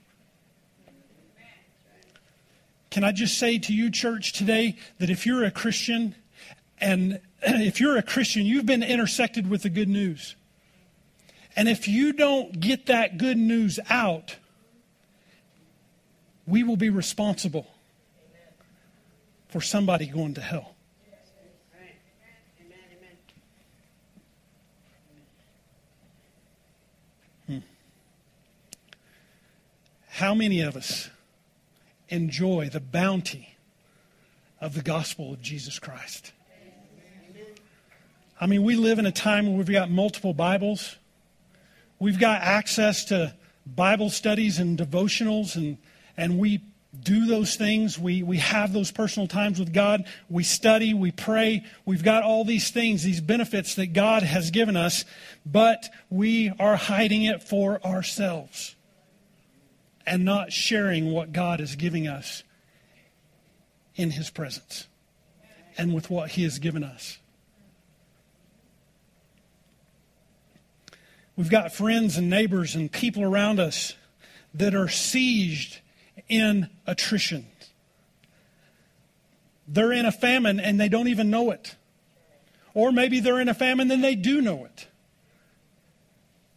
Can 2.90 3.02
I 3.02 3.10
just 3.10 3.38
say 3.38 3.58
to 3.58 3.72
you, 3.72 3.90
church, 3.90 4.32
today 4.32 4.76
that 4.98 5.10
if 5.10 5.26
you're 5.26 5.42
a 5.42 5.50
Christian 5.50 6.14
and 6.78 7.20
if 7.42 7.80
you're 7.80 7.96
a 7.96 8.02
Christian, 8.02 8.46
you've 8.46 8.66
been 8.66 8.84
intersected 8.84 9.50
with 9.50 9.62
the 9.62 9.70
good 9.70 9.88
news. 9.88 10.36
And 11.60 11.68
if 11.68 11.86
you 11.86 12.14
don't 12.14 12.58
get 12.58 12.86
that 12.86 13.18
good 13.18 13.36
news 13.36 13.78
out, 13.90 14.36
we 16.46 16.62
will 16.62 16.78
be 16.78 16.88
responsible 16.88 17.66
for 19.48 19.60
somebody 19.60 20.06
going 20.06 20.32
to 20.32 20.40
hell. 20.40 20.74
Hmm. 27.46 27.58
How 30.08 30.32
many 30.32 30.62
of 30.62 30.78
us 30.78 31.10
enjoy 32.08 32.70
the 32.70 32.80
bounty 32.80 33.56
of 34.62 34.74
the 34.74 34.82
gospel 34.82 35.34
of 35.34 35.42
Jesus 35.42 35.78
Christ? 35.78 36.32
I 38.40 38.46
mean, 38.46 38.62
we 38.62 38.76
live 38.76 38.98
in 38.98 39.04
a 39.04 39.12
time 39.12 39.46
where 39.46 39.58
we've 39.58 39.70
got 39.70 39.90
multiple 39.90 40.32
Bibles. 40.32 40.96
We've 42.00 42.18
got 42.18 42.40
access 42.40 43.04
to 43.06 43.34
Bible 43.66 44.10
studies 44.10 44.58
and 44.58 44.76
devotionals, 44.78 45.54
and, 45.54 45.76
and 46.16 46.38
we 46.38 46.62
do 46.98 47.26
those 47.26 47.56
things. 47.56 47.98
We, 47.98 48.22
we 48.22 48.38
have 48.38 48.72
those 48.72 48.90
personal 48.90 49.28
times 49.28 49.60
with 49.60 49.72
God. 49.72 50.06
We 50.28 50.42
study, 50.42 50.94
we 50.94 51.12
pray. 51.12 51.64
We've 51.84 52.02
got 52.02 52.22
all 52.22 52.44
these 52.44 52.70
things, 52.70 53.02
these 53.02 53.20
benefits 53.20 53.74
that 53.76 53.92
God 53.92 54.22
has 54.22 54.50
given 54.50 54.76
us, 54.76 55.04
but 55.46 55.88
we 56.08 56.50
are 56.58 56.76
hiding 56.76 57.22
it 57.24 57.42
for 57.42 57.84
ourselves 57.84 58.74
and 60.06 60.24
not 60.24 60.52
sharing 60.52 61.12
what 61.12 61.32
God 61.32 61.60
is 61.60 61.76
giving 61.76 62.08
us 62.08 62.42
in 63.94 64.10
His 64.10 64.30
presence 64.30 64.88
and 65.78 65.94
with 65.94 66.10
what 66.10 66.30
He 66.30 66.42
has 66.42 66.58
given 66.58 66.82
us. 66.82 67.19
We've 71.40 71.48
got 71.48 71.72
friends 71.72 72.18
and 72.18 72.28
neighbors 72.28 72.74
and 72.74 72.92
people 72.92 73.22
around 73.24 73.60
us 73.60 73.94
that 74.52 74.74
are 74.74 74.88
sieged 74.88 75.78
in 76.28 76.68
attrition. 76.86 77.46
They're 79.66 79.90
in 79.90 80.04
a 80.04 80.12
famine 80.12 80.60
and 80.60 80.78
they 80.78 80.90
don't 80.90 81.08
even 81.08 81.30
know 81.30 81.50
it. 81.50 81.76
Or 82.74 82.92
maybe 82.92 83.20
they're 83.20 83.40
in 83.40 83.48
a 83.48 83.54
famine 83.54 83.90
and 83.90 84.04
they 84.04 84.16
do 84.16 84.42
know 84.42 84.66
it. 84.66 84.86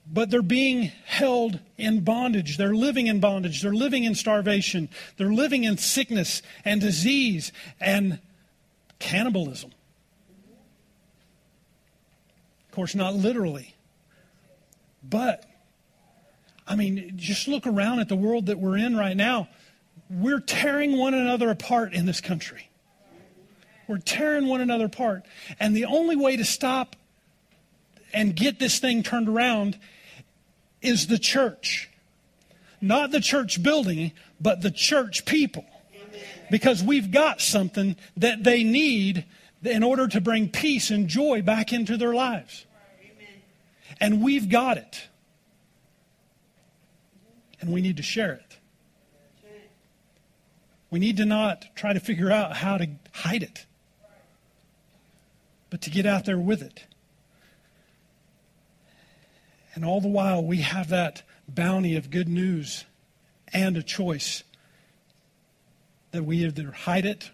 but 0.05 0.29
they're 0.29 0.41
being 0.41 0.91
held 1.05 1.59
in 1.77 2.01
bondage. 2.01 2.57
They're 2.57 2.75
living 2.75 3.07
in 3.07 3.19
bondage. 3.19 3.61
They're 3.61 3.73
living 3.73 4.03
in 4.03 4.15
starvation. 4.15 4.89
They're 5.17 5.33
living 5.33 5.63
in 5.63 5.77
sickness 5.77 6.41
and 6.65 6.81
disease 6.81 7.51
and 7.79 8.19
cannibalism. 8.99 9.71
Of 12.69 12.75
course, 12.75 12.95
not 12.95 13.15
literally. 13.15 13.72
But, 15.03 15.45
I 16.67 16.75
mean, 16.75 17.13
just 17.15 17.47
look 17.47 17.67
around 17.67 17.99
at 17.99 18.09
the 18.09 18.15
world 18.15 18.45
that 18.47 18.59
we're 18.59 18.77
in 18.77 18.95
right 18.95 19.17
now. 19.17 19.49
We're 20.09 20.39
tearing 20.39 20.97
one 20.97 21.13
another 21.13 21.49
apart 21.49 21.93
in 21.93 22.05
this 22.05 22.21
country. 22.21 22.69
We're 23.87 23.97
tearing 23.97 24.47
one 24.47 24.61
another 24.61 24.85
apart. 24.85 25.23
And 25.59 25.75
the 25.75 25.85
only 25.85 26.15
way 26.15 26.37
to 26.37 26.45
stop 26.45 26.95
and 28.13 28.35
get 28.35 28.59
this 28.59 28.79
thing 28.79 29.03
turned 29.03 29.27
around 29.27 29.77
is 30.81 31.07
the 31.07 31.19
church. 31.19 31.89
Not 32.79 33.11
the 33.11 33.21
church 33.21 33.63
building, 33.63 34.11
but 34.39 34.61
the 34.61 34.71
church 34.71 35.25
people. 35.25 35.65
Because 36.51 36.83
we've 36.83 37.11
got 37.11 37.41
something 37.41 37.95
that 38.17 38.43
they 38.43 38.63
need 38.63 39.25
in 39.63 39.83
order 39.83 40.07
to 40.07 40.21
bring 40.21 40.49
peace 40.49 40.91
and 40.91 41.07
joy 41.07 41.41
back 41.41 41.73
into 41.73 41.97
their 41.97 42.13
lives. 42.13 42.65
And 44.03 44.21
we've 44.21 44.49
got 44.49 44.75
it. 44.77 45.07
And 47.61 47.71
we 47.71 47.79
need 47.79 47.95
to 47.95 48.03
share 48.03 48.33
it. 48.33 48.57
We 50.91 50.99
need 50.99 51.15
to 51.17 51.25
not 51.25 51.73
try 51.73 51.93
to 51.93 52.01
figure 52.01 52.29
out 52.29 52.57
how 52.57 52.77
to 52.77 52.89
hide 53.13 53.43
it, 53.43 53.65
but 55.69 55.79
to 55.83 55.89
get 55.89 56.05
out 56.05 56.25
there 56.25 56.37
with 56.37 56.61
it. 56.61 56.83
And 59.73 59.85
all 59.85 60.01
the 60.01 60.09
while, 60.09 60.43
we 60.43 60.57
have 60.57 60.89
that 60.89 61.23
bounty 61.47 61.95
of 61.95 62.11
good 62.11 62.27
news 62.27 62.83
and 63.53 63.77
a 63.77 63.83
choice 63.83 64.43
that 66.11 66.25
we 66.25 66.43
either 66.43 66.71
hide 66.71 67.05
it 67.05 67.31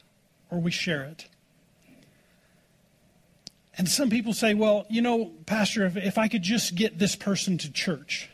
or 0.51 0.59
we 0.59 0.69
share 0.69 1.01
it. 1.01 1.27
And 3.79 3.87
some 3.87 4.09
people 4.09 4.33
say, 4.33 4.55
well, 4.55 4.85
you 4.89 5.01
know, 5.01 5.31
Pastor, 5.45 5.85
if, 5.85 5.95
if 5.95 6.17
I 6.17 6.27
could 6.27 6.41
just 6.41 6.75
get 6.75 6.99
this 6.99 7.15
person 7.15 7.57
to 7.59 7.71
church, 7.71 8.29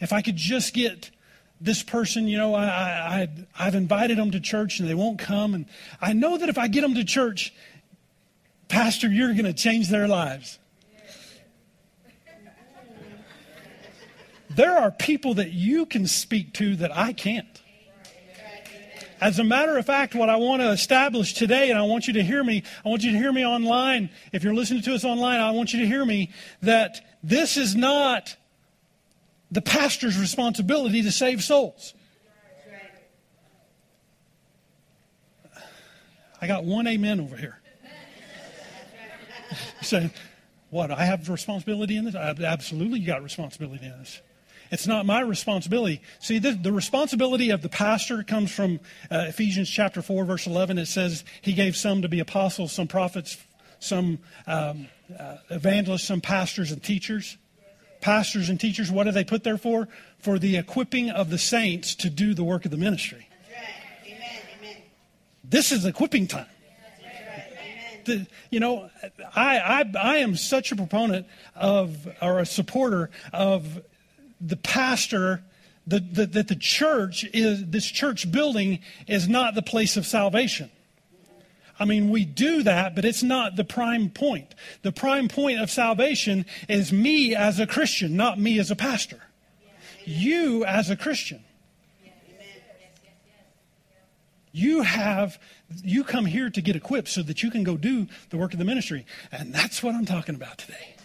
if 0.00 0.12
I 0.12 0.22
could 0.22 0.36
just 0.36 0.72
get 0.72 1.10
this 1.60 1.82
person, 1.82 2.28
you 2.28 2.38
know, 2.38 2.54
I, 2.54 2.64
I, 2.64 3.28
I've 3.58 3.74
invited 3.74 4.18
them 4.18 4.30
to 4.30 4.38
church 4.38 4.78
and 4.78 4.88
they 4.88 4.94
won't 4.94 5.18
come. 5.18 5.52
And 5.52 5.66
I 6.00 6.12
know 6.12 6.38
that 6.38 6.48
if 6.48 6.58
I 6.58 6.68
get 6.68 6.82
them 6.82 6.94
to 6.94 7.02
church, 7.02 7.52
Pastor, 8.68 9.08
you're 9.08 9.32
going 9.32 9.46
to 9.46 9.52
change 9.52 9.88
their 9.88 10.06
lives. 10.06 10.60
There 14.48 14.78
are 14.78 14.92
people 14.92 15.34
that 15.34 15.50
you 15.50 15.86
can 15.86 16.06
speak 16.06 16.54
to 16.54 16.76
that 16.76 16.96
I 16.96 17.12
can't. 17.12 17.55
As 19.20 19.38
a 19.38 19.44
matter 19.44 19.78
of 19.78 19.86
fact, 19.86 20.14
what 20.14 20.28
I 20.28 20.36
want 20.36 20.60
to 20.60 20.70
establish 20.70 21.32
today, 21.32 21.70
and 21.70 21.78
I 21.78 21.82
want 21.82 22.06
you 22.06 22.14
to 22.14 22.22
hear 22.22 22.44
me, 22.44 22.62
I 22.84 22.88
want 22.88 23.02
you 23.02 23.12
to 23.12 23.18
hear 23.18 23.32
me 23.32 23.46
online. 23.46 24.10
If 24.32 24.44
you're 24.44 24.54
listening 24.54 24.82
to 24.82 24.94
us 24.94 25.04
online, 25.04 25.40
I 25.40 25.52
want 25.52 25.72
you 25.72 25.80
to 25.80 25.86
hear 25.86 26.04
me 26.04 26.30
that 26.62 27.00
this 27.22 27.56
is 27.56 27.74
not 27.74 28.36
the 29.50 29.62
pastor's 29.62 30.18
responsibility 30.18 31.02
to 31.02 31.12
save 31.12 31.42
souls. 31.42 31.94
I 36.40 36.46
got 36.46 36.64
one 36.64 36.86
amen 36.86 37.20
over 37.20 37.36
here. 37.36 37.58
Saying, 39.80 40.10
what? 40.68 40.90
I 40.90 41.06
have 41.06 41.28
responsibility 41.30 41.96
in 41.96 42.04
this? 42.04 42.14
Absolutely, 42.14 43.00
you 43.00 43.06
got 43.06 43.22
responsibility 43.22 43.86
in 43.86 43.98
this. 43.98 44.20
It's 44.70 44.86
not 44.86 45.06
my 45.06 45.20
responsibility. 45.20 46.02
See, 46.18 46.38
the, 46.38 46.52
the 46.52 46.72
responsibility 46.72 47.50
of 47.50 47.62
the 47.62 47.68
pastor 47.68 48.22
comes 48.22 48.50
from 48.50 48.80
uh, 49.10 49.26
Ephesians 49.28 49.70
chapter 49.70 50.02
4, 50.02 50.24
verse 50.24 50.46
11. 50.46 50.78
It 50.78 50.86
says, 50.86 51.24
He 51.40 51.52
gave 51.52 51.76
some 51.76 52.02
to 52.02 52.08
be 52.08 52.20
apostles, 52.20 52.72
some 52.72 52.88
prophets, 52.88 53.36
some 53.78 54.18
um, 54.46 54.88
uh, 55.18 55.36
evangelists, 55.50 56.04
some 56.04 56.20
pastors 56.20 56.72
and 56.72 56.82
teachers. 56.82 57.36
Pastors 58.00 58.48
and 58.48 58.60
teachers, 58.60 58.90
what 58.90 59.06
are 59.06 59.12
they 59.12 59.24
put 59.24 59.42
there 59.42 59.58
for? 59.58 59.88
For 60.18 60.38
the 60.38 60.56
equipping 60.56 61.10
of 61.10 61.30
the 61.30 61.38
saints 61.38 61.94
to 61.96 62.10
do 62.10 62.34
the 62.34 62.44
work 62.44 62.64
of 62.64 62.70
the 62.70 62.76
ministry. 62.76 63.28
Amen. 64.06 64.76
This 65.42 65.72
is 65.72 65.84
equipping 65.84 66.26
time. 66.26 66.46
The, 68.04 68.26
you 68.50 68.60
know, 68.60 68.88
I, 69.34 69.58
I, 69.58 69.98
I 69.98 70.16
am 70.18 70.36
such 70.36 70.70
a 70.70 70.76
proponent 70.76 71.26
of, 71.56 72.06
or 72.22 72.38
a 72.38 72.46
supporter 72.46 73.10
of 73.32 73.82
the 74.40 74.56
pastor, 74.56 75.42
that 75.86 76.14
the, 76.14 76.26
the, 76.26 76.42
the 76.42 76.56
church 76.56 77.24
is, 77.32 77.66
this 77.66 77.86
church 77.86 78.30
building 78.30 78.80
is 79.06 79.28
not 79.28 79.54
the 79.54 79.62
place 79.62 79.96
of 79.96 80.06
salvation. 80.06 80.70
I 81.78 81.84
mean, 81.84 82.10
we 82.10 82.24
do 82.24 82.62
that, 82.62 82.94
but 82.94 83.04
it's 83.04 83.22
not 83.22 83.56
the 83.56 83.64
prime 83.64 84.08
point. 84.08 84.54
The 84.82 84.92
prime 84.92 85.28
point 85.28 85.60
of 85.60 85.70
salvation 85.70 86.46
is 86.68 86.92
me 86.92 87.34
as 87.34 87.60
a 87.60 87.66
Christian, 87.66 88.16
not 88.16 88.40
me 88.40 88.58
as 88.58 88.70
a 88.70 88.76
pastor. 88.76 89.20
You 90.04 90.64
as 90.64 90.88
a 90.88 90.96
Christian. 90.96 91.44
You 94.52 94.82
have, 94.82 95.38
you 95.84 96.02
come 96.02 96.24
here 96.24 96.48
to 96.48 96.62
get 96.62 96.76
equipped 96.76 97.08
so 97.08 97.22
that 97.24 97.42
you 97.42 97.50
can 97.50 97.62
go 97.62 97.76
do 97.76 98.06
the 98.30 98.38
work 98.38 98.54
of 98.54 98.58
the 98.58 98.64
ministry. 98.64 99.04
And 99.30 99.52
that's 99.52 99.82
what 99.82 99.94
I'm 99.94 100.06
talking 100.06 100.34
about 100.34 100.56
today. 100.56 100.95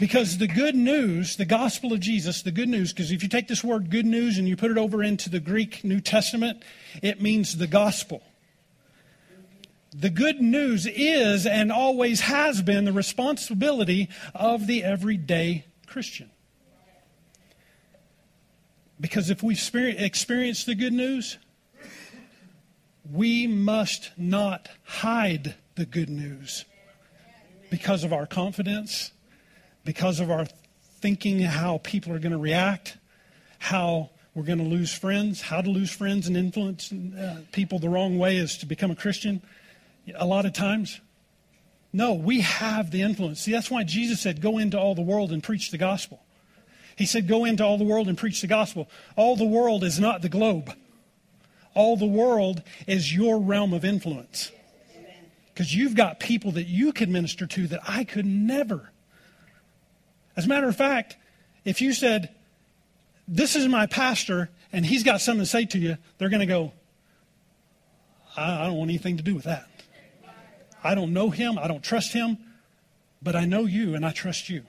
Because 0.00 0.38
the 0.38 0.48
good 0.48 0.74
news, 0.74 1.36
the 1.36 1.44
gospel 1.44 1.92
of 1.92 2.00
Jesus, 2.00 2.42
the 2.42 2.50
good 2.50 2.68
news, 2.68 2.92
because 2.92 3.12
if 3.12 3.22
you 3.22 3.28
take 3.28 3.48
this 3.48 3.62
word 3.62 3.90
good 3.90 4.06
news 4.06 4.38
and 4.38 4.48
you 4.48 4.56
put 4.56 4.70
it 4.70 4.78
over 4.78 5.02
into 5.02 5.28
the 5.28 5.40
Greek 5.40 5.84
New 5.84 6.00
Testament, 6.00 6.62
it 7.02 7.20
means 7.20 7.56
the 7.56 7.66
gospel. 7.66 8.22
The 9.94 10.10
good 10.10 10.40
news 10.40 10.86
is 10.86 11.46
and 11.46 11.70
always 11.70 12.22
has 12.22 12.62
been 12.62 12.86
the 12.86 12.92
responsibility 12.92 14.08
of 14.34 14.66
the 14.66 14.82
everyday 14.82 15.66
Christian. 15.86 16.30
Because 18.98 19.30
if 19.30 19.42
we 19.42 19.54
experience 19.54 20.64
the 20.64 20.74
good 20.74 20.92
news, 20.92 21.36
we 23.10 23.46
must 23.46 24.12
not 24.16 24.68
hide 24.84 25.56
the 25.74 25.84
good 25.84 26.08
news 26.08 26.64
because 27.70 28.04
of 28.04 28.12
our 28.12 28.26
confidence 28.26 29.10
because 29.84 30.20
of 30.20 30.30
our 30.30 30.46
thinking 31.00 31.40
how 31.40 31.78
people 31.78 32.12
are 32.12 32.18
going 32.18 32.32
to 32.32 32.38
react, 32.38 32.96
how 33.58 34.10
we're 34.34 34.44
going 34.44 34.58
to 34.58 34.64
lose 34.64 34.94
friends, 34.94 35.42
how 35.42 35.60
to 35.60 35.68
lose 35.68 35.90
friends 35.90 36.26
and 36.26 36.36
influence 36.36 36.92
uh, 36.92 37.40
people 37.52 37.78
the 37.78 37.88
wrong 37.88 38.18
way 38.18 38.36
is 38.36 38.56
to 38.58 38.66
become 38.66 38.90
a 38.90 38.96
Christian 38.96 39.42
a 40.16 40.26
lot 40.26 40.46
of 40.46 40.52
times. 40.52 41.00
No, 41.92 42.14
we 42.14 42.40
have 42.40 42.90
the 42.90 43.02
influence. 43.02 43.40
See, 43.40 43.52
that's 43.52 43.70
why 43.70 43.84
Jesus 43.84 44.20
said, 44.20 44.40
Go 44.40 44.58
into 44.58 44.78
all 44.78 44.94
the 44.94 45.02
world 45.02 45.30
and 45.30 45.42
preach 45.42 45.70
the 45.70 45.78
gospel. 45.78 46.22
He 46.96 47.04
said, 47.04 47.28
Go 47.28 47.44
into 47.44 47.64
all 47.64 47.76
the 47.76 47.84
world 47.84 48.08
and 48.08 48.16
preach 48.16 48.40
the 48.40 48.46
gospel. 48.46 48.88
All 49.16 49.36
the 49.36 49.44
world 49.44 49.84
is 49.84 50.00
not 50.00 50.22
the 50.22 50.28
globe, 50.28 50.72
all 51.74 51.96
the 51.96 52.06
world 52.06 52.62
is 52.86 53.14
your 53.14 53.38
realm 53.38 53.74
of 53.74 53.84
influence. 53.84 54.50
Because 55.52 55.74
you've 55.74 55.94
got 55.94 56.18
people 56.18 56.52
that 56.52 56.66
you 56.66 56.94
could 56.94 57.10
minister 57.10 57.46
to 57.46 57.66
that 57.66 57.80
I 57.86 58.04
could 58.04 58.24
never 58.24 58.91
as 60.36 60.46
a 60.46 60.48
matter 60.48 60.68
of 60.68 60.76
fact, 60.76 61.16
if 61.64 61.80
you 61.80 61.92
said, 61.92 62.30
This 63.28 63.56
is 63.56 63.68
my 63.68 63.86
pastor, 63.86 64.50
and 64.72 64.84
he's 64.84 65.02
got 65.02 65.20
something 65.20 65.42
to 65.42 65.46
say 65.46 65.64
to 65.66 65.78
you, 65.78 65.96
they're 66.18 66.30
going 66.30 66.40
to 66.40 66.46
go, 66.46 66.72
I, 68.36 68.62
I 68.62 68.66
don't 68.66 68.76
want 68.76 68.90
anything 68.90 69.18
to 69.18 69.22
do 69.22 69.34
with 69.34 69.44
that. 69.44 69.68
I 70.84 70.94
don't 70.94 71.12
know 71.12 71.30
him, 71.30 71.58
I 71.58 71.68
don't 71.68 71.82
trust 71.82 72.12
him, 72.12 72.38
but 73.22 73.36
I 73.36 73.44
know 73.44 73.66
you 73.66 73.94
and 73.94 74.04
I 74.04 74.12
trust 74.12 74.48
you. 74.48 74.64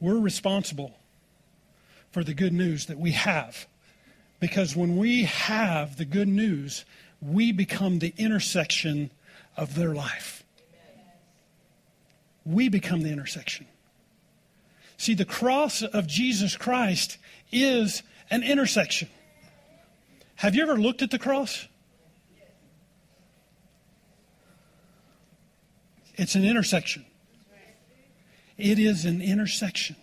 We're 0.00 0.18
responsible 0.18 0.94
for 2.10 2.24
the 2.24 2.34
good 2.34 2.52
news 2.52 2.86
that 2.86 2.98
we 2.98 3.12
have. 3.12 3.66
Because 4.40 4.74
when 4.74 4.96
we 4.96 5.24
have 5.24 5.98
the 5.98 6.06
good 6.06 6.26
news, 6.26 6.86
we 7.20 7.52
become 7.52 7.98
the 7.98 8.14
intersection 8.16 9.10
of 9.56 9.74
their 9.74 9.94
life 9.94 10.39
we 12.50 12.68
become 12.68 13.02
the 13.02 13.10
intersection. 13.10 13.66
See, 14.96 15.14
the 15.14 15.24
cross 15.24 15.82
of 15.82 16.06
Jesus 16.06 16.56
Christ 16.56 17.16
is 17.50 18.02
an 18.30 18.42
intersection. 18.42 19.08
Have 20.36 20.54
you 20.54 20.62
ever 20.62 20.76
looked 20.76 21.02
at 21.02 21.10
the 21.10 21.18
cross? 21.18 21.66
It's 26.16 26.34
an 26.34 26.44
intersection. 26.44 27.06
It 28.58 28.78
is 28.78 29.06
an 29.06 29.22
intersection. 29.22 29.96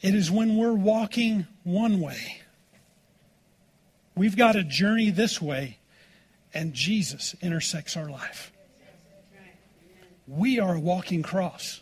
It 0.00 0.14
is 0.14 0.30
when 0.30 0.56
we're 0.56 0.72
walking 0.72 1.46
one 1.62 2.00
way. 2.00 2.42
We've 4.16 4.36
got 4.36 4.56
a 4.56 4.64
journey 4.64 5.10
this 5.10 5.40
way, 5.40 5.78
and 6.52 6.74
Jesus 6.74 7.34
intersects 7.40 7.96
our 7.96 8.08
life. 8.08 8.52
We 10.26 10.58
are 10.58 10.74
a 10.74 10.80
walking 10.80 11.22
cross 11.22 11.80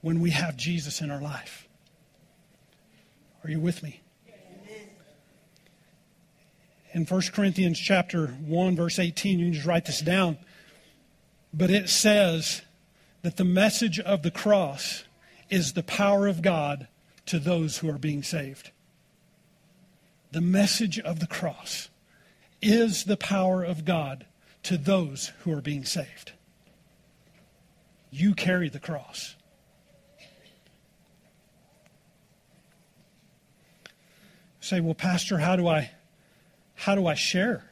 when 0.00 0.20
we 0.20 0.30
have 0.30 0.56
Jesus 0.56 1.00
in 1.00 1.10
our 1.10 1.20
life. 1.20 1.68
Are 3.42 3.50
you 3.50 3.60
with 3.60 3.82
me? 3.82 4.00
In 6.92 7.04
1 7.04 7.22
Corinthians 7.32 7.78
chapter 7.78 8.28
1 8.28 8.76
verse 8.76 8.98
18, 8.98 9.38
you 9.38 9.46
can 9.46 9.52
just 9.52 9.66
write 9.66 9.84
this 9.84 10.00
down. 10.00 10.38
But 11.52 11.70
it 11.70 11.88
says 11.88 12.62
that 13.22 13.36
the 13.36 13.44
message 13.44 13.98
of 13.98 14.22
the 14.22 14.30
cross 14.30 15.04
is 15.50 15.72
the 15.72 15.82
power 15.82 16.26
of 16.26 16.40
God 16.40 16.86
to 17.26 17.38
those 17.38 17.78
who 17.78 17.90
are 17.90 17.98
being 17.98 18.22
saved. 18.22 18.70
The 20.32 20.40
message 20.40 20.98
of 20.98 21.20
the 21.20 21.26
cross 21.26 21.88
is 22.60 23.04
the 23.04 23.16
power 23.16 23.62
of 23.62 23.84
God 23.84 24.26
to 24.64 24.76
those 24.76 25.32
who 25.40 25.52
are 25.52 25.60
being 25.60 25.84
saved. 25.84 26.32
You 28.16 28.32
carry 28.32 28.68
the 28.68 28.78
cross. 28.78 29.34
Say, 34.60 34.78
well, 34.78 34.94
Pastor, 34.94 35.38
how 35.38 35.56
do 35.56 35.66
I 35.66 35.90
how 36.76 36.94
do 36.94 37.08
I 37.08 37.14
share? 37.14 37.64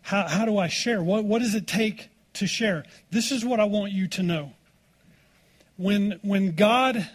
How, 0.00 0.26
how 0.26 0.46
do 0.46 0.56
I 0.56 0.68
share? 0.68 1.02
What, 1.02 1.24
what 1.24 1.40
does 1.40 1.54
it 1.54 1.66
take 1.66 2.08
to 2.34 2.46
share? 2.46 2.84
This 3.10 3.30
is 3.30 3.44
what 3.44 3.60
I 3.60 3.64
want 3.64 3.92
you 3.92 4.08
to 4.08 4.22
know. 4.22 4.52
When, 5.76 6.18
when 6.22 6.54
God 6.54 7.08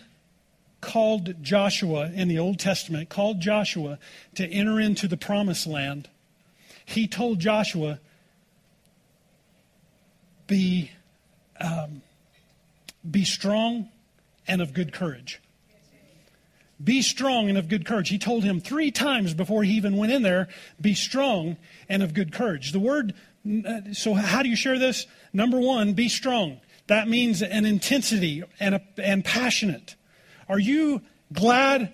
called 0.79 1.41
Joshua 1.43 2.11
in 2.13 2.27
the 2.27 2.37
Old 2.37 2.59
Testament, 2.59 3.09
called 3.09 3.39
Joshua 3.41 3.97
to 4.35 4.47
enter 4.47 4.79
into 4.79 5.07
the 5.07 5.17
promised 5.17 5.65
land, 5.65 6.07
he 6.85 7.07
told 7.07 7.39
Joshua, 7.39 7.99
be, 10.45 10.91
um, 11.59 12.01
be 13.09 13.23
strong 13.23 13.89
and 14.47 14.61
of 14.61 14.73
good 14.73 14.93
courage. 14.93 15.41
Be 16.83 17.01
strong 17.01 17.49
and 17.49 17.57
of 17.57 17.69
good 17.69 17.85
courage. 17.85 18.09
He 18.09 18.19
told 18.19 18.43
him 18.43 18.59
three 18.59 18.91
times 18.91 19.33
before 19.33 19.63
he 19.63 19.73
even 19.73 19.97
went 19.97 20.11
in 20.11 20.21
there, 20.21 20.47
be 20.79 20.93
strong 20.93 21.57
and 21.89 22.03
of 22.03 22.13
good 22.13 22.31
courage. 22.31 22.71
The 22.71 22.79
word, 22.79 23.15
uh, 23.65 23.93
so 23.93 24.13
how 24.13 24.43
do 24.43 24.49
you 24.49 24.55
share 24.55 24.77
this? 24.77 25.07
Number 25.33 25.59
one, 25.59 25.93
be 25.93 26.07
strong. 26.07 26.59
That 26.85 27.07
means 27.07 27.41
an 27.41 27.65
intensity 27.65 28.43
and, 28.59 28.75
a, 28.75 28.81
and 28.97 29.25
passionate. 29.25 29.95
Are 30.47 30.59
you 30.59 31.01
glad 31.33 31.93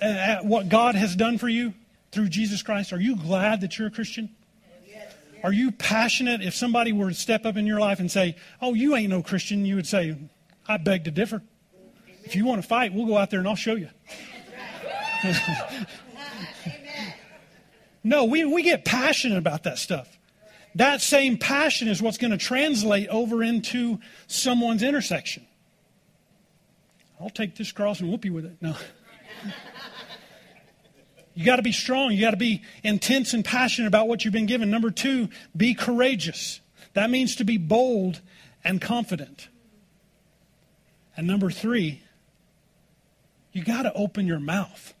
at 0.00 0.44
what 0.44 0.68
God 0.68 0.94
has 0.94 1.14
done 1.14 1.38
for 1.38 1.48
you 1.48 1.74
through 2.10 2.28
Jesus 2.28 2.62
Christ? 2.62 2.92
Are 2.92 3.00
you 3.00 3.16
glad 3.16 3.60
that 3.60 3.78
you're 3.78 3.88
a 3.88 3.90
Christian? 3.90 4.30
Are 5.42 5.52
you 5.52 5.70
passionate? 5.70 6.42
If 6.42 6.54
somebody 6.54 6.92
were 6.92 7.08
to 7.08 7.14
step 7.14 7.46
up 7.46 7.56
in 7.56 7.66
your 7.66 7.80
life 7.80 8.00
and 8.00 8.10
say, 8.10 8.36
Oh, 8.60 8.74
you 8.74 8.96
ain't 8.96 9.10
no 9.10 9.22
Christian, 9.22 9.64
you 9.64 9.76
would 9.76 9.86
say, 9.86 10.16
I 10.66 10.76
beg 10.76 11.04
to 11.04 11.10
differ. 11.10 11.42
If 12.24 12.36
you 12.36 12.44
want 12.44 12.60
to 12.60 12.68
fight, 12.68 12.92
we'll 12.92 13.06
go 13.06 13.16
out 13.16 13.30
there 13.30 13.38
and 13.38 13.48
I'll 13.48 13.56
show 13.56 13.74
you. 13.74 13.88
no, 18.04 18.24
we, 18.24 18.44
we 18.44 18.62
get 18.62 18.84
passionate 18.84 19.38
about 19.38 19.62
that 19.64 19.78
stuff. 19.78 20.18
That 20.74 21.00
same 21.00 21.38
passion 21.38 21.88
is 21.88 22.02
what's 22.02 22.18
going 22.18 22.30
to 22.32 22.36
translate 22.36 23.08
over 23.08 23.42
into 23.42 23.98
someone's 24.26 24.82
intersection. 24.82 25.46
I'll 27.20 27.30
take 27.30 27.56
this 27.56 27.72
cross 27.72 28.00
and 28.00 28.10
whoop 28.10 28.24
you 28.24 28.32
with 28.32 28.44
it. 28.44 28.56
No. 28.60 28.76
You 31.38 31.44
got 31.44 31.56
to 31.56 31.62
be 31.62 31.70
strong. 31.70 32.10
You 32.10 32.20
got 32.20 32.32
to 32.32 32.36
be 32.36 32.62
intense 32.82 33.32
and 33.32 33.44
passionate 33.44 33.86
about 33.86 34.08
what 34.08 34.24
you've 34.24 34.34
been 34.34 34.46
given. 34.46 34.72
Number 34.72 34.90
two, 34.90 35.28
be 35.56 35.72
courageous. 35.72 36.60
That 36.94 37.10
means 37.10 37.36
to 37.36 37.44
be 37.44 37.58
bold 37.58 38.20
and 38.64 38.80
confident. 38.80 39.46
And 41.16 41.28
number 41.28 41.48
three, 41.48 42.02
you 43.52 43.62
got 43.62 43.82
to 43.82 43.92
open 43.92 44.26
your 44.26 44.40
mouth. 44.40 44.94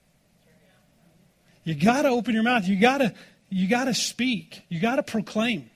You 1.64 1.74
got 1.74 2.02
to 2.02 2.10
open 2.10 2.34
your 2.34 2.44
mouth. 2.44 2.68
You 2.68 2.78
got 2.78 2.98
to 2.98 3.14
you 3.48 3.66
got 3.66 3.86
to 3.86 3.94
speak. 3.94 4.62
You 4.68 4.78
got 4.78 4.94
to 4.94 5.02
proclaim. 5.02 5.68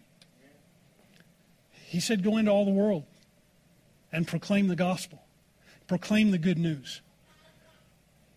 He 1.86 1.98
said 1.98 2.22
go 2.22 2.36
into 2.36 2.52
all 2.52 2.66
the 2.66 2.70
world 2.70 3.02
and 4.12 4.28
proclaim 4.28 4.68
the 4.68 4.76
gospel. 4.76 5.24
Proclaim 5.88 6.30
the 6.30 6.38
good 6.38 6.58
news. 6.58 7.00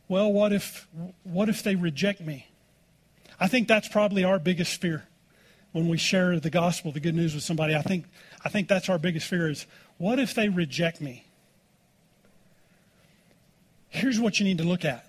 Well, 0.08 0.32
what 0.32 0.54
if 0.54 0.88
what 1.24 1.50
if 1.50 1.64
they 1.64 1.76
reject 1.76 2.22
me? 2.22 2.48
I 3.40 3.48
think 3.48 3.68
that's 3.68 3.88
probably 3.88 4.24
our 4.24 4.40
biggest 4.40 4.80
fear 4.80 5.06
when 5.72 5.90
we 5.90 5.98
share 5.98 6.40
the 6.40 6.50
gospel, 6.50 6.92
the 6.92 7.00
good 7.00 7.16
news 7.16 7.34
with 7.34 7.44
somebody. 7.44 7.76
I 7.76 7.82
think 7.82 8.06
I 8.44 8.50
think 8.50 8.68
that's 8.68 8.90
our 8.90 8.98
biggest 8.98 9.28
fear 9.28 9.50
is 9.50 9.66
what 9.98 10.20
if 10.20 10.34
they 10.34 10.50
reject 10.50 11.02
me? 11.02 11.26
here's 13.96 14.20
what 14.20 14.40
you 14.40 14.46
need 14.46 14.58
to 14.60 14.64
look 14.64 14.86
at 14.86 15.06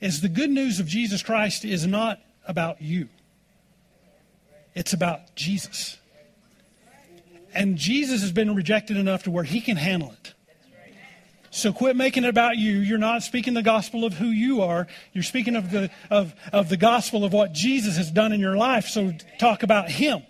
is 0.00 0.20
the 0.20 0.28
good 0.28 0.50
news 0.50 0.80
of 0.80 0.86
Jesus 0.86 1.22
Christ 1.22 1.64
is 1.64 1.86
not 1.86 2.20
about 2.46 2.80
you. 2.80 3.08
It's 4.74 4.92
about 4.92 5.34
Jesus. 5.34 5.98
And 7.52 7.76
Jesus 7.76 8.22
has 8.22 8.32
been 8.32 8.54
rejected 8.54 8.96
enough 8.96 9.24
to 9.24 9.30
where 9.30 9.44
he 9.44 9.60
can 9.60 9.76
handle 9.76 10.12
it. 10.12 10.34
So 11.50 11.72
quit 11.72 11.96
making 11.96 12.24
it 12.24 12.28
about 12.28 12.56
you. 12.56 12.78
You're 12.78 12.98
not 12.98 13.24
speaking 13.24 13.54
the 13.54 13.62
gospel 13.62 14.04
of 14.04 14.14
who 14.14 14.26
you 14.26 14.62
are. 14.62 14.86
You're 15.12 15.24
speaking 15.24 15.56
of 15.56 15.70
the, 15.72 15.90
of, 16.08 16.32
of 16.52 16.68
the 16.68 16.76
gospel 16.76 17.24
of 17.24 17.32
what 17.32 17.52
Jesus 17.52 17.96
has 17.96 18.10
done 18.10 18.32
in 18.32 18.38
your 18.38 18.56
life. 18.56 18.86
So 18.86 19.12
talk 19.38 19.64
about 19.64 19.90
him, 19.90 20.22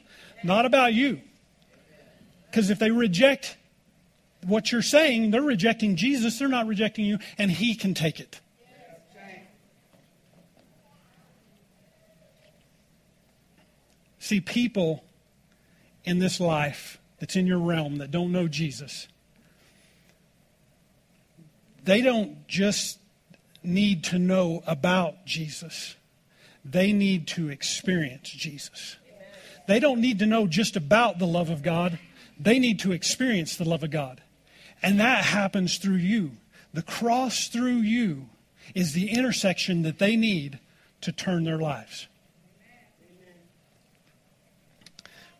not 0.43 0.65
about 0.65 0.95
you. 0.95 1.21
Because 2.51 2.71
if 2.71 2.79
they 2.79 2.91
reject 2.91 3.59
what 4.47 4.73
you're 4.73 4.83
saying, 4.83 5.31
they're 5.31 5.43
rejecting 5.43 5.97
Jesus, 5.97 6.39
they're 6.39 6.49
not 6.49 6.67
rejecting 6.67 7.05
you, 7.05 7.19
and 7.39 7.51
He 7.51 7.75
can 7.75 7.95
take 7.95 8.21
it. 8.21 8.41
See, 14.19 14.41
people 14.41 15.05
in 16.05 16.19
this 16.19 16.41
life 16.41 16.99
that's 17.19 17.37
in 17.37 17.47
your 17.47 17.59
realm 17.59 17.97
that 17.97 18.11
don't 18.11 18.33
know 18.33 18.49
Jesus, 18.49 19.09
they 21.91 22.03
don't 22.03 22.47
just 22.47 23.01
need 23.65 24.05
to 24.05 24.19
know 24.21 24.63
about 24.65 25.27
Jesus, 25.27 25.97
they 26.65 26.93
need 26.93 27.27
to 27.27 27.49
experience 27.49 28.31
Jesus. 28.31 28.97
They 29.67 29.81
don't 29.81 30.01
need 30.01 30.21
to 30.21 30.27
know 30.27 30.47
just 30.47 30.77
about 30.77 31.19
the 31.19 31.27
love 31.27 31.51
of 31.51 31.65
God, 31.65 31.99
they 32.39 32.61
need 32.61 32.79
to 32.81 32.93
experience 32.93 33.57
the 33.57 33.69
love 33.69 33.83
of 33.83 33.91
God. 33.91 34.23
And 34.81 35.01
that 35.01 35.25
happens 35.25 35.79
through 35.79 35.97
you. 35.97 36.37
The 36.73 36.83
cross 36.83 37.49
through 37.49 37.79
you 37.79 38.29
is 38.73 38.93
the 38.93 39.11
intersection 39.11 39.83
that 39.83 39.99
they 39.99 40.15
need 40.15 40.61
to 41.01 41.11
turn 41.11 41.43
their 41.43 41.59
lives. 41.59 42.07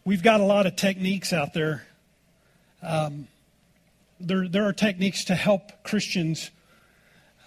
We've 0.05 0.25
got 0.25 0.41
a 0.41 0.45
lot 0.45 0.67
of 0.67 0.75
techniques 0.75 1.33
out 1.33 1.55
there. 1.55 1.87
Um, 2.83 3.29
there, 4.21 4.49
there 4.49 4.65
are 4.67 4.73
techniques 4.73 5.25
to 5.25 5.35
help 5.35 5.83
Christians 5.83 6.51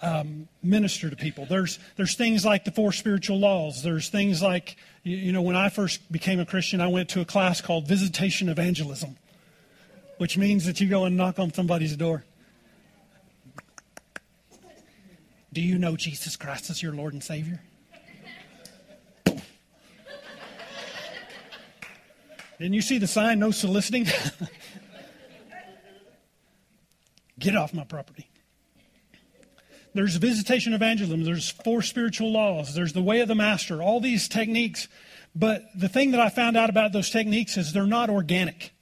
um, 0.02 0.48
minister 0.62 1.08
to 1.08 1.16
people. 1.16 1.46
There's, 1.46 1.78
there's 1.96 2.14
things 2.14 2.44
like 2.44 2.64
the 2.64 2.72
four 2.72 2.92
spiritual 2.92 3.38
laws. 3.38 3.82
There's 3.82 4.08
things 4.08 4.42
like, 4.42 4.76
you, 5.02 5.16
you 5.16 5.32
know, 5.32 5.42
when 5.42 5.56
I 5.56 5.68
first 5.68 6.12
became 6.12 6.40
a 6.40 6.46
Christian, 6.46 6.80
I 6.80 6.88
went 6.88 7.08
to 7.10 7.20
a 7.20 7.24
class 7.24 7.60
called 7.60 7.88
Visitation 7.88 8.48
Evangelism 8.48 9.16
which 10.18 10.38
means 10.38 10.64
that 10.66 10.80
you 10.80 10.88
go 10.88 11.04
and 11.04 11.16
knock 11.16 11.38
on 11.38 11.52
somebody's 11.52 11.96
door. 11.96 12.24
Do 15.52 15.60
you 15.60 15.78
know 15.78 15.96
Jesus 15.96 16.36
Christ 16.36 16.70
as 16.70 16.82
your 16.82 16.92
Lord 16.92 17.12
and 17.12 17.22
Savior? 17.22 17.60
Didn't 22.58 22.74
you 22.74 22.82
see 22.82 22.98
the 22.98 23.06
sign, 23.06 23.40
no 23.40 23.50
soliciting? 23.50 24.06
Get 27.38 27.56
off 27.56 27.74
my 27.74 27.84
property. 27.84 28.28
There's 29.94 30.16
visitation 30.16 30.74
evangelism, 30.74 31.22
there's 31.22 31.50
four 31.50 31.80
spiritual 31.80 32.32
laws, 32.32 32.74
there's 32.74 32.92
the 32.92 33.02
way 33.02 33.20
of 33.20 33.28
the 33.28 33.36
master, 33.36 33.80
all 33.80 34.00
these 34.00 34.28
techniques. 34.28 34.88
But 35.36 35.62
the 35.76 35.88
thing 35.88 36.10
that 36.12 36.20
I 36.20 36.30
found 36.30 36.56
out 36.56 36.68
about 36.68 36.92
those 36.92 37.10
techniques 37.10 37.56
is 37.56 37.72
they're 37.72 37.86
not 37.86 38.10
organic. 38.10 38.72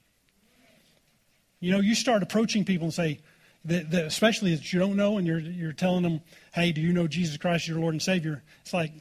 You 1.59 1.71
know, 1.71 1.79
you 1.79 1.93
start 1.93 2.23
approaching 2.23 2.65
people 2.65 2.85
and 2.85 2.93
say, 2.93 3.19
that, 3.65 3.91
that 3.91 4.05
especially 4.05 4.55
that 4.55 4.73
you 4.73 4.79
don't 4.79 4.95
know, 4.95 5.17
and 5.17 5.25
you're 5.25 5.39
you're 5.39 5.73
telling 5.73 6.03
them, 6.03 6.21
"Hey, 6.53 6.71
do 6.71 6.81
you 6.81 6.93
know 6.93 7.07
Jesus 7.07 7.37
Christ, 7.37 7.67
your 7.67 7.79
Lord 7.79 7.93
and 7.93 8.01
Savior?" 8.01 8.43
It's 8.61 8.73
like 8.73 8.91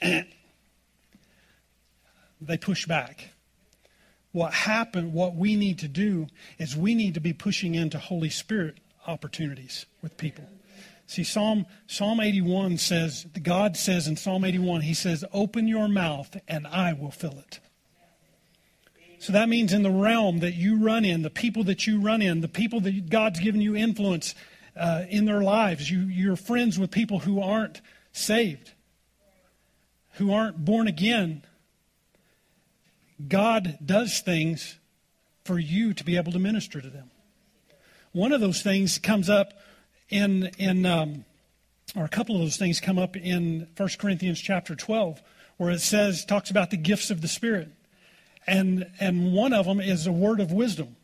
eh. 0.00 0.22
they 2.40 2.56
push 2.56 2.86
back. 2.86 3.30
What 4.32 4.52
happened? 4.52 5.12
What 5.12 5.34
we 5.34 5.56
need 5.56 5.78
to 5.80 5.88
do 5.88 6.28
is 6.58 6.76
we 6.76 6.94
need 6.94 7.14
to 7.14 7.20
be 7.20 7.32
pushing 7.32 7.74
into 7.74 7.98
Holy 7.98 8.30
Spirit 8.30 8.78
opportunities 9.06 9.86
with 10.02 10.16
people. 10.16 10.48
See, 11.06 11.24
Psalm 11.24 11.66
Psalm 11.88 12.20
81 12.20 12.78
says, 12.78 13.26
God 13.42 13.76
says 13.76 14.06
in 14.06 14.16
Psalm 14.16 14.44
81, 14.44 14.82
He 14.82 14.94
says, 14.94 15.24
"Open 15.32 15.66
your 15.66 15.88
mouth, 15.88 16.36
and 16.46 16.66
I 16.68 16.92
will 16.92 17.10
fill 17.10 17.38
it." 17.38 17.58
So 19.18 19.34
that 19.34 19.48
means 19.48 19.72
in 19.72 19.82
the 19.82 19.90
realm 19.90 20.38
that 20.38 20.54
you 20.54 20.82
run 20.82 21.04
in, 21.04 21.20
the 21.22 21.28
people 21.28 21.62
that 21.64 21.86
you 21.86 22.00
run 22.00 22.22
in, 22.22 22.40
the 22.40 22.48
people 22.48 22.80
that 22.80 23.10
God's 23.10 23.38
given 23.38 23.60
you 23.60 23.76
influence 23.76 24.34
uh, 24.74 25.04
in 25.10 25.26
their 25.26 25.42
lives, 25.42 25.90
you, 25.90 26.00
you're 26.00 26.36
friends 26.36 26.78
with 26.78 26.90
people 26.90 27.18
who 27.18 27.38
aren't 27.42 27.82
saved, 28.12 28.72
who 30.12 30.32
aren't 30.32 30.64
born 30.64 30.88
again. 30.88 31.42
God 33.28 33.78
does 33.84 34.20
things 34.20 34.78
for 35.44 35.58
you 35.58 35.92
to 35.94 36.04
be 36.04 36.16
able 36.16 36.32
to 36.32 36.38
minister 36.38 36.80
to 36.80 36.88
them. 36.88 37.10
One 38.12 38.32
of 38.32 38.40
those 38.40 38.62
things 38.62 38.98
comes 38.98 39.30
up 39.30 39.52
in, 40.08 40.50
in 40.58 40.84
um, 40.86 41.24
or 41.96 42.04
a 42.04 42.08
couple 42.08 42.36
of 42.36 42.42
those 42.42 42.56
things 42.56 42.80
come 42.80 42.98
up 42.98 43.16
in 43.16 43.68
1 43.76 43.88
Corinthians 43.98 44.40
chapter 44.40 44.74
12, 44.74 45.20
where 45.56 45.70
it 45.70 45.80
says, 45.80 46.24
talks 46.24 46.50
about 46.50 46.70
the 46.70 46.76
gifts 46.76 47.10
of 47.10 47.20
the 47.20 47.28
Spirit. 47.28 47.68
And, 48.46 48.90
and 49.00 49.32
one 49.32 49.52
of 49.52 49.66
them 49.66 49.80
is 49.80 50.06
a 50.06 50.12
word 50.12 50.40
of 50.40 50.52
wisdom. 50.52 50.96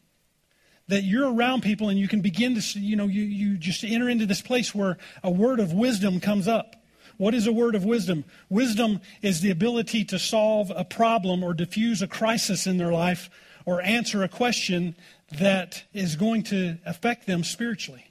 That 0.88 1.02
you're 1.02 1.32
around 1.32 1.62
people 1.62 1.88
and 1.88 1.98
you 1.98 2.08
can 2.08 2.20
begin 2.20 2.60
to, 2.60 2.80
you 2.80 2.96
know, 2.96 3.06
you, 3.06 3.22
you 3.22 3.56
just 3.58 3.82
enter 3.82 4.08
into 4.08 4.26
this 4.26 4.40
place 4.40 4.74
where 4.74 4.98
a 5.22 5.30
word 5.30 5.58
of 5.58 5.72
wisdom 5.72 6.20
comes 6.20 6.46
up. 6.46 6.76
What 7.16 7.34
is 7.34 7.46
a 7.46 7.52
word 7.52 7.74
of 7.74 7.84
wisdom? 7.84 8.24
Wisdom 8.48 9.00
is 9.22 9.40
the 9.40 9.50
ability 9.50 10.04
to 10.06 10.18
solve 10.18 10.72
a 10.74 10.84
problem 10.84 11.42
or 11.42 11.54
diffuse 11.54 12.02
a 12.02 12.06
crisis 12.06 12.66
in 12.66 12.76
their 12.76 12.92
life 12.92 13.30
or 13.64 13.82
answer 13.82 14.22
a 14.22 14.28
question 14.28 14.94
that 15.38 15.84
is 15.92 16.16
going 16.16 16.42
to 16.44 16.78
affect 16.84 17.26
them 17.26 17.42
spiritually 17.42 18.06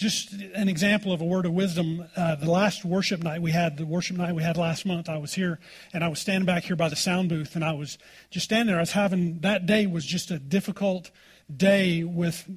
just 0.00 0.32
an 0.32 0.70
example 0.70 1.12
of 1.12 1.20
a 1.20 1.24
word 1.26 1.44
of 1.44 1.52
wisdom. 1.52 2.06
Uh, 2.16 2.34
the 2.34 2.50
last 2.50 2.86
worship 2.86 3.22
night 3.22 3.42
we 3.42 3.50
had, 3.50 3.76
the 3.76 3.84
worship 3.84 4.16
night 4.16 4.34
we 4.34 4.42
had 4.42 4.56
last 4.56 4.86
month, 4.86 5.10
I 5.10 5.18
was 5.18 5.34
here 5.34 5.60
and 5.92 6.02
I 6.02 6.08
was 6.08 6.18
standing 6.18 6.46
back 6.46 6.64
here 6.64 6.74
by 6.74 6.88
the 6.88 6.96
sound 6.96 7.28
booth 7.28 7.54
and 7.54 7.62
I 7.62 7.72
was 7.72 7.98
just 8.30 8.44
standing 8.44 8.68
there. 8.68 8.78
I 8.78 8.80
was 8.80 8.92
having, 8.92 9.40
that 9.40 9.66
day 9.66 9.86
was 9.86 10.06
just 10.06 10.30
a 10.30 10.38
difficult 10.38 11.10
day 11.54 12.02
with 12.02 12.48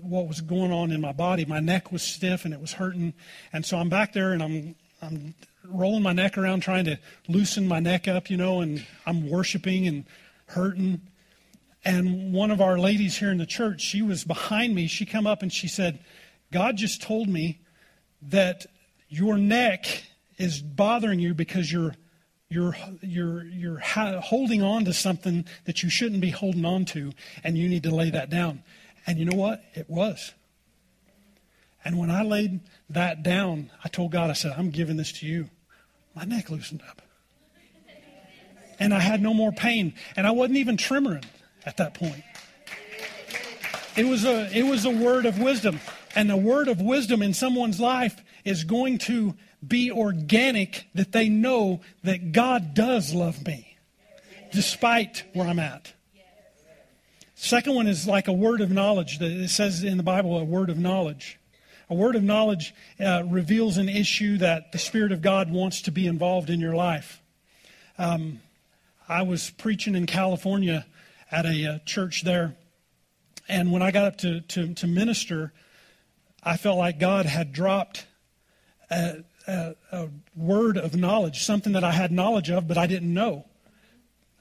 what 0.00 0.26
was 0.26 0.40
going 0.40 0.72
on 0.72 0.90
in 0.90 1.00
my 1.00 1.12
body. 1.12 1.44
My 1.44 1.60
neck 1.60 1.92
was 1.92 2.02
stiff 2.02 2.44
and 2.44 2.54
it 2.54 2.60
was 2.60 2.72
hurting. 2.72 3.14
And 3.52 3.64
so 3.64 3.76
I'm 3.78 3.88
back 3.88 4.12
there 4.12 4.32
and 4.32 4.42
I'm, 4.42 4.74
I'm 5.00 5.34
rolling 5.64 6.02
my 6.02 6.12
neck 6.12 6.38
around 6.38 6.60
trying 6.60 6.84
to 6.84 6.98
loosen 7.28 7.66
my 7.66 7.80
neck 7.80 8.08
up, 8.08 8.30
you 8.30 8.36
know, 8.36 8.60
and 8.60 8.84
I'm 9.06 9.28
worshiping 9.28 9.86
and 9.86 10.04
hurting. 10.46 11.00
And 11.84 12.32
one 12.32 12.50
of 12.50 12.60
our 12.60 12.78
ladies 12.78 13.16
here 13.18 13.30
in 13.30 13.38
the 13.38 13.46
church, 13.46 13.80
she 13.80 14.02
was 14.02 14.24
behind 14.24 14.74
me. 14.74 14.86
She 14.86 15.04
come 15.04 15.26
up 15.26 15.42
and 15.42 15.52
she 15.52 15.68
said, 15.68 15.98
God 16.52 16.76
just 16.76 17.02
told 17.02 17.28
me 17.28 17.60
that 18.22 18.66
your 19.08 19.36
neck 19.36 20.04
is 20.38 20.60
bothering 20.60 21.20
you 21.20 21.34
because 21.34 21.72
you're 21.72 21.94
you're 22.48 22.76
you're 23.00 23.44
you're 23.44 23.78
holding 23.78 24.62
on 24.62 24.84
to 24.84 24.92
something 24.92 25.46
that 25.64 25.82
you 25.82 25.88
shouldn't 25.88 26.20
be 26.20 26.30
holding 26.30 26.64
on 26.64 26.84
to 26.84 27.12
and 27.42 27.56
you 27.56 27.68
need 27.68 27.82
to 27.82 27.94
lay 27.94 28.10
that 28.10 28.30
down. 28.30 28.62
And 29.06 29.18
you 29.18 29.24
know 29.24 29.36
what? 29.36 29.62
It 29.74 29.88
was. 29.88 30.32
And 31.84 31.98
when 31.98 32.10
I 32.10 32.22
laid 32.22 32.60
that 32.90 33.22
down, 33.22 33.70
I 33.82 33.88
told 33.88 34.12
God, 34.12 34.30
I 34.30 34.34
said, 34.34 34.54
I'm 34.56 34.70
giving 34.70 34.96
this 34.96 35.12
to 35.20 35.26
you. 35.26 35.50
My 36.14 36.24
neck 36.24 36.50
loosened 36.50 36.82
up. 36.88 37.02
And 38.78 38.94
I 38.94 39.00
had 39.00 39.20
no 39.20 39.34
more 39.34 39.52
pain. 39.52 39.94
And 40.16 40.26
I 40.26 40.30
wasn't 40.30 40.58
even 40.58 40.76
tremoring 40.76 41.24
at 41.66 41.76
that 41.78 41.94
point. 41.94 42.22
It 43.96 44.06
was 44.06 44.24
a, 44.24 44.50
it 44.56 44.62
was 44.62 44.84
a 44.84 44.90
word 44.90 45.26
of 45.26 45.38
wisdom. 45.38 45.80
And 46.14 46.30
the 46.30 46.36
word 46.36 46.68
of 46.68 46.80
wisdom 46.80 47.22
in 47.22 47.34
someone's 47.34 47.80
life 47.80 48.16
is 48.44 48.64
going 48.64 48.98
to 48.98 49.34
be 49.66 49.90
organic 49.90 50.86
that 50.94 51.12
they 51.12 51.28
know 51.28 51.80
that 52.02 52.32
God 52.32 52.74
does 52.74 53.14
love 53.14 53.46
me 53.46 53.76
despite 54.52 55.24
where 55.32 55.46
I'm 55.46 55.58
at. 55.58 55.92
Second 57.42 57.74
one 57.74 57.88
is 57.88 58.06
like 58.06 58.28
a 58.28 58.32
word 58.32 58.60
of 58.60 58.70
knowledge. 58.70 59.20
It 59.20 59.50
says 59.50 59.82
in 59.82 59.96
the 59.96 60.04
Bible, 60.04 60.38
a 60.38 60.44
word 60.44 60.70
of 60.70 60.78
knowledge. 60.78 61.40
A 61.90 61.94
word 61.94 62.14
of 62.14 62.22
knowledge 62.22 62.72
uh, 63.00 63.24
reveals 63.28 63.78
an 63.78 63.88
issue 63.88 64.38
that 64.38 64.70
the 64.70 64.78
Spirit 64.78 65.10
of 65.10 65.22
God 65.22 65.50
wants 65.50 65.82
to 65.82 65.90
be 65.90 66.06
involved 66.06 66.50
in 66.50 66.60
your 66.60 66.76
life. 66.76 67.20
Um, 67.98 68.38
I 69.08 69.22
was 69.22 69.50
preaching 69.50 69.96
in 69.96 70.06
California 70.06 70.86
at 71.32 71.44
a 71.44 71.66
uh, 71.66 71.78
church 71.84 72.22
there, 72.22 72.54
and 73.48 73.72
when 73.72 73.82
I 73.82 73.90
got 73.90 74.04
up 74.04 74.18
to, 74.18 74.40
to, 74.42 74.74
to 74.74 74.86
minister, 74.86 75.52
I 76.44 76.56
felt 76.56 76.78
like 76.78 77.00
God 77.00 77.26
had 77.26 77.52
dropped 77.52 78.06
a, 78.88 79.24
a, 79.48 79.74
a, 79.90 80.08
word 80.36 80.78
of 80.78 80.94
knowledge, 80.94 81.42
something 81.42 81.72
that 81.72 81.82
I 81.82 81.90
had 81.90 82.12
knowledge 82.12 82.50
of, 82.50 82.68
but 82.68 82.78
I 82.78 82.86
didn't 82.86 83.12
know. 83.12 83.46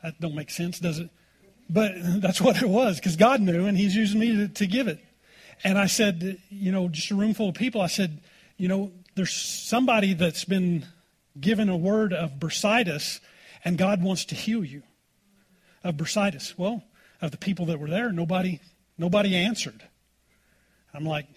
That 0.04 0.22
don't 0.22 0.36
make 0.36 0.52
sense, 0.52 0.80
does 0.80 1.00
it? 1.00 1.10
But 1.72 1.94
that's 2.22 2.42
what 2.42 2.62
it 2.62 2.68
was, 2.68 2.98
because 2.98 3.16
God 3.16 3.42
knew, 3.42 3.66
and 3.66 3.78
He's 3.78 3.96
using 3.96 4.20
me 4.20 4.36
to, 4.36 4.48
to 4.50 4.68
give 4.68 4.88
it. 4.88 5.00
And 5.64 5.78
I 5.78 5.86
said, 5.86 6.40
you 6.50 6.72
know, 6.72 6.90
just 6.90 7.12
a 7.12 7.16
room 7.16 7.34
full 7.34 7.50
of 7.50 7.56
people, 7.56 7.82
I 7.82 7.88
said, 7.88 8.20
you 8.58 8.68
know, 8.68 8.92
there's 9.16 9.34
somebody 9.34 10.14
that's 10.14 10.46
been 10.46 10.86
given 11.40 11.70
a 11.70 11.78
word 11.78 12.14
of 12.14 12.34
bursitis, 12.40 13.20
and 13.64 13.78
God 13.78 14.04
wants 14.04 14.26
to 14.26 14.36
heal 14.36 14.64
you 14.64 14.84
of 15.84 15.96
bursitis. 15.96 16.58
Well, 16.58 16.84
of 17.22 17.32
the 17.32 17.38
people 17.38 17.68
that 17.68 17.80
were 17.80 17.90
there, 17.90 18.12
nobody, 18.12 18.60
nobody 18.98 19.36
answered. 19.36 19.84
I'm 20.94 21.06
like, 21.06 21.28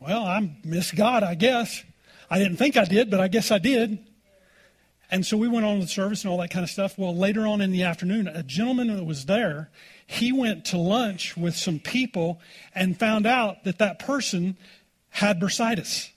well, 0.00 0.24
I 0.24 0.56
miss 0.64 0.92
God, 0.92 1.22
I 1.22 1.34
guess. 1.34 1.84
I 2.30 2.38
didn't 2.38 2.56
think 2.56 2.76
I 2.76 2.84
did, 2.84 3.10
but 3.10 3.20
I 3.20 3.28
guess 3.28 3.50
I 3.50 3.58
did. 3.58 3.98
And 5.12 5.26
so 5.26 5.36
we 5.36 5.46
went 5.46 5.66
on 5.66 5.78
with 5.78 5.88
the 5.88 5.92
service 5.92 6.24
and 6.24 6.32
all 6.32 6.38
that 6.38 6.50
kind 6.50 6.64
of 6.64 6.70
stuff. 6.70 6.96
Well, 6.96 7.14
later 7.14 7.46
on 7.46 7.60
in 7.60 7.70
the 7.70 7.82
afternoon, 7.82 8.26
a 8.28 8.42
gentleman 8.42 8.86
that 8.96 9.04
was 9.04 9.26
there, 9.26 9.70
he 10.06 10.32
went 10.32 10.64
to 10.66 10.78
lunch 10.78 11.36
with 11.36 11.54
some 11.54 11.78
people 11.78 12.40
and 12.74 12.98
found 12.98 13.26
out 13.26 13.64
that 13.64 13.76
that 13.76 13.98
person 13.98 14.56
had 15.10 15.38
bursitis 15.38 16.08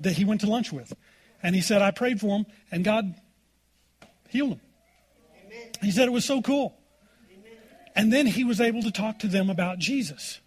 that 0.00 0.14
he 0.14 0.24
went 0.24 0.40
to 0.40 0.50
lunch 0.50 0.72
with. 0.72 0.92
And 1.40 1.54
he 1.54 1.60
said, 1.60 1.82
I 1.82 1.92
prayed 1.92 2.20
for 2.20 2.36
him, 2.36 2.46
and 2.72 2.84
God 2.84 3.14
healed 4.28 4.54
him. 4.54 4.60
Amen. 5.46 5.68
He 5.80 5.92
said 5.92 6.08
it 6.08 6.12
was 6.12 6.24
so 6.24 6.42
cool. 6.42 6.76
Amen. 7.30 7.52
And 7.94 8.12
then 8.12 8.26
he 8.26 8.42
was 8.42 8.60
able 8.60 8.82
to 8.82 8.90
talk 8.90 9.20
to 9.20 9.28
them 9.28 9.48
about 9.50 9.78
Jesus 9.78 10.40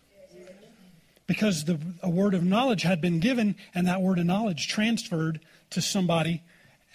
because 1.27 1.63
the, 1.63 1.79
a 2.03 2.09
word 2.09 2.33
of 2.33 2.43
knowledge 2.43 2.81
had 2.81 2.99
been 2.99 3.21
given, 3.21 3.55
and 3.73 3.87
that 3.87 4.01
word 4.01 4.19
of 4.19 4.25
knowledge 4.25 4.67
transferred 4.67 5.39
to 5.69 5.81
somebody 5.81 6.43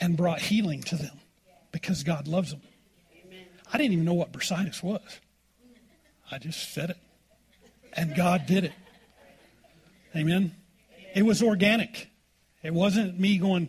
and 0.00 0.16
brought 0.16 0.40
healing 0.40 0.82
to 0.82 0.96
them 0.96 1.20
because 1.72 2.02
God 2.02 2.28
loves 2.28 2.50
them. 2.50 2.62
I 3.72 3.78
didn't 3.78 3.92
even 3.92 4.04
know 4.04 4.14
what 4.14 4.32
bursitis 4.32 4.82
was. 4.82 5.20
I 6.30 6.38
just 6.38 6.72
said 6.72 6.90
it, 6.90 6.96
and 7.92 8.14
God 8.14 8.46
did 8.46 8.64
it. 8.64 8.72
Amen. 10.16 10.54
It 11.14 11.22
was 11.22 11.42
organic. 11.42 12.08
It 12.62 12.72
wasn't 12.72 13.18
me 13.18 13.38
going, 13.38 13.68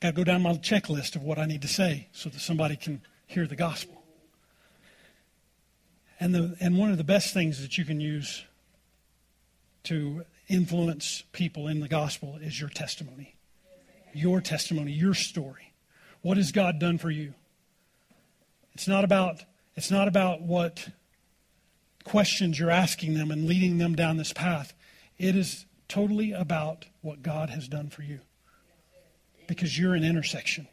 got 0.00 0.10
to 0.10 0.16
go 0.16 0.24
down 0.24 0.42
my 0.42 0.52
checklist 0.54 1.16
of 1.16 1.22
what 1.22 1.38
I 1.38 1.46
need 1.46 1.62
to 1.62 1.68
say 1.68 2.08
so 2.12 2.28
that 2.28 2.40
somebody 2.40 2.76
can 2.76 3.00
hear 3.26 3.46
the 3.46 3.56
gospel. 3.56 4.02
And, 6.20 6.34
the, 6.34 6.56
and 6.60 6.78
one 6.78 6.90
of 6.90 6.98
the 6.98 7.04
best 7.04 7.32
things 7.34 7.62
that 7.62 7.78
you 7.78 7.84
can 7.84 8.00
use 8.00 8.44
to 9.84 10.24
influence 10.48 11.24
people 11.32 11.66
in 11.66 11.80
the 11.80 11.88
gospel 11.88 12.38
is 12.40 12.60
your 12.60 12.68
testimony. 12.68 13.34
Your 14.12 14.40
testimony, 14.40 14.92
your 14.92 15.14
story. 15.14 15.72
What 16.20 16.36
has 16.36 16.52
God 16.52 16.78
done 16.78 16.98
for 16.98 17.10
you? 17.10 17.34
It's 18.74 18.88
not 18.88 19.04
about 19.04 19.42
it's 19.74 19.90
not 19.90 20.08
about 20.08 20.42
what 20.42 20.88
questions 22.04 22.58
you're 22.58 22.70
asking 22.70 23.14
them 23.14 23.30
and 23.30 23.46
leading 23.46 23.78
them 23.78 23.94
down 23.94 24.16
this 24.16 24.32
path. 24.32 24.74
It 25.18 25.36
is 25.36 25.66
totally 25.88 26.32
about 26.32 26.86
what 27.00 27.22
God 27.22 27.50
has 27.50 27.68
done 27.68 27.88
for 27.88 28.02
you. 28.02 28.20
Because 29.46 29.78
you're 29.78 29.94
an 29.94 30.04
intersection. 30.04 30.68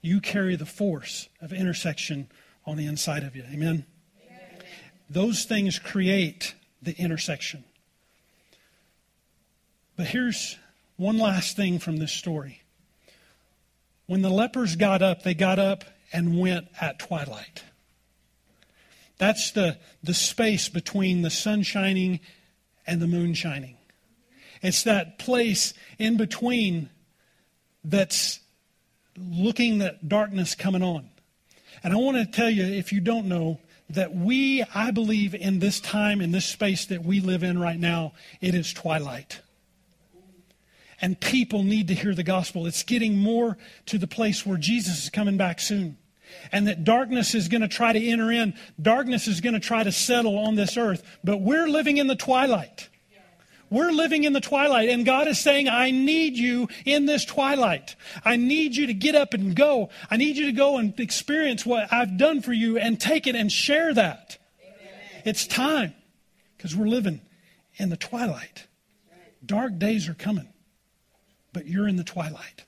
You 0.00 0.20
carry 0.20 0.56
the 0.56 0.66
force 0.66 1.28
of 1.40 1.52
intersection 1.52 2.28
on 2.66 2.76
the 2.76 2.86
inside 2.86 3.24
of 3.24 3.34
you. 3.34 3.42
Amen. 3.44 3.84
Amen. 4.26 4.64
Those 5.10 5.44
things 5.44 5.78
create 5.78 6.54
the 6.82 6.96
intersection. 6.96 7.64
But 9.96 10.06
here's 10.06 10.56
one 10.98 11.16
last 11.16 11.56
thing 11.56 11.78
from 11.78 11.96
this 11.96 12.12
story. 12.12 12.60
When 14.06 14.20
the 14.20 14.30
lepers 14.30 14.76
got 14.76 15.00
up, 15.00 15.22
they 15.22 15.32
got 15.32 15.58
up 15.58 15.84
and 16.12 16.38
went 16.38 16.66
at 16.80 16.98
twilight. 16.98 17.62
That's 19.16 19.52
the, 19.52 19.78
the 20.02 20.14
space 20.14 20.68
between 20.68 21.22
the 21.22 21.30
sun 21.30 21.62
shining 21.62 22.20
and 22.86 23.00
the 23.00 23.06
moon 23.06 23.34
shining. 23.34 23.76
It's 24.60 24.82
that 24.84 25.18
place 25.18 25.72
in 25.98 26.16
between 26.16 26.90
that's 27.84 28.40
looking 29.16 29.80
at 29.82 30.08
darkness 30.08 30.54
coming 30.54 30.82
on. 30.82 31.10
And 31.84 31.92
I 31.92 31.96
want 31.96 32.16
to 32.16 32.26
tell 32.26 32.50
you, 32.50 32.64
if 32.64 32.92
you 32.92 33.00
don't 33.00 33.26
know, 33.26 33.60
that 33.90 34.14
we, 34.14 34.64
I 34.74 34.90
believe, 34.90 35.34
in 35.34 35.60
this 35.60 35.80
time, 35.80 36.20
in 36.20 36.32
this 36.32 36.44
space 36.44 36.86
that 36.86 37.04
we 37.04 37.20
live 37.20 37.42
in 37.42 37.58
right 37.58 37.78
now, 37.78 38.14
it 38.40 38.54
is 38.54 38.72
twilight 38.72 39.40
and 41.00 41.20
people 41.20 41.62
need 41.62 41.88
to 41.88 41.94
hear 41.94 42.14
the 42.14 42.22
gospel. 42.22 42.66
It's 42.66 42.82
getting 42.82 43.16
more 43.18 43.56
to 43.86 43.98
the 43.98 44.06
place 44.06 44.44
where 44.44 44.58
Jesus 44.58 45.04
is 45.04 45.10
coming 45.10 45.36
back 45.36 45.60
soon. 45.60 45.96
and 46.52 46.66
that 46.68 46.84
darkness 46.84 47.34
is 47.34 47.48
going 47.48 47.60
to 47.62 47.68
try 47.68 47.92
to 47.92 48.06
enter 48.06 48.30
in. 48.30 48.54
Darkness 48.80 49.26
is 49.28 49.40
going 49.40 49.54
to 49.54 49.60
try 49.60 49.82
to 49.82 49.92
settle 49.92 50.38
on 50.38 50.54
this 50.54 50.76
earth. 50.76 51.02
But 51.24 51.40
we're 51.40 51.68
living 51.68 51.96
in 51.96 52.06
the 52.06 52.16
twilight. 52.16 52.88
We're 53.70 53.92
living 53.92 54.24
in 54.24 54.32
the 54.32 54.40
twilight, 54.40 54.88
and 54.88 55.04
God 55.04 55.28
is 55.28 55.38
saying, 55.38 55.68
I 55.68 55.90
need 55.90 56.38
you 56.38 56.68
in 56.86 57.04
this 57.04 57.26
twilight. 57.26 57.96
I 58.24 58.36
need 58.36 58.74
you 58.74 58.86
to 58.86 58.94
get 58.94 59.14
up 59.14 59.34
and 59.34 59.54
go. 59.54 59.90
I 60.10 60.16
need 60.16 60.38
you 60.38 60.46
to 60.46 60.52
go 60.52 60.78
and 60.78 60.98
experience 60.98 61.66
what 61.66 61.92
I've 61.92 62.16
done 62.16 62.40
for 62.40 62.54
you 62.54 62.78
and 62.78 62.98
take 62.98 63.26
it 63.26 63.34
and 63.34 63.52
share 63.52 63.92
that. 63.92 64.38
Amen. 64.62 65.22
It's 65.26 65.46
time 65.46 65.92
because 66.56 66.74
we're 66.74 66.88
living 66.88 67.20
in 67.76 67.90
the 67.90 67.96
twilight. 67.98 68.66
Dark 69.44 69.78
days 69.78 70.08
are 70.08 70.14
coming, 70.14 70.48
but 71.58 71.66
you're 71.66 71.88
in 71.88 71.96
the 71.96 72.04
twilight. 72.04 72.62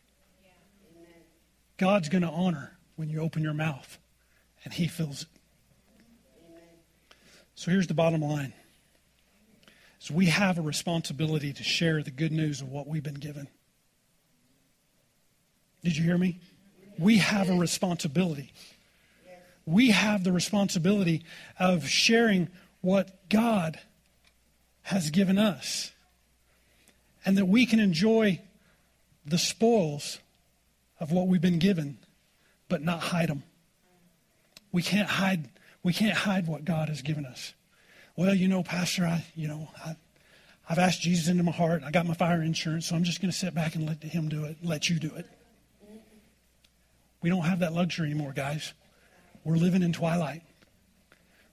God's 1.76 2.08
going 2.08 2.22
to 2.22 2.28
honor 2.28 2.76
when 2.96 3.08
you 3.08 3.20
open 3.20 3.40
your 3.40 3.54
mouth, 3.54 3.98
and 4.64 4.74
He 4.74 4.88
fills 4.88 5.22
it. 5.22 5.28
So 7.54 7.70
here's 7.70 7.86
the 7.86 7.94
bottom 7.94 8.20
line. 8.20 8.52
So 10.00 10.12
we 10.12 10.26
have 10.26 10.58
a 10.58 10.60
responsibility 10.60 11.52
to 11.52 11.62
share 11.62 12.02
the 12.02 12.10
good 12.10 12.32
news 12.32 12.60
of 12.60 12.72
what 12.72 12.88
we've 12.88 13.04
been 13.04 13.14
given. 13.14 13.46
Did 15.84 15.96
you 15.96 16.02
hear 16.02 16.18
me? 16.18 16.40
We 16.98 17.18
have 17.18 17.48
a 17.48 17.54
responsibility. 17.54 18.52
We 19.66 19.92
have 19.92 20.24
the 20.24 20.32
responsibility 20.32 21.24
of 21.60 21.86
sharing 21.86 22.48
what 22.80 23.28
God 23.28 23.78
has 24.82 25.10
given 25.10 25.38
us. 25.38 25.92
And 27.24 27.36
that 27.36 27.46
we 27.46 27.66
can 27.66 27.80
enjoy 27.80 28.40
the 29.24 29.38
spoils 29.38 30.18
of 30.98 31.12
what 31.12 31.28
we've 31.28 31.40
been 31.40 31.58
given 31.58 31.98
but 32.70 32.82
not 32.82 33.00
hide 33.00 33.28
them. 33.28 33.42
We 34.72 34.82
can't 34.82 35.08
hide. 35.08 35.50
We 35.82 35.92
can't 35.92 36.16
hide 36.16 36.46
what 36.46 36.64
God 36.64 36.88
has 36.88 37.02
given 37.02 37.26
us. 37.26 37.52
Well, 38.16 38.34
you 38.34 38.48
know, 38.48 38.62
Pastor, 38.62 39.04
I, 39.04 39.24
you 39.34 39.48
know, 39.48 39.68
I, 39.84 39.96
I've 40.68 40.78
asked 40.78 41.02
Jesus 41.02 41.28
into 41.28 41.42
my 41.42 41.52
heart. 41.52 41.82
I 41.84 41.90
got 41.90 42.06
my 42.06 42.14
fire 42.14 42.42
insurance, 42.42 42.86
so 42.86 42.94
I'm 42.94 43.04
just 43.04 43.20
going 43.20 43.30
to 43.30 43.36
sit 43.36 43.54
back 43.54 43.74
and 43.74 43.86
let 43.86 44.02
Him 44.02 44.28
do 44.28 44.44
it. 44.44 44.58
Let 44.62 44.88
you 44.88 44.98
do 44.98 45.14
it. 45.16 45.26
We 47.22 47.28
don't 47.28 47.42
have 47.42 47.58
that 47.58 47.72
luxury 47.72 48.06
anymore, 48.06 48.32
guys. 48.32 48.72
We're 49.44 49.56
living 49.56 49.82
in 49.82 49.92
twilight. 49.92 50.42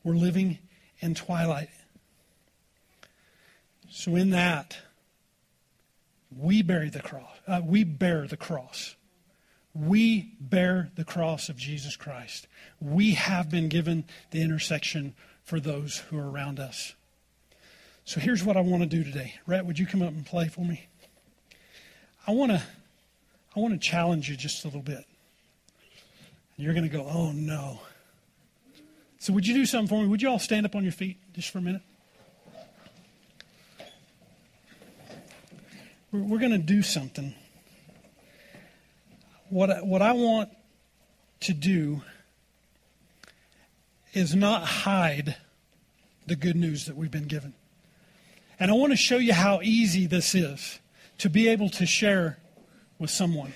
We're 0.03 0.15
living 0.15 0.59
in 0.99 1.15
twilight. 1.15 1.69
So 3.89 4.15
in 4.15 4.29
that, 4.29 4.77
we 6.37 6.61
bury 6.61 6.89
the 6.89 7.01
cross. 7.01 7.36
Uh, 7.47 7.61
we 7.63 7.83
bear 7.83 8.27
the 8.27 8.37
cross. 8.37 8.95
We 9.73 10.33
bear 10.39 10.91
the 10.95 11.05
cross 11.05 11.49
of 11.49 11.55
Jesus 11.55 11.95
Christ. 11.95 12.47
We 12.81 13.13
have 13.13 13.49
been 13.49 13.69
given 13.69 14.05
the 14.31 14.41
intersection 14.41 15.15
for 15.43 15.59
those 15.59 15.99
who 15.99 16.17
are 16.17 16.29
around 16.29 16.59
us. 16.59 16.93
So 18.03 18.19
here's 18.19 18.43
what 18.43 18.57
I 18.57 18.61
want 18.61 18.83
to 18.83 18.89
do 18.89 19.03
today. 19.03 19.35
Rhett, 19.45 19.65
would 19.65 19.79
you 19.79 19.85
come 19.85 20.01
up 20.01 20.09
and 20.09 20.25
play 20.25 20.47
for 20.47 20.61
me? 20.61 20.87
I 22.25 22.31
want 22.31 22.51
to 22.51 22.61
I 23.55 23.59
want 23.59 23.73
to 23.73 23.79
challenge 23.79 24.29
you 24.29 24.35
just 24.35 24.63
a 24.63 24.67
little 24.67 24.81
bit. 24.81 25.05
You're 26.57 26.73
going 26.73 26.89
to 26.89 26.95
go, 26.95 27.07
"Oh 27.09 27.31
no." 27.31 27.79
So 29.19 29.33
would 29.33 29.47
you 29.47 29.53
do 29.53 29.65
something 29.65 29.87
for 29.87 30.01
me? 30.01 30.07
Would 30.07 30.21
you 30.21 30.29
all 30.29 30.39
stand 30.39 30.65
up 30.65 30.75
on 30.75 30.83
your 30.83 30.91
feet 30.91 31.17
just 31.33 31.49
for 31.49 31.59
a 31.59 31.61
minute? 31.61 31.81
We're, 36.11 36.39
going 36.39 36.51
to 36.51 36.57
do 36.57 36.81
something 36.81 37.35
what, 39.49 39.85
what 39.85 40.01
I 40.01 40.13
want 40.13 40.49
to 41.41 41.53
do 41.53 42.01
is 44.13 44.35
not 44.35 44.63
hide 44.63 45.35
the 46.25 46.35
good 46.35 46.55
news 46.55 46.85
that 46.85 46.95
we've 46.95 47.11
been 47.11 47.27
given. 47.27 47.53
And 48.59 48.71
I 48.71 48.73
want 48.73 48.91
to 48.91 48.97
show 48.97 49.17
you 49.17 49.33
how 49.33 49.61
easy 49.61 50.07
this 50.07 50.33
is 50.33 50.79
to 51.19 51.29
be 51.29 51.47
able 51.47 51.69
to 51.69 51.85
share 51.85 52.37
with 52.99 53.09
someone. 53.09 53.53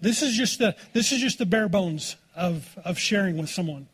This 0.00 0.22
is 0.22 0.36
just 0.36 0.58
the, 0.58 0.74
this 0.92 1.12
is 1.12 1.20
just 1.20 1.38
the 1.38 1.46
bare 1.46 1.68
bones 1.68 2.16
of, 2.34 2.76
of 2.84 2.98
sharing 2.98 3.36
with 3.36 3.48
someone. 3.48 3.86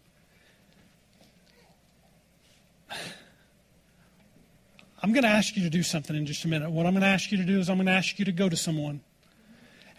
I'm 5.02 5.12
going 5.12 5.24
to 5.24 5.28
ask 5.28 5.56
you 5.56 5.62
to 5.62 5.70
do 5.70 5.82
something 5.82 6.16
in 6.16 6.26
just 6.26 6.44
a 6.44 6.48
minute. 6.48 6.70
What 6.70 6.86
I'm 6.86 6.92
going 6.92 7.02
to 7.02 7.08
ask 7.08 7.30
you 7.30 7.38
to 7.38 7.44
do 7.44 7.58
is 7.58 7.68
I'm 7.68 7.76
going 7.76 7.86
to 7.86 7.92
ask 7.92 8.18
you 8.18 8.24
to 8.24 8.32
go 8.32 8.48
to 8.48 8.56
someone 8.56 9.00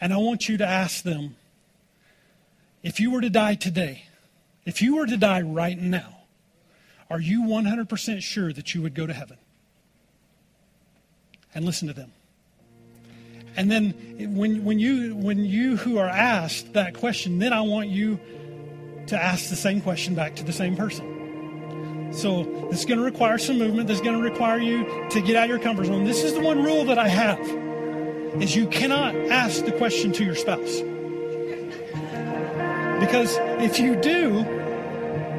and 0.01 0.13
I 0.13 0.17
want 0.17 0.47
you 0.47 0.57
to 0.57 0.65
ask 0.65 1.03
them 1.03 1.35
if 2.83 2.99
you 2.99 3.11
were 3.11 3.21
to 3.21 3.29
die 3.29 3.55
today, 3.55 4.05
if 4.65 4.81
you 4.81 4.95
were 4.95 5.05
to 5.05 5.17
die 5.17 5.41
right 5.41 5.77
now, 5.77 6.19
are 7.09 7.19
you 7.19 7.43
100% 7.43 8.21
sure 8.21 8.53
that 8.53 8.75
you 8.75 8.81
would 8.81 8.93
go 8.93 9.07
to 9.07 9.13
heaven? 9.13 9.37
And 11.55 11.65
listen 11.65 11.87
to 11.87 11.93
them. 11.93 12.11
And 13.55 13.71
then 13.71 13.91
when, 14.35 14.63
when, 14.63 14.77
you, 14.77 15.15
when 15.15 15.43
you 15.43 15.77
who 15.77 15.97
are 15.97 16.07
asked 16.07 16.73
that 16.73 16.93
question, 16.93 17.39
then 17.39 17.53
I 17.53 17.61
want 17.61 17.89
you 17.89 18.19
to 19.07 19.21
ask 19.21 19.49
the 19.49 19.55
same 19.55 19.81
question 19.81 20.13
back 20.13 20.35
to 20.35 20.43
the 20.43 20.53
same 20.53 20.75
person. 20.75 21.16
So 22.17 22.43
this 22.71 22.79
is 22.79 22.85
going 22.85 22.97
to 22.97 23.05
require 23.05 23.37
some 23.37 23.59
movement. 23.59 23.87
This 23.87 23.97
is 23.97 24.03
going 24.03 24.17
to 24.17 24.23
require 24.23 24.57
you 24.57 25.07
to 25.11 25.21
get 25.21 25.35
out 25.35 25.43
of 25.43 25.49
your 25.51 25.59
comfort 25.59 25.85
zone. 25.85 26.03
This 26.03 26.23
is 26.23 26.33
the 26.33 26.39
one 26.39 26.63
rule 26.63 26.85
that 26.85 26.97
I 26.97 27.07
have 27.07 27.39
is 28.41 28.55
you 28.55 28.65
cannot 28.67 29.15
ask 29.15 29.63
the 29.65 29.71
question 29.71 30.11
to 30.13 30.25
your 30.25 30.33
spouse. 30.33 30.81
Because 32.99 33.37
if 33.61 33.79
you 33.79 33.95
do, 33.95 34.39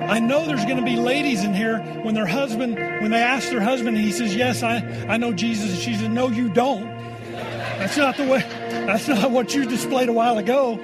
I 0.03 0.21
know 0.21 0.47
there's 0.47 0.65
going 0.67 0.77
to 0.77 0.85
be 0.85 0.95
ladies 0.95 1.43
in 1.43 1.53
here 1.53 1.81
when 2.05 2.15
their 2.15 2.27
husband, 2.27 2.77
when 2.77 3.11
they 3.11 3.23
ask 3.23 3.51
their 3.51 3.61
husband 3.61 3.97
and 3.97 4.07
he 4.07 4.13
says, 4.13 4.37
Yes, 4.37 4.63
I, 4.63 4.77
I 5.09 5.17
know 5.17 5.33
Jesus, 5.33 5.71
and 5.71 5.79
she 5.81 5.95
says, 5.95 6.09
No, 6.09 6.29
you 6.29 6.49
don't. 6.49 6.85
That's 7.33 7.97
not 7.97 8.17
the 8.17 8.25
way, 8.25 8.41
that's 8.71 9.09
not 9.09 9.33
what 9.33 9.53
you 9.53 9.67
displayed 9.67 10.09
a 10.09 10.13
while 10.13 10.39
ago. 10.39 10.79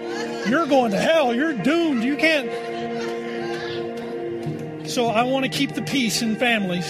You're 0.49 0.66
going 0.66 0.90
to 0.90 0.99
hell. 0.99 1.32
You're 1.32 1.55
doomed. 1.55 2.03
You 2.03 2.16
can't. 2.16 2.74
So 4.95 5.09
I 5.09 5.24
want 5.24 5.45
to 5.45 5.49
keep 5.49 5.74
the 5.74 5.82
peace 5.82 6.22
in 6.22 6.36
families. 6.36 6.86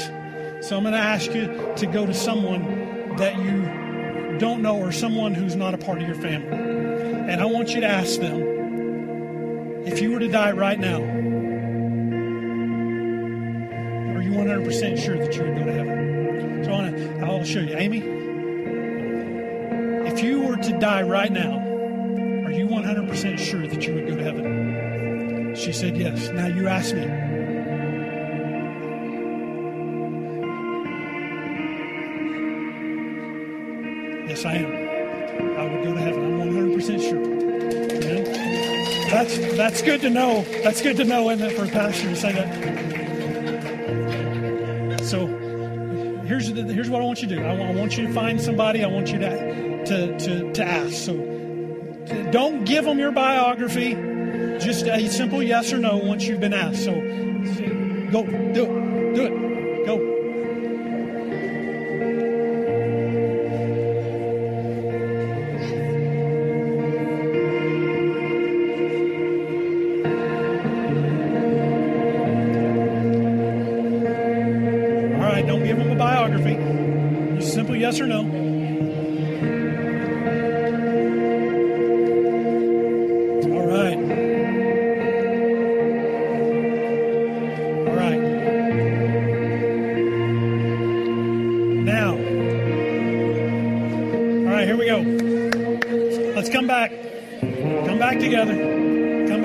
So 0.61 0.77
I'm 0.77 0.83
going 0.83 0.93
to 0.93 0.99
ask 0.99 1.33
you 1.33 1.73
to 1.77 1.87
go 1.87 2.05
to 2.05 2.13
someone 2.13 3.17
that 3.17 3.39
you 3.39 4.39
don't 4.39 4.61
know 4.61 4.79
or 4.79 4.93
someone 4.93 5.33
who's 5.33 5.57
not 5.57 5.73
a 5.73 5.79
part 5.79 6.03
of 6.03 6.07
your 6.07 6.17
family. 6.17 6.51
And 6.53 7.41
I 7.41 7.47
want 7.47 7.71
you 7.71 7.81
to 7.81 7.87
ask 7.87 8.21
them 8.21 9.87
if 9.87 10.03
you 10.03 10.13
were 10.13 10.19
to 10.19 10.29
die 10.29 10.53
right 10.53 10.79
now, 10.79 11.01
are 14.13 14.21
you 14.21 14.33
100% 14.33 15.03
sure 15.03 15.17
that 15.17 15.35
you 15.35 15.43
would 15.45 15.57
go 15.57 15.65
to 15.65 15.73
heaven? 15.73 16.63
So 16.63 16.73
I 16.73 16.75
wanna, 16.75 17.25
I'll 17.25 17.43
show 17.43 17.61
you. 17.61 17.75
Amy, 17.75 18.01
if 20.11 20.23
you 20.23 20.43
were 20.43 20.59
to 20.59 20.79
die 20.79 21.05
right 21.05 21.33
now, 21.33 21.57
are 21.57 22.53
you 22.53 22.67
100% 22.67 23.39
sure 23.39 23.67
that 23.67 23.87
you 23.87 23.95
would 23.95 24.09
go 24.09 24.17
to 24.17 24.23
heaven? 24.23 25.55
She 25.57 25.73
said 25.73 25.97
yes. 25.97 26.29
Now 26.29 26.49
you 26.49 26.69
ask 26.69 26.95
me. 26.95 27.34
I 34.45 34.55
am. 34.57 35.59
I 35.59 35.63
would 35.67 35.85
go 35.85 35.95
to 35.95 36.01
heaven. 36.01 36.41
I'm 36.41 36.51
100% 36.51 37.01
sure. 37.01 37.19
Amen? 37.19 38.25
That's, 39.11 39.37
that's 39.57 39.83
good 39.83 40.01
to 40.03 40.11
know. 40.11 40.43
That's 40.63 40.83
good 40.83 40.97
to 40.99 41.05
know, 41.05 41.31
isn't 41.31 41.51
it, 41.51 41.57
for 41.57 41.65
a 41.65 41.69
pastor 41.69 42.09
to 42.09 42.17
say 42.17 42.33
that? 42.33 42.75
So 45.05 45.27
here's, 46.27 46.49
here's 46.49 46.91
what 46.91 47.03
I 47.03 47.05
want 47.05 47.23
you 47.23 47.29
to 47.29 47.37
do. 47.37 47.43
I 47.43 47.73
want 47.73 47.97
you 47.97 48.07
to 48.07 48.13
find 48.13 48.41
somebody. 48.41 48.83
I 48.85 48.89
want 48.89 49.13
you 49.13 49.19
to, 49.19 49.85
to, 49.85 50.19
to, 50.19 50.53
to 50.53 50.65
ask. 50.65 50.95
So 50.95 51.15
don't 52.31 52.65
give 52.65 52.85
them 52.85 52.99
your 52.99 53.13
biography. 53.13 53.95
Just 54.59 54.87
a 54.87 55.09
simple 55.09 55.43
yes 55.43 55.73
or 55.73 55.79
no 55.79 55.97
once 55.99 56.25
you've 56.25 56.41
been 56.41 56.55
asked. 56.55 56.85
So 56.85 56.95
go. 58.11 58.25
Do 58.53 58.65
it. 58.65 58.94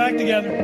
Back 0.10 0.18
together. 0.18 0.59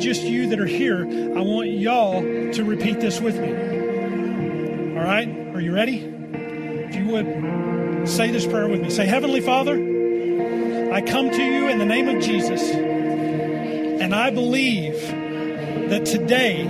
Just 0.00 0.22
you 0.22 0.48
that 0.48 0.58
are 0.58 0.66
here. 0.66 1.04
I 1.04 1.40
want 1.40 1.70
y'all 1.70 2.22
to 2.22 2.64
repeat 2.64 3.00
this 3.00 3.20
with 3.20 3.38
me. 3.38 4.96
All 4.96 5.04
right? 5.04 5.28
Are 5.54 5.60
you 5.60 5.74
ready? 5.74 5.98
If 5.98 6.94
you 6.94 7.06
would 7.06 8.08
say 8.08 8.30
this 8.30 8.46
prayer 8.46 8.68
with 8.68 8.80
me. 8.80 8.90
Say, 8.90 9.06
Heavenly 9.06 9.40
Father, 9.40 9.74
I 10.92 11.02
come 11.02 11.30
to 11.30 11.42
you 11.42 11.68
in 11.68 11.78
the 11.78 11.84
name 11.84 12.08
of 12.08 12.22
Jesus. 12.22 12.62
And 12.70 14.14
I 14.14 14.30
believe 14.30 15.00
that 15.90 16.06
today, 16.06 16.66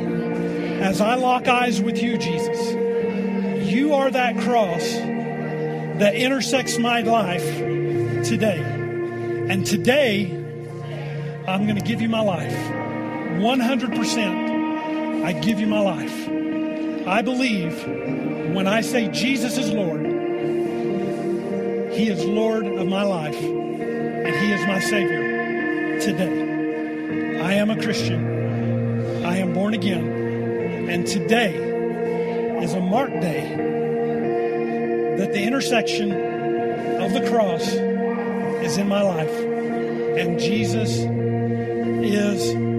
as 0.80 1.00
I 1.00 1.14
lock 1.14 1.46
eyes 1.46 1.80
with 1.80 2.02
you, 2.02 2.18
Jesus, 2.18 2.72
you 3.70 3.94
are 3.94 4.10
that 4.10 4.38
cross 4.40 4.82
that 6.00 6.14
intersects 6.14 6.78
my 6.78 7.02
life 7.02 7.44
today. 8.24 8.60
And 8.60 9.66
today, 9.66 10.30
I'm 11.46 11.66
going 11.66 11.76
to 11.78 11.84
give 11.84 12.00
you 12.00 12.08
my 12.08 12.22
life. 12.22 12.79
100%, 13.40 15.24
I 15.24 15.32
give 15.32 15.58
you 15.60 15.66
my 15.66 15.80
life. 15.80 16.28
I 17.06 17.22
believe 17.22 17.86
when 18.54 18.66
I 18.66 18.82
say 18.82 19.08
Jesus 19.08 19.56
is 19.56 19.70
Lord, 19.70 20.04
He 21.92 22.08
is 22.08 22.24
Lord 22.24 22.66
of 22.66 22.86
my 22.86 23.02
life 23.02 23.36
and 23.36 24.36
He 24.36 24.52
is 24.52 24.60
my 24.66 24.80
Savior 24.80 25.98
today. 26.00 27.40
I 27.40 27.54
am 27.54 27.70
a 27.70 27.82
Christian. 27.82 29.24
I 29.24 29.38
am 29.38 29.54
born 29.54 29.72
again. 29.74 30.88
And 30.90 31.06
today 31.06 31.54
is 32.62 32.74
a 32.74 32.80
mark 32.80 33.10
day 33.10 33.56
that 35.16 35.32
the 35.32 35.42
intersection 35.42 36.12
of 36.12 37.12
the 37.14 37.26
cross 37.30 37.72
is 37.72 38.76
in 38.76 38.88
my 38.88 39.02
life. 39.02 39.34
And 40.18 40.38
Jesus 40.38 40.90
is 42.02 42.69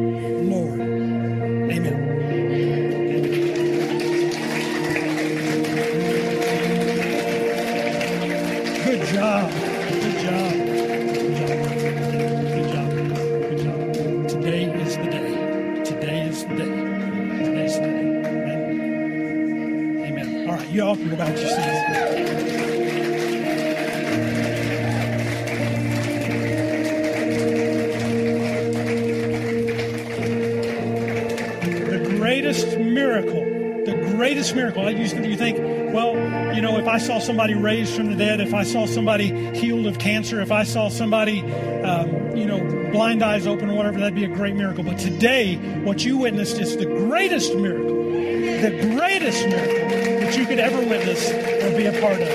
greatest 34.41 34.55
miracle. 34.55 34.87
I 34.87 34.89
used 34.89 35.15
to 35.15 35.27
you 35.27 35.37
think, 35.37 35.59
well, 35.93 36.15
you 36.55 36.63
know, 36.63 36.79
if 36.79 36.87
I 36.87 36.97
saw 36.97 37.19
somebody 37.19 37.53
raised 37.53 37.95
from 37.95 38.09
the 38.09 38.15
dead, 38.15 38.41
if 38.41 38.55
I 38.55 38.63
saw 38.63 38.87
somebody 38.87 39.55
healed 39.55 39.85
of 39.85 39.99
cancer, 39.99 40.41
if 40.41 40.51
I 40.51 40.63
saw 40.63 40.89
somebody, 40.89 41.41
um, 41.83 42.35
you 42.35 42.45
know, 42.45 42.59
blind 42.91 43.21
eyes 43.21 43.45
open 43.45 43.69
or 43.69 43.75
whatever, 43.75 43.99
that'd 43.99 44.15
be 44.15 44.23
a 44.23 44.35
great 44.35 44.55
miracle. 44.55 44.83
But 44.83 44.97
today, 44.97 45.57
what 45.83 46.03
you 46.03 46.17
witnessed 46.17 46.57
is 46.57 46.75
the 46.75 46.87
greatest 46.87 47.53
miracle, 47.53 48.03
the 48.03 48.95
greatest 48.95 49.45
miracle 49.47 49.89
that 50.21 50.35
you 50.35 50.47
could 50.47 50.57
ever 50.57 50.79
witness 50.79 51.29
or 51.29 51.77
be 51.77 51.85
a 51.85 52.01
part 52.01 52.19
of. 52.19 52.27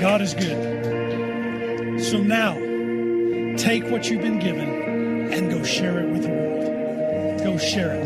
God 0.00 0.20
is 0.20 0.34
good. 0.34 2.00
So 2.00 2.18
now, 2.18 2.54
take 3.56 3.90
what 3.90 4.08
you've 4.08 4.22
been 4.22 4.38
given 4.38 5.32
and 5.32 5.50
go 5.50 5.64
share 5.64 5.98
it 5.98 6.10
with 6.10 6.22
the 6.22 6.28
world. 6.28 7.42
Go 7.42 7.58
share 7.58 7.94
it. 7.94 8.05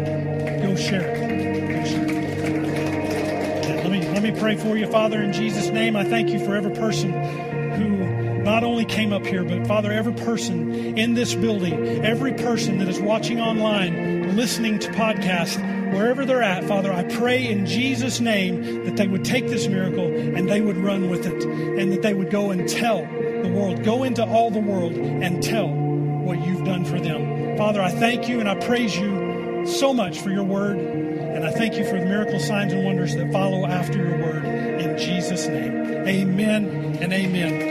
Pray 4.56 4.68
for 4.68 4.76
you, 4.76 4.86
Father, 4.88 5.22
in 5.22 5.32
Jesus' 5.32 5.68
name. 5.68 5.94
I 5.94 6.02
thank 6.02 6.30
you 6.30 6.44
for 6.44 6.56
every 6.56 6.72
person 6.72 7.12
who 7.74 8.42
not 8.42 8.64
only 8.64 8.84
came 8.84 9.12
up 9.12 9.24
here, 9.24 9.44
but 9.44 9.64
Father, 9.64 9.92
every 9.92 10.12
person 10.12 10.72
in 10.98 11.14
this 11.14 11.36
building, 11.36 12.04
every 12.04 12.32
person 12.32 12.78
that 12.78 12.88
is 12.88 12.98
watching 13.00 13.40
online, 13.40 14.34
listening 14.34 14.80
to 14.80 14.88
podcasts, 14.90 15.56
wherever 15.92 16.26
they're 16.26 16.42
at, 16.42 16.64
Father, 16.64 16.92
I 16.92 17.04
pray 17.04 17.46
in 17.46 17.64
Jesus' 17.64 18.18
name 18.18 18.84
that 18.86 18.96
they 18.96 19.06
would 19.06 19.24
take 19.24 19.46
this 19.46 19.68
miracle 19.68 20.06
and 20.06 20.48
they 20.48 20.60
would 20.60 20.78
run 20.78 21.08
with 21.08 21.26
it, 21.26 21.44
and 21.44 21.92
that 21.92 22.02
they 22.02 22.14
would 22.14 22.30
go 22.30 22.50
and 22.50 22.68
tell 22.68 23.02
the 23.02 23.52
world, 23.54 23.84
go 23.84 24.02
into 24.02 24.24
all 24.24 24.50
the 24.50 24.58
world 24.58 24.94
and 24.94 25.40
tell 25.44 25.68
what 25.68 26.44
you've 26.44 26.64
done 26.64 26.84
for 26.84 26.98
them. 26.98 27.56
Father, 27.56 27.80
I 27.80 27.90
thank 27.90 28.28
you 28.28 28.40
and 28.40 28.48
I 28.48 28.56
praise 28.56 28.96
you 28.96 29.64
so 29.64 29.94
much 29.94 30.20
for 30.20 30.30
your 30.30 30.42
word, 30.42 30.89
thank 31.60 31.76
you 31.76 31.84
for 31.84 32.00
the 32.00 32.06
miracle 32.06 32.40
signs 32.40 32.72
and 32.72 32.82
wonders 32.82 33.14
that 33.16 33.30
follow 33.30 33.66
after 33.66 33.98
your 33.98 34.16
word. 34.16 34.46
In 34.46 34.96
Jesus' 34.96 35.46
name, 35.46 36.06
amen 36.08 36.96
and 37.02 37.12
amen. 37.12 37.69